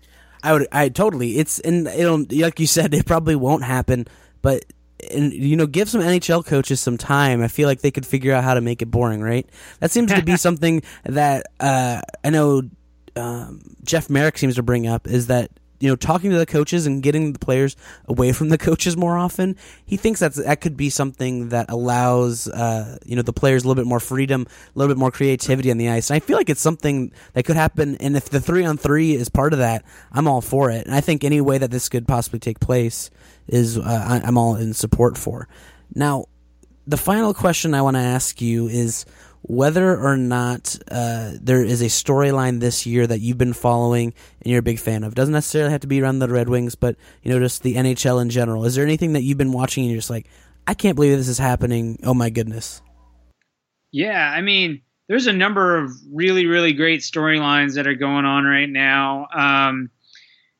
I 0.41 0.53
would, 0.53 0.67
I 0.71 0.87
totally. 0.87 1.37
It's 1.37 1.59
and 1.59 1.87
it'll 1.87 2.25
like 2.31 2.61
you 2.61 2.67
said, 2.67 2.93
it 2.93 3.05
probably 3.05 3.35
won't 3.35 3.63
happen. 3.63 4.07
But 4.41 4.63
and 5.11 5.33
you 5.33 5.57
know, 5.57 5.65
give 5.65 5.89
some 5.89 5.99
NHL 5.99 6.45
coaches 6.45 6.79
some 6.79 6.97
time. 6.97 7.41
I 7.41 7.49
feel 7.49 7.67
like 7.67 7.81
they 7.81 7.91
could 7.91 8.05
figure 8.05 8.33
out 8.33 8.45
how 8.45 8.53
to 8.53 8.61
make 8.61 8.81
it 8.81 8.85
boring, 8.85 9.21
right? 9.21 9.49
That 9.81 9.91
seems 9.91 10.13
to 10.13 10.21
be 10.21 10.37
something 10.37 10.83
that 11.03 11.47
uh, 11.59 12.01
I 12.23 12.29
know 12.29 12.61
um, 13.17 13.61
Jeff 13.83 14.09
Marek 14.09 14.37
seems 14.37 14.55
to 14.55 14.63
bring 14.63 14.87
up 14.87 15.07
is 15.07 15.27
that 15.27 15.51
you 15.79 15.89
know 15.89 15.95
talking 15.95 16.29
to 16.31 16.37
the 16.37 16.45
coaches 16.45 16.85
and 16.85 17.01
getting 17.01 17.33
the 17.33 17.39
players 17.39 17.75
away 18.05 18.31
from 18.31 18.49
the 18.49 18.57
coaches 18.57 18.97
more 18.97 19.17
often. 19.17 19.55
He 19.85 19.97
thinks 19.97 20.19
that 20.19 20.33
that 20.35 20.61
could 20.61 20.77
be 20.77 20.89
something 20.89 21.49
that 21.49 21.69
allows 21.69 22.47
uh, 22.47 22.97
you 23.05 23.15
know 23.15 23.21
the 23.21 23.33
players 23.33 23.63
a 23.63 23.67
little 23.67 23.81
bit 23.81 23.87
more 23.87 23.99
freedom, 23.99 24.45
a 24.75 24.79
little 24.79 24.93
bit 24.93 24.99
more 24.99 25.11
creativity 25.11 25.71
on 25.71 25.77
the 25.77 25.89
ice. 25.89 26.09
And 26.09 26.15
I 26.15 26.19
feel 26.19 26.37
like 26.37 26.49
it's 26.49 26.61
something 26.61 27.11
that 27.33 27.43
could 27.43 27.55
happen. 27.55 27.95
And 27.97 28.15
if 28.15 28.29
the 28.29 28.39
three 28.39 28.65
on 28.65 28.77
three 28.77 29.13
is 29.13 29.29
part 29.29 29.53
of 29.53 29.59
that, 29.59 29.83
I'm 30.11 30.27
all 30.27 30.41
for 30.41 30.69
it. 30.69 30.85
And 30.85 30.95
I 30.95 31.01
think 31.01 31.23
any 31.23 31.41
way 31.41 31.57
that 31.57 31.71
this 31.71 31.89
could 31.89 32.07
possibly 32.07 32.39
take 32.39 32.59
place 32.59 33.09
is 33.47 33.77
uh, 33.77 33.81
I, 33.83 34.21
I'm 34.25 34.37
all 34.37 34.55
in 34.55 34.73
support 34.73 35.17
for. 35.17 35.47
Now, 35.95 36.25
the 36.85 36.97
final 36.97 37.33
question 37.33 37.73
I 37.73 37.81
want 37.81 37.97
to 37.97 38.01
ask 38.01 38.41
you 38.41 38.67
is 38.67 39.05
whether 39.49 39.97
or 39.97 40.15
not 40.15 40.77
uh, 40.91 41.31
there 41.41 41.63
is 41.63 41.81
a 41.81 41.85
storyline 41.85 42.59
this 42.59 42.85
year 42.85 43.07
that 43.07 43.19
you've 43.19 43.39
been 43.39 43.53
following 43.53 44.13
and 44.41 44.51
you're 44.51 44.59
a 44.59 44.63
big 44.63 44.79
fan 44.79 45.03
of. 45.03 45.15
Doesn't 45.15 45.33
necessarily 45.33 45.71
have 45.71 45.81
to 45.81 45.87
be 45.87 45.99
around 45.99 46.19
the 46.19 46.27
Red 46.27 46.49
Wings, 46.49 46.75
but 46.75 46.95
you 47.23 47.33
know, 47.33 47.39
just 47.39 47.63
the 47.63 47.73
NHL 47.73 48.21
in 48.21 48.29
general. 48.29 48.63
Is 48.65 48.75
there 48.75 48.85
anything 48.85 49.13
that 49.13 49.23
you've 49.23 49.39
been 49.39 49.51
watching 49.51 49.83
and 49.83 49.91
you're 49.91 49.97
just 49.97 50.11
like, 50.11 50.27
I 50.67 50.75
can't 50.75 50.95
believe 50.95 51.17
this 51.17 51.27
is 51.27 51.39
happening? 51.39 51.97
Oh 52.03 52.13
my 52.13 52.29
goodness. 52.29 52.83
Yeah, 53.91 54.31
I 54.31 54.41
mean, 54.41 54.83
there's 55.07 55.25
a 55.25 55.33
number 55.33 55.77
of 55.77 55.93
really, 56.13 56.45
really 56.45 56.73
great 56.73 57.01
storylines 57.01 57.73
that 57.73 57.87
are 57.87 57.95
going 57.95 58.25
on 58.25 58.43
right 58.43 58.69
now. 58.69 59.29
Um, 59.33 59.89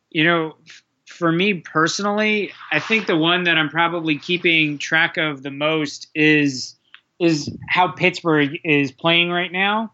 you 0.09 0.23
know, 0.23 0.55
f- 0.65 0.83
for 1.05 1.31
me 1.31 1.53
personally, 1.53 2.53
I 2.71 2.79
think 2.79 3.05
the 3.05 3.17
one 3.17 3.43
that 3.43 3.55
I'm 3.55 3.69
probably 3.69 4.17
keeping 4.17 4.79
track 4.79 5.17
of 5.17 5.43
the 5.43 5.51
most 5.51 6.07
is 6.15 6.73
is 7.19 7.55
how 7.67 7.89
Pittsburgh 7.89 8.57
is 8.63 8.91
playing 8.91 9.29
right 9.29 9.51
now, 9.51 9.91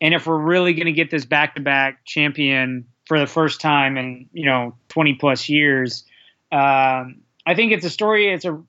and 0.00 0.14
if 0.14 0.26
we're 0.26 0.38
really 0.38 0.74
going 0.74 0.86
to 0.86 0.92
get 0.92 1.10
this 1.10 1.24
back-to-back 1.24 2.04
champion 2.04 2.86
for 3.06 3.18
the 3.18 3.26
first 3.26 3.60
time 3.60 3.96
in 3.96 4.28
you 4.32 4.46
know 4.46 4.74
20 4.88 5.14
plus 5.14 5.48
years, 5.48 6.04
um, 6.52 7.20
I 7.46 7.54
think 7.54 7.72
it's 7.72 7.84
a 7.84 7.90
story. 7.90 8.32
It's 8.32 8.44
a 8.44 8.62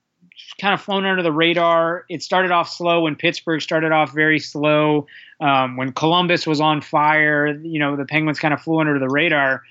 kind 0.59 0.73
of 0.73 0.81
flown 0.81 1.05
under 1.05 1.23
the 1.23 1.31
radar. 1.31 2.05
It 2.09 2.21
started 2.23 2.51
off 2.51 2.69
slow 2.69 3.01
when 3.01 3.15
Pittsburgh 3.15 3.61
started 3.61 3.91
off 3.91 4.13
very 4.13 4.39
slow. 4.39 5.07
Um, 5.39 5.77
when 5.77 5.91
Columbus 5.91 6.47
was 6.47 6.61
on 6.61 6.81
fire, 6.81 7.47
you 7.47 7.79
know 7.79 7.95
the 7.95 8.05
Penguins 8.05 8.39
kind 8.39 8.53
of 8.53 8.61
flew 8.61 8.79
under 8.79 8.99
the 8.99 9.09
radar. 9.09 9.63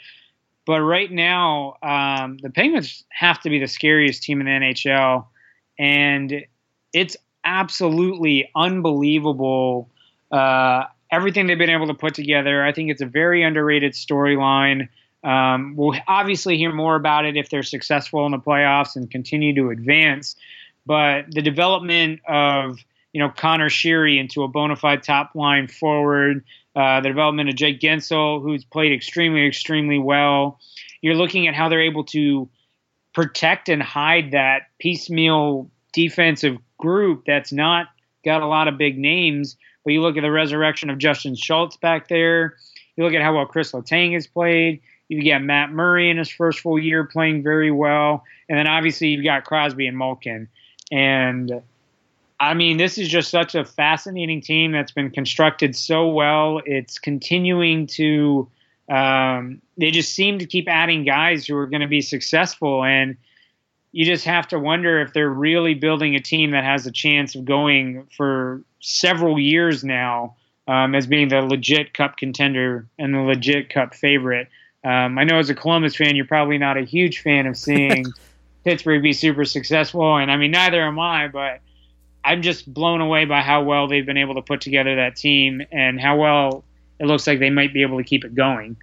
But 0.67 0.81
right 0.81 1.11
now, 1.11 1.77
um, 1.83 2.39
the 2.39 2.49
Penguins 2.49 3.05
have 3.11 3.41
to 3.43 3.51
be 3.51 3.59
the 3.59 3.69
scariest 3.69 4.23
team 4.23 4.41
in 4.41 4.47
the 4.47 4.53
NHL, 4.53 5.27
and 5.79 6.45
it's 6.93 7.17
absolutely 7.45 8.51
unbelievable. 8.55 9.91
Uh, 10.31 10.85
everything 11.11 11.47
they've 11.47 11.59
been 11.59 11.71
able 11.71 11.87
to 11.87 11.95
put 11.95 12.15
together. 12.15 12.65
I 12.65 12.73
think 12.73 12.91
it's 12.91 13.03
a 13.03 13.07
very 13.07 13.43
underrated 13.43 13.93
storyline. 13.93 14.89
Um, 15.23 15.75
we'll 15.77 15.99
obviously 16.07 16.57
hear 16.57 16.73
more 16.73 16.97
about 16.97 17.25
it 17.25 17.37
if 17.37 17.49
they're 17.49 17.63
successful 17.63 18.27
in 18.27 18.33
the 18.33 18.39
playoffs 18.39 18.97
and 18.97 19.11
continue 19.11 19.55
to 19.55 19.71
advance. 19.71 20.37
But 20.87 21.31
the 21.31 21.41
development 21.41 22.21
of 22.29 22.79
you 23.13 23.21
know 23.21 23.31
Conor 23.31 23.71
Sheary 23.71 24.19
into 24.19 24.43
a 24.43 24.49
bona 24.49 24.77
fide 24.77 25.03
top 25.03 25.35
line 25.35 25.69
forward, 25.69 26.45
uh, 26.77 27.01
the 27.01 27.09
development 27.09 27.49
of 27.49 27.55
Jake 27.55 27.81
Guentzel, 27.81 28.43
who's 28.43 28.65
played 28.65 28.93
extremely, 28.93 29.47
extremely 29.47 29.99
well. 29.99 30.61
You're 31.01 31.15
looking 31.15 31.47
at 31.47 31.55
how 31.55 31.69
they're 31.69 31.83
able 31.83 32.05
to 32.05 32.49
protect 33.15 33.69
and 33.69 33.83
hide 33.83 34.33
that 34.33 34.63
piecemeal 34.79 35.71
defensive 35.93 36.59
group 36.85 37.25
that's 37.27 37.53
not 37.53 37.87
got 38.25 38.43
a 38.43 38.47
lot 38.47 38.69
of 38.69 38.79
big 38.79 38.99
names. 38.99 39.57
But 39.85 39.93
you 39.93 40.03
look 40.03 40.17
at 40.17 40.23
the 40.23 40.31
resurrection 40.31 40.91
of 40.91 40.99
Justin 40.99 41.35
Schultz 41.35 41.77
back 41.77 42.09
there. 42.09 42.57
You 42.97 43.05
look 43.05 43.15
at 43.15 43.23
how 43.23 43.35
well 43.35 43.47
Chris 43.47 43.73
Letang 43.73 44.15
has 44.15 44.27
played. 44.27 44.81
You 45.09 45.31
got 45.31 45.43
Matt 45.43 45.71
Murray 45.71 46.11
in 46.11 46.17
his 46.17 46.31
first 46.31 46.61
full 46.61 46.79
year 46.79 47.05
playing 47.05 47.43
very 47.43 47.71
well, 47.71 48.25
and 48.49 48.59
then 48.59 48.67
obviously 48.67 49.09
you've 49.09 49.25
got 49.25 49.45
Crosby 49.45 49.87
and 49.87 49.99
Malkin. 49.99 50.49
And 50.91 51.63
I 52.41 52.55
mean, 52.55 52.79
this 52.79 52.99
is 52.99 53.09
just 53.09 53.31
such 53.31 53.55
a 53.55 53.65
fascinating 53.65 54.41
team 54.41 54.73
that's 54.73 54.93
been 54.93 55.11
constructed 55.11 55.77
so 55.77 56.09
well. 56.09 56.61
It's 56.65 56.99
continuing 56.99 57.87
to. 57.89 58.49
Um, 58.89 59.63
they 59.79 59.91
just 59.91 60.15
seem 60.15 60.39
to 60.41 60.47
keep 60.47 60.69
adding 60.69 61.05
guys 61.05 61.47
who 61.47 61.57
are 61.57 61.67
going 61.67 61.81
to 61.81 61.89
be 61.89 62.03
successful, 62.03 62.85
and 62.85 63.17
you 63.95 64.05
just 64.05 64.25
have 64.25 64.49
to 64.49 64.59
wonder 64.59 65.01
if 65.01 65.13
they're 65.13 65.31
really 65.31 65.75
building 65.75 66.17
a 66.17 66.21
team 66.21 66.51
that 66.51 66.65
has 66.65 66.85
a 66.85 66.91
chance 66.91 67.37
of 67.37 67.45
going 67.45 68.09
for 68.17 68.61
several 68.81 69.39
years 69.39 69.85
now 69.85 70.35
um, 70.67 70.97
as 70.97 71.07
being 71.07 71.29
the 71.29 71.41
legit 71.41 71.95
cup 71.95 72.17
contender 72.17 72.89
and 72.99 73.15
the 73.15 73.21
legit 73.21 73.71
cup 73.71 73.95
favorite. 73.95 74.49
Um, 74.83 75.17
I 75.17 75.23
know 75.23 75.39
as 75.39 75.49
a 75.49 75.55
Columbus 75.55 75.95
fan, 75.95 76.17
you're 76.17 76.25
probably 76.25 76.59
not 76.59 76.77
a 76.77 76.83
huge 76.83 77.21
fan 77.21 77.47
of 77.47 77.57
seeing 77.57 78.07
Pittsburgh 78.65 79.01
be 79.01 79.13
super 79.13 79.45
successful, 79.45 80.17
and 80.17 80.29
I 80.29 80.39
mean 80.39 80.51
neither 80.51 80.83
am 80.83 80.99
I, 80.99 81.29
but 81.29 81.61
I'm 82.25 82.43
just 82.43 82.75
blown 82.75 83.01
away 83.01 83.27
by 83.27 83.43
how 83.43 83.63
well 83.63 83.87
they've 83.87 84.05
been 84.05 84.17
able 84.17 84.35
to 84.35 84.43
put 84.43 84.61
together 84.61 84.97
that 84.97 85.15
team 85.15 85.63
and 85.71 86.01
how 86.01 86.17
well 86.17 86.65
it 86.99 87.07
looks 87.07 87.29
like 87.29 87.39
they 87.39 87.51
might 87.51 87.73
be 87.73 87.83
able 87.83 87.99
to 87.99 88.05
keep 88.05 88.25
it 88.25 88.35
going. 88.35 88.77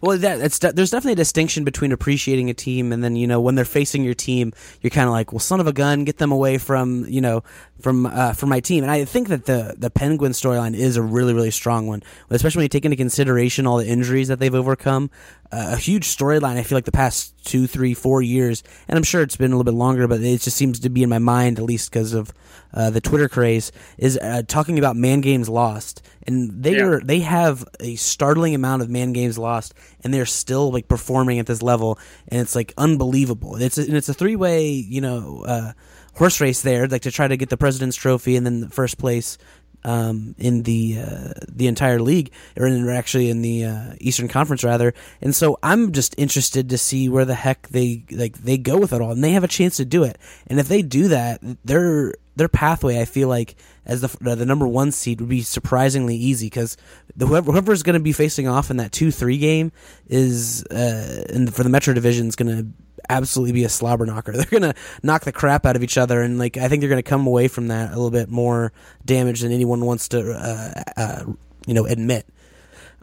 Well, 0.00 0.18
that, 0.18 0.38
there's 0.40 0.90
definitely 0.90 1.12
a 1.12 1.16
distinction 1.16 1.64
between 1.64 1.92
appreciating 1.92 2.50
a 2.50 2.54
team 2.54 2.92
and 2.92 3.02
then 3.02 3.16
you 3.16 3.26
know 3.26 3.40
when 3.40 3.54
they're 3.54 3.64
facing 3.64 4.04
your 4.04 4.14
team, 4.14 4.52
you're 4.80 4.90
kind 4.90 5.06
of 5.06 5.12
like, 5.12 5.32
well, 5.32 5.38
son 5.38 5.60
of 5.60 5.66
a 5.66 5.72
gun, 5.72 6.04
get 6.04 6.18
them 6.18 6.32
away 6.32 6.58
from 6.58 7.04
you 7.08 7.20
know 7.20 7.42
from 7.80 8.06
uh, 8.06 8.32
from 8.32 8.48
my 8.48 8.60
team. 8.60 8.84
And 8.84 8.90
I 8.90 9.04
think 9.04 9.28
that 9.28 9.46
the 9.46 9.74
the 9.76 9.90
Penguin 9.90 10.32
storyline 10.32 10.74
is 10.74 10.96
a 10.96 11.02
really 11.02 11.34
really 11.34 11.50
strong 11.50 11.86
one, 11.86 12.02
especially 12.30 12.60
when 12.60 12.64
you 12.64 12.68
take 12.70 12.84
into 12.84 12.96
consideration 12.96 13.66
all 13.66 13.78
the 13.78 13.86
injuries 13.86 14.28
that 14.28 14.38
they've 14.38 14.54
overcome. 14.54 15.10
A 15.54 15.76
huge 15.76 16.06
storyline. 16.06 16.56
I 16.56 16.62
feel 16.62 16.76
like 16.76 16.86
the 16.86 16.92
past 16.92 17.34
two, 17.44 17.66
three, 17.66 17.92
four 17.92 18.22
years, 18.22 18.62
and 18.88 18.96
I'm 18.96 19.02
sure 19.02 19.20
it's 19.20 19.36
been 19.36 19.52
a 19.52 19.54
little 19.54 19.70
bit 19.70 19.76
longer, 19.76 20.08
but 20.08 20.22
it 20.22 20.40
just 20.40 20.56
seems 20.56 20.80
to 20.80 20.88
be 20.88 21.02
in 21.02 21.10
my 21.10 21.18
mind 21.18 21.58
at 21.58 21.64
least 21.66 21.90
because 21.90 22.14
of 22.14 22.32
uh, 22.72 22.88
the 22.88 23.02
Twitter 23.02 23.28
craze. 23.28 23.70
Is 23.98 24.16
uh, 24.16 24.44
talking 24.48 24.78
about 24.78 24.96
man 24.96 25.20
games 25.20 25.50
lost, 25.50 26.00
and 26.26 26.62
they 26.62 26.76
yeah. 26.76 26.84
are 26.84 27.00
they 27.00 27.20
have 27.20 27.68
a 27.80 27.96
startling 27.96 28.54
amount 28.54 28.80
of 28.80 28.88
man 28.88 29.12
games 29.12 29.36
lost, 29.36 29.74
and 30.02 30.14
they're 30.14 30.24
still 30.24 30.72
like 30.72 30.88
performing 30.88 31.38
at 31.38 31.44
this 31.44 31.60
level, 31.60 31.98
and 32.28 32.40
it's 32.40 32.54
like 32.54 32.72
unbelievable. 32.78 33.56
It's 33.56 33.76
a, 33.76 33.82
and 33.82 33.94
it's 33.94 34.08
a 34.08 34.14
three 34.14 34.36
way, 34.36 34.70
you 34.70 35.02
know 35.02 35.44
uh, 35.46 35.72
horse 36.14 36.40
race 36.40 36.62
there, 36.62 36.86
like 36.88 37.02
to 37.02 37.10
try 37.10 37.28
to 37.28 37.36
get 37.36 37.50
the 37.50 37.56
President's 37.56 37.96
Trophy 37.96 38.36
and 38.36 38.46
then 38.46 38.60
the 38.60 38.70
first 38.70 38.96
place 38.98 39.38
um, 39.84 40.34
in 40.38 40.62
the 40.62 40.98
uh, 40.98 41.32
the 41.48 41.66
entire 41.66 42.00
league, 42.00 42.30
or 42.56 42.66
in, 42.66 42.88
actually 42.88 43.30
in 43.30 43.42
the 43.42 43.64
uh, 43.64 43.94
Eastern 44.00 44.28
Conference 44.28 44.64
rather. 44.64 44.94
And 45.20 45.34
so 45.34 45.58
I'm 45.62 45.92
just 45.92 46.14
interested 46.18 46.68
to 46.70 46.78
see 46.78 47.08
where 47.08 47.24
the 47.24 47.34
heck 47.34 47.68
they 47.68 48.04
like 48.10 48.38
they 48.38 48.58
go 48.58 48.78
with 48.78 48.92
it 48.92 49.00
all, 49.00 49.12
and 49.12 49.22
they 49.22 49.32
have 49.32 49.44
a 49.44 49.48
chance 49.48 49.76
to 49.78 49.84
do 49.84 50.04
it. 50.04 50.18
And 50.46 50.60
if 50.60 50.68
they 50.68 50.82
do 50.82 51.08
that, 51.08 51.40
their 51.64 52.14
their 52.36 52.48
pathway, 52.48 53.00
I 53.00 53.04
feel 53.04 53.28
like 53.28 53.56
as 53.84 54.00
the 54.00 54.36
the 54.36 54.46
number 54.46 54.66
one 54.66 54.92
seed 54.92 55.20
would 55.20 55.28
be 55.28 55.42
surprisingly 55.42 56.16
easy 56.16 56.46
because 56.46 56.76
whoever 57.18 57.52
whoever's 57.52 57.82
going 57.82 57.94
to 57.94 58.00
be 58.00 58.12
facing 58.12 58.48
off 58.48 58.70
in 58.70 58.76
that 58.78 58.92
two 58.92 59.10
three 59.10 59.38
game 59.38 59.72
is 60.06 60.64
uh, 60.66 61.24
and 61.30 61.52
for 61.52 61.62
the 61.62 61.68
Metro 61.68 61.92
division 61.92 62.28
is 62.28 62.36
going 62.36 62.56
to 62.56 62.66
absolutely 63.08 63.52
be 63.52 63.64
a 63.64 63.68
slobber 63.68 64.06
knocker. 64.06 64.32
They're 64.36 64.44
gonna 64.46 64.74
knock 65.02 65.24
the 65.24 65.32
crap 65.32 65.66
out 65.66 65.76
of 65.76 65.82
each 65.82 65.98
other, 65.98 66.20
and 66.22 66.38
like 66.38 66.56
I 66.56 66.68
think 66.68 66.80
they're 66.80 66.90
gonna 66.90 67.02
come 67.02 67.26
away 67.26 67.48
from 67.48 67.68
that 67.68 67.90
a 67.90 67.94
little 67.94 68.10
bit 68.10 68.28
more 68.28 68.72
damaged 69.04 69.42
than 69.42 69.52
anyone 69.52 69.84
wants 69.84 70.08
to, 70.08 70.32
uh, 70.32 70.82
uh, 70.96 71.24
you 71.66 71.74
know, 71.74 71.86
admit. 71.86 72.26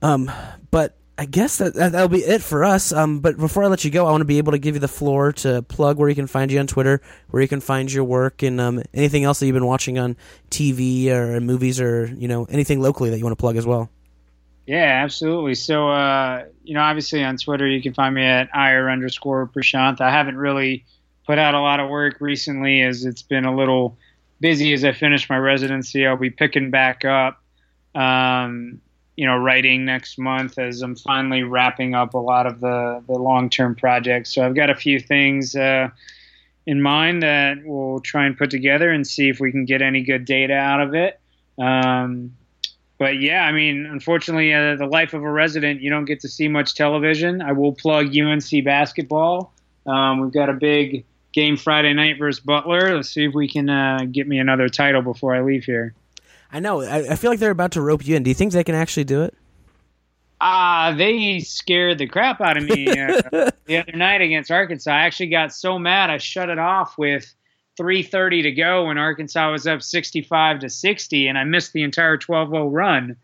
Um, 0.02 0.32
but 0.72 0.96
I 1.18 1.26
guess 1.26 1.58
that, 1.58 1.74
that 1.74 1.94
will 1.94 2.08
be 2.08 2.20
it 2.20 2.42
for 2.42 2.64
us. 2.64 2.94
Um, 2.94 3.20
but 3.20 3.36
before 3.36 3.66
I 3.66 3.68
let 3.68 3.84
you 3.84 3.92
go, 3.92 4.08
I 4.08 4.12
want 4.12 4.22
to 4.22 4.26
be 4.26 4.38
able 4.38 4.54
to 4.54 4.58
give 4.58 4.76
you 4.76 4.80
the 4.80 4.88
floor 4.88 5.34
to 5.34 5.62
plug 5.64 5.98
where 5.98 6.08
you 6.08 6.16
can 6.16 6.28
find 6.28 6.50
you 6.50 6.60
on 6.60 6.68
Twitter, 6.68 7.02
where 7.30 7.42
you 7.42 7.48
can 7.50 7.60
find 7.60 7.92
your 7.92 8.06
work, 8.06 8.42
and 8.42 8.62
um, 8.62 8.82
anything 8.94 9.26
else 9.26 9.40
that 9.40 9.46
you've 9.46 9.54
been 9.54 9.66
watching 9.66 10.00
on 10.00 10.16
TV 10.50 11.08
or 11.08 11.42
movies, 11.42 11.82
or 11.82 12.06
you 12.06 12.30
know 12.30 12.46
anything 12.46 12.80
locally 12.80 13.10
that 13.10 13.18
you 13.18 13.26
want 13.26 13.38
to 13.38 13.42
plug 13.42 13.58
as 13.58 13.66
well. 13.66 13.90
Yeah, 14.70 15.02
absolutely. 15.04 15.56
So, 15.56 15.90
uh, 15.90 16.46
you 16.64 16.76
know, 16.76 16.82
obviously 16.82 17.24
on 17.24 17.38
Twitter, 17.38 17.68
you 17.68 17.82
can 17.82 17.96
find 17.96 18.14
me 18.14 18.24
at 18.24 18.50
ir 18.54 18.88
underscore 18.88 19.48
Prashant. 19.48 20.00
I 20.00 20.12
haven't 20.12 20.38
really 20.38 20.86
put 21.26 21.40
out 21.40 21.56
a 21.56 21.60
lot 21.60 21.80
of 21.80 21.90
work 21.90 22.18
recently 22.22 22.84
as 22.84 23.04
it's 23.04 23.24
been 23.24 23.46
a 23.46 23.56
little 23.56 23.98
busy 24.40 24.72
as 24.74 24.86
I 24.86 24.92
finish 24.92 25.28
my 25.28 25.38
residency. 25.40 26.06
I'll 26.06 26.18
be 26.18 26.30
picking 26.30 26.70
back 26.70 27.04
up, 27.04 27.42
um, 27.96 28.80
you 29.16 29.26
know, 29.26 29.38
writing 29.38 29.86
next 29.86 30.20
month 30.20 30.60
as 30.60 30.84
I'm 30.84 30.96
finally 30.96 31.42
wrapping 31.42 31.96
up 31.96 32.14
a 32.14 32.20
lot 32.20 32.46
of 32.46 32.60
the, 32.60 33.04
the 33.08 33.18
long 33.18 33.50
term 33.50 33.74
projects. 33.74 34.32
So 34.36 34.46
I've 34.46 34.54
got 34.54 34.70
a 34.70 34.76
few 34.76 35.00
things 35.00 35.56
uh, 35.56 35.90
in 36.68 36.80
mind 36.80 37.24
that 37.24 37.58
we'll 37.66 38.02
try 38.02 38.28
and 38.28 38.38
put 38.38 38.52
together 38.52 38.92
and 38.92 39.08
see 39.08 39.30
if 39.30 39.40
we 39.40 39.52
can 39.52 39.66
get 39.66 39.82
any 39.82 40.04
good 40.04 40.26
data 40.26 40.54
out 40.54 40.80
of 40.80 40.94
it. 40.94 41.20
Um, 41.58 42.36
but 43.00 43.22
yeah, 43.22 43.46
I 43.46 43.54
mean, 43.54 43.86
unfortunately, 43.86 44.54
uh, 44.54 44.76
the 44.76 44.86
life 44.86 45.14
of 45.14 45.24
a 45.24 45.32
resident, 45.32 45.82
you 45.82 45.90
don't 45.90 46.04
get 46.04 46.20
to 46.20 46.28
see 46.28 46.50
much 46.50 46.76
television. 46.76 47.42
I 47.42 47.54
will 47.54 47.72
plug 47.74 48.16
UNC 48.16 48.64
basketball. 48.66 49.54
Um, 49.88 50.20
we've 50.20 50.34
got 50.34 50.50
a 50.50 50.54
big 50.54 51.06
game 51.32 51.56
Friday 51.56 51.94
night 51.94 52.20
versus 52.20 52.44
Butler. 52.44 52.98
Let's 52.98 53.10
see 53.10 53.24
if 53.24 53.34
we 53.34 53.48
can 53.48 53.70
uh, 53.70 54.00
get 54.12 54.28
me 54.28 54.38
another 54.38 54.68
title 54.68 55.02
before 55.02 55.34
I 55.34 55.42
leave 55.42 55.64
here. 55.64 55.96
I 56.52 56.60
know. 56.60 56.82
I, 56.82 57.12
I, 57.12 57.16
feel 57.16 57.32
like 57.32 57.40
they're 57.40 57.52
about 57.52 57.72
to 57.74 57.82
rope 57.82 58.06
you 58.06 58.18
in. 58.18 58.24
Do 58.24 58.30
you 58.30 58.36
think 58.36 58.52
they 58.52 58.64
can 58.66 58.76
actually 58.76 59.06
do 59.06 59.24
it? 59.24 59.34
Ah, 60.42 60.88
uh, 60.88 60.96
they 60.96 61.40
scared 61.40 62.00
the 62.00 62.08
crap 62.08 62.42
out 62.42 62.58
of 62.58 62.64
me 62.64 62.88
uh, 62.88 63.22
the 63.66 63.78
other 63.78 63.92
night 63.94 64.22
against 64.22 64.52
Arkansas. 64.52 64.92
I 64.92 65.02
actually 65.02 65.30
got 65.30 65.54
so 65.54 65.80
mad 65.80 66.10
I 66.10 66.18
shut 66.18 66.50
it 66.50 66.60
off 66.60 66.98
with 66.98 67.34
3:30 67.80 68.44
to 68.44 68.52
go 68.52 68.88
when 68.88 68.98
Arkansas 68.98 69.52
was 69.52 69.66
up 69.66 69.82
65 69.82 70.60
to 70.60 70.70
60, 70.70 71.28
and 71.28 71.38
I 71.38 71.44
missed 71.46 71.74
the 71.74 71.84
entire 71.84 72.18
12-0 72.18 72.70
run 72.72 73.16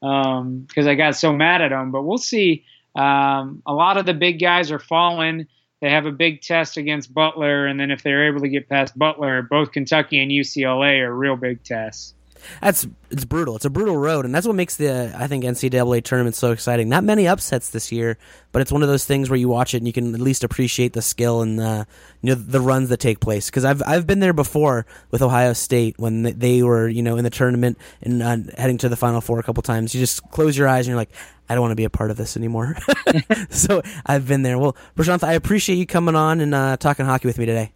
because 0.00 0.86
um, 0.86 0.88
I 0.88 0.94
got 0.94 1.16
so 1.16 1.32
mad 1.32 1.60
at 1.60 1.70
them. 1.70 1.90
But 1.90 2.02
we'll 2.02 2.18
see. 2.18 2.64
Um, 2.94 3.62
a 3.66 3.72
lot 3.72 3.96
of 3.96 4.06
the 4.06 4.14
big 4.14 4.38
guys 4.38 4.70
are 4.70 4.78
falling. 4.78 5.46
They 5.80 5.90
have 5.90 6.06
a 6.06 6.12
big 6.12 6.40
test 6.42 6.76
against 6.76 7.12
Butler, 7.12 7.66
and 7.66 7.78
then 7.78 7.90
if 7.90 8.02
they're 8.02 8.28
able 8.28 8.40
to 8.40 8.48
get 8.48 8.68
past 8.68 8.96
Butler, 8.96 9.42
both 9.42 9.72
Kentucky 9.72 10.22
and 10.22 10.30
UCLA 10.30 11.00
are 11.00 11.14
real 11.14 11.36
big 11.36 11.62
tests 11.64 12.14
that's 12.60 12.86
it's 13.10 13.24
brutal. 13.24 13.56
It's 13.56 13.64
a 13.64 13.70
brutal 13.70 13.96
road, 13.96 14.24
and 14.24 14.34
that's 14.34 14.46
what 14.46 14.56
makes 14.56 14.76
the 14.76 15.14
I 15.16 15.26
think 15.26 15.44
NCAA 15.44 16.02
tournament 16.04 16.34
so 16.34 16.52
exciting. 16.52 16.88
Not 16.88 17.04
many 17.04 17.28
upsets 17.28 17.70
this 17.70 17.92
year, 17.92 18.18
but 18.52 18.62
it's 18.62 18.72
one 18.72 18.82
of 18.82 18.88
those 18.88 19.04
things 19.04 19.30
where 19.30 19.38
you 19.38 19.48
watch 19.48 19.74
it 19.74 19.78
and 19.78 19.86
you 19.86 19.92
can 19.92 20.14
at 20.14 20.20
least 20.20 20.44
appreciate 20.44 20.92
the 20.92 21.02
skill 21.02 21.42
and 21.42 21.58
the 21.58 21.86
you 22.22 22.30
know 22.30 22.34
the 22.34 22.60
runs 22.60 22.88
that 22.88 22.98
take 22.98 23.20
place. 23.20 23.46
Because 23.46 23.64
I've 23.64 23.82
I've 23.86 24.06
been 24.06 24.20
there 24.20 24.32
before 24.32 24.86
with 25.10 25.22
Ohio 25.22 25.52
State 25.52 25.96
when 25.98 26.22
they 26.22 26.62
were 26.62 26.88
you 26.88 27.02
know 27.02 27.16
in 27.16 27.24
the 27.24 27.30
tournament 27.30 27.78
and 28.02 28.22
uh, 28.22 28.36
heading 28.56 28.78
to 28.78 28.88
the 28.88 28.96
Final 28.96 29.20
Four 29.20 29.38
a 29.38 29.42
couple 29.42 29.62
times. 29.62 29.94
You 29.94 30.00
just 30.00 30.28
close 30.30 30.56
your 30.56 30.68
eyes 30.68 30.86
and 30.86 30.92
you're 30.92 30.96
like. 30.96 31.10
I 31.46 31.54
don't 31.54 31.60
want 31.60 31.72
to 31.72 31.76
be 31.76 31.84
a 31.84 31.90
part 31.90 32.10
of 32.10 32.16
this 32.16 32.38
anymore. 32.38 32.74
so 33.50 33.82
I've 34.06 34.26
been 34.26 34.40
there. 34.40 34.58
Well, 34.58 34.74
Prashanth, 34.96 35.22
I 35.22 35.34
appreciate 35.34 35.76
you 35.76 35.84
coming 35.84 36.16
on 36.16 36.40
and 36.40 36.54
uh, 36.54 36.78
talking 36.78 37.04
hockey 37.04 37.28
with 37.28 37.36
me 37.36 37.44
today. 37.44 37.74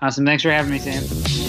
Awesome. 0.00 0.24
Thanks 0.24 0.42
for 0.42 0.50
having 0.50 0.72
me, 0.72 0.78
Sam. 0.78 1.41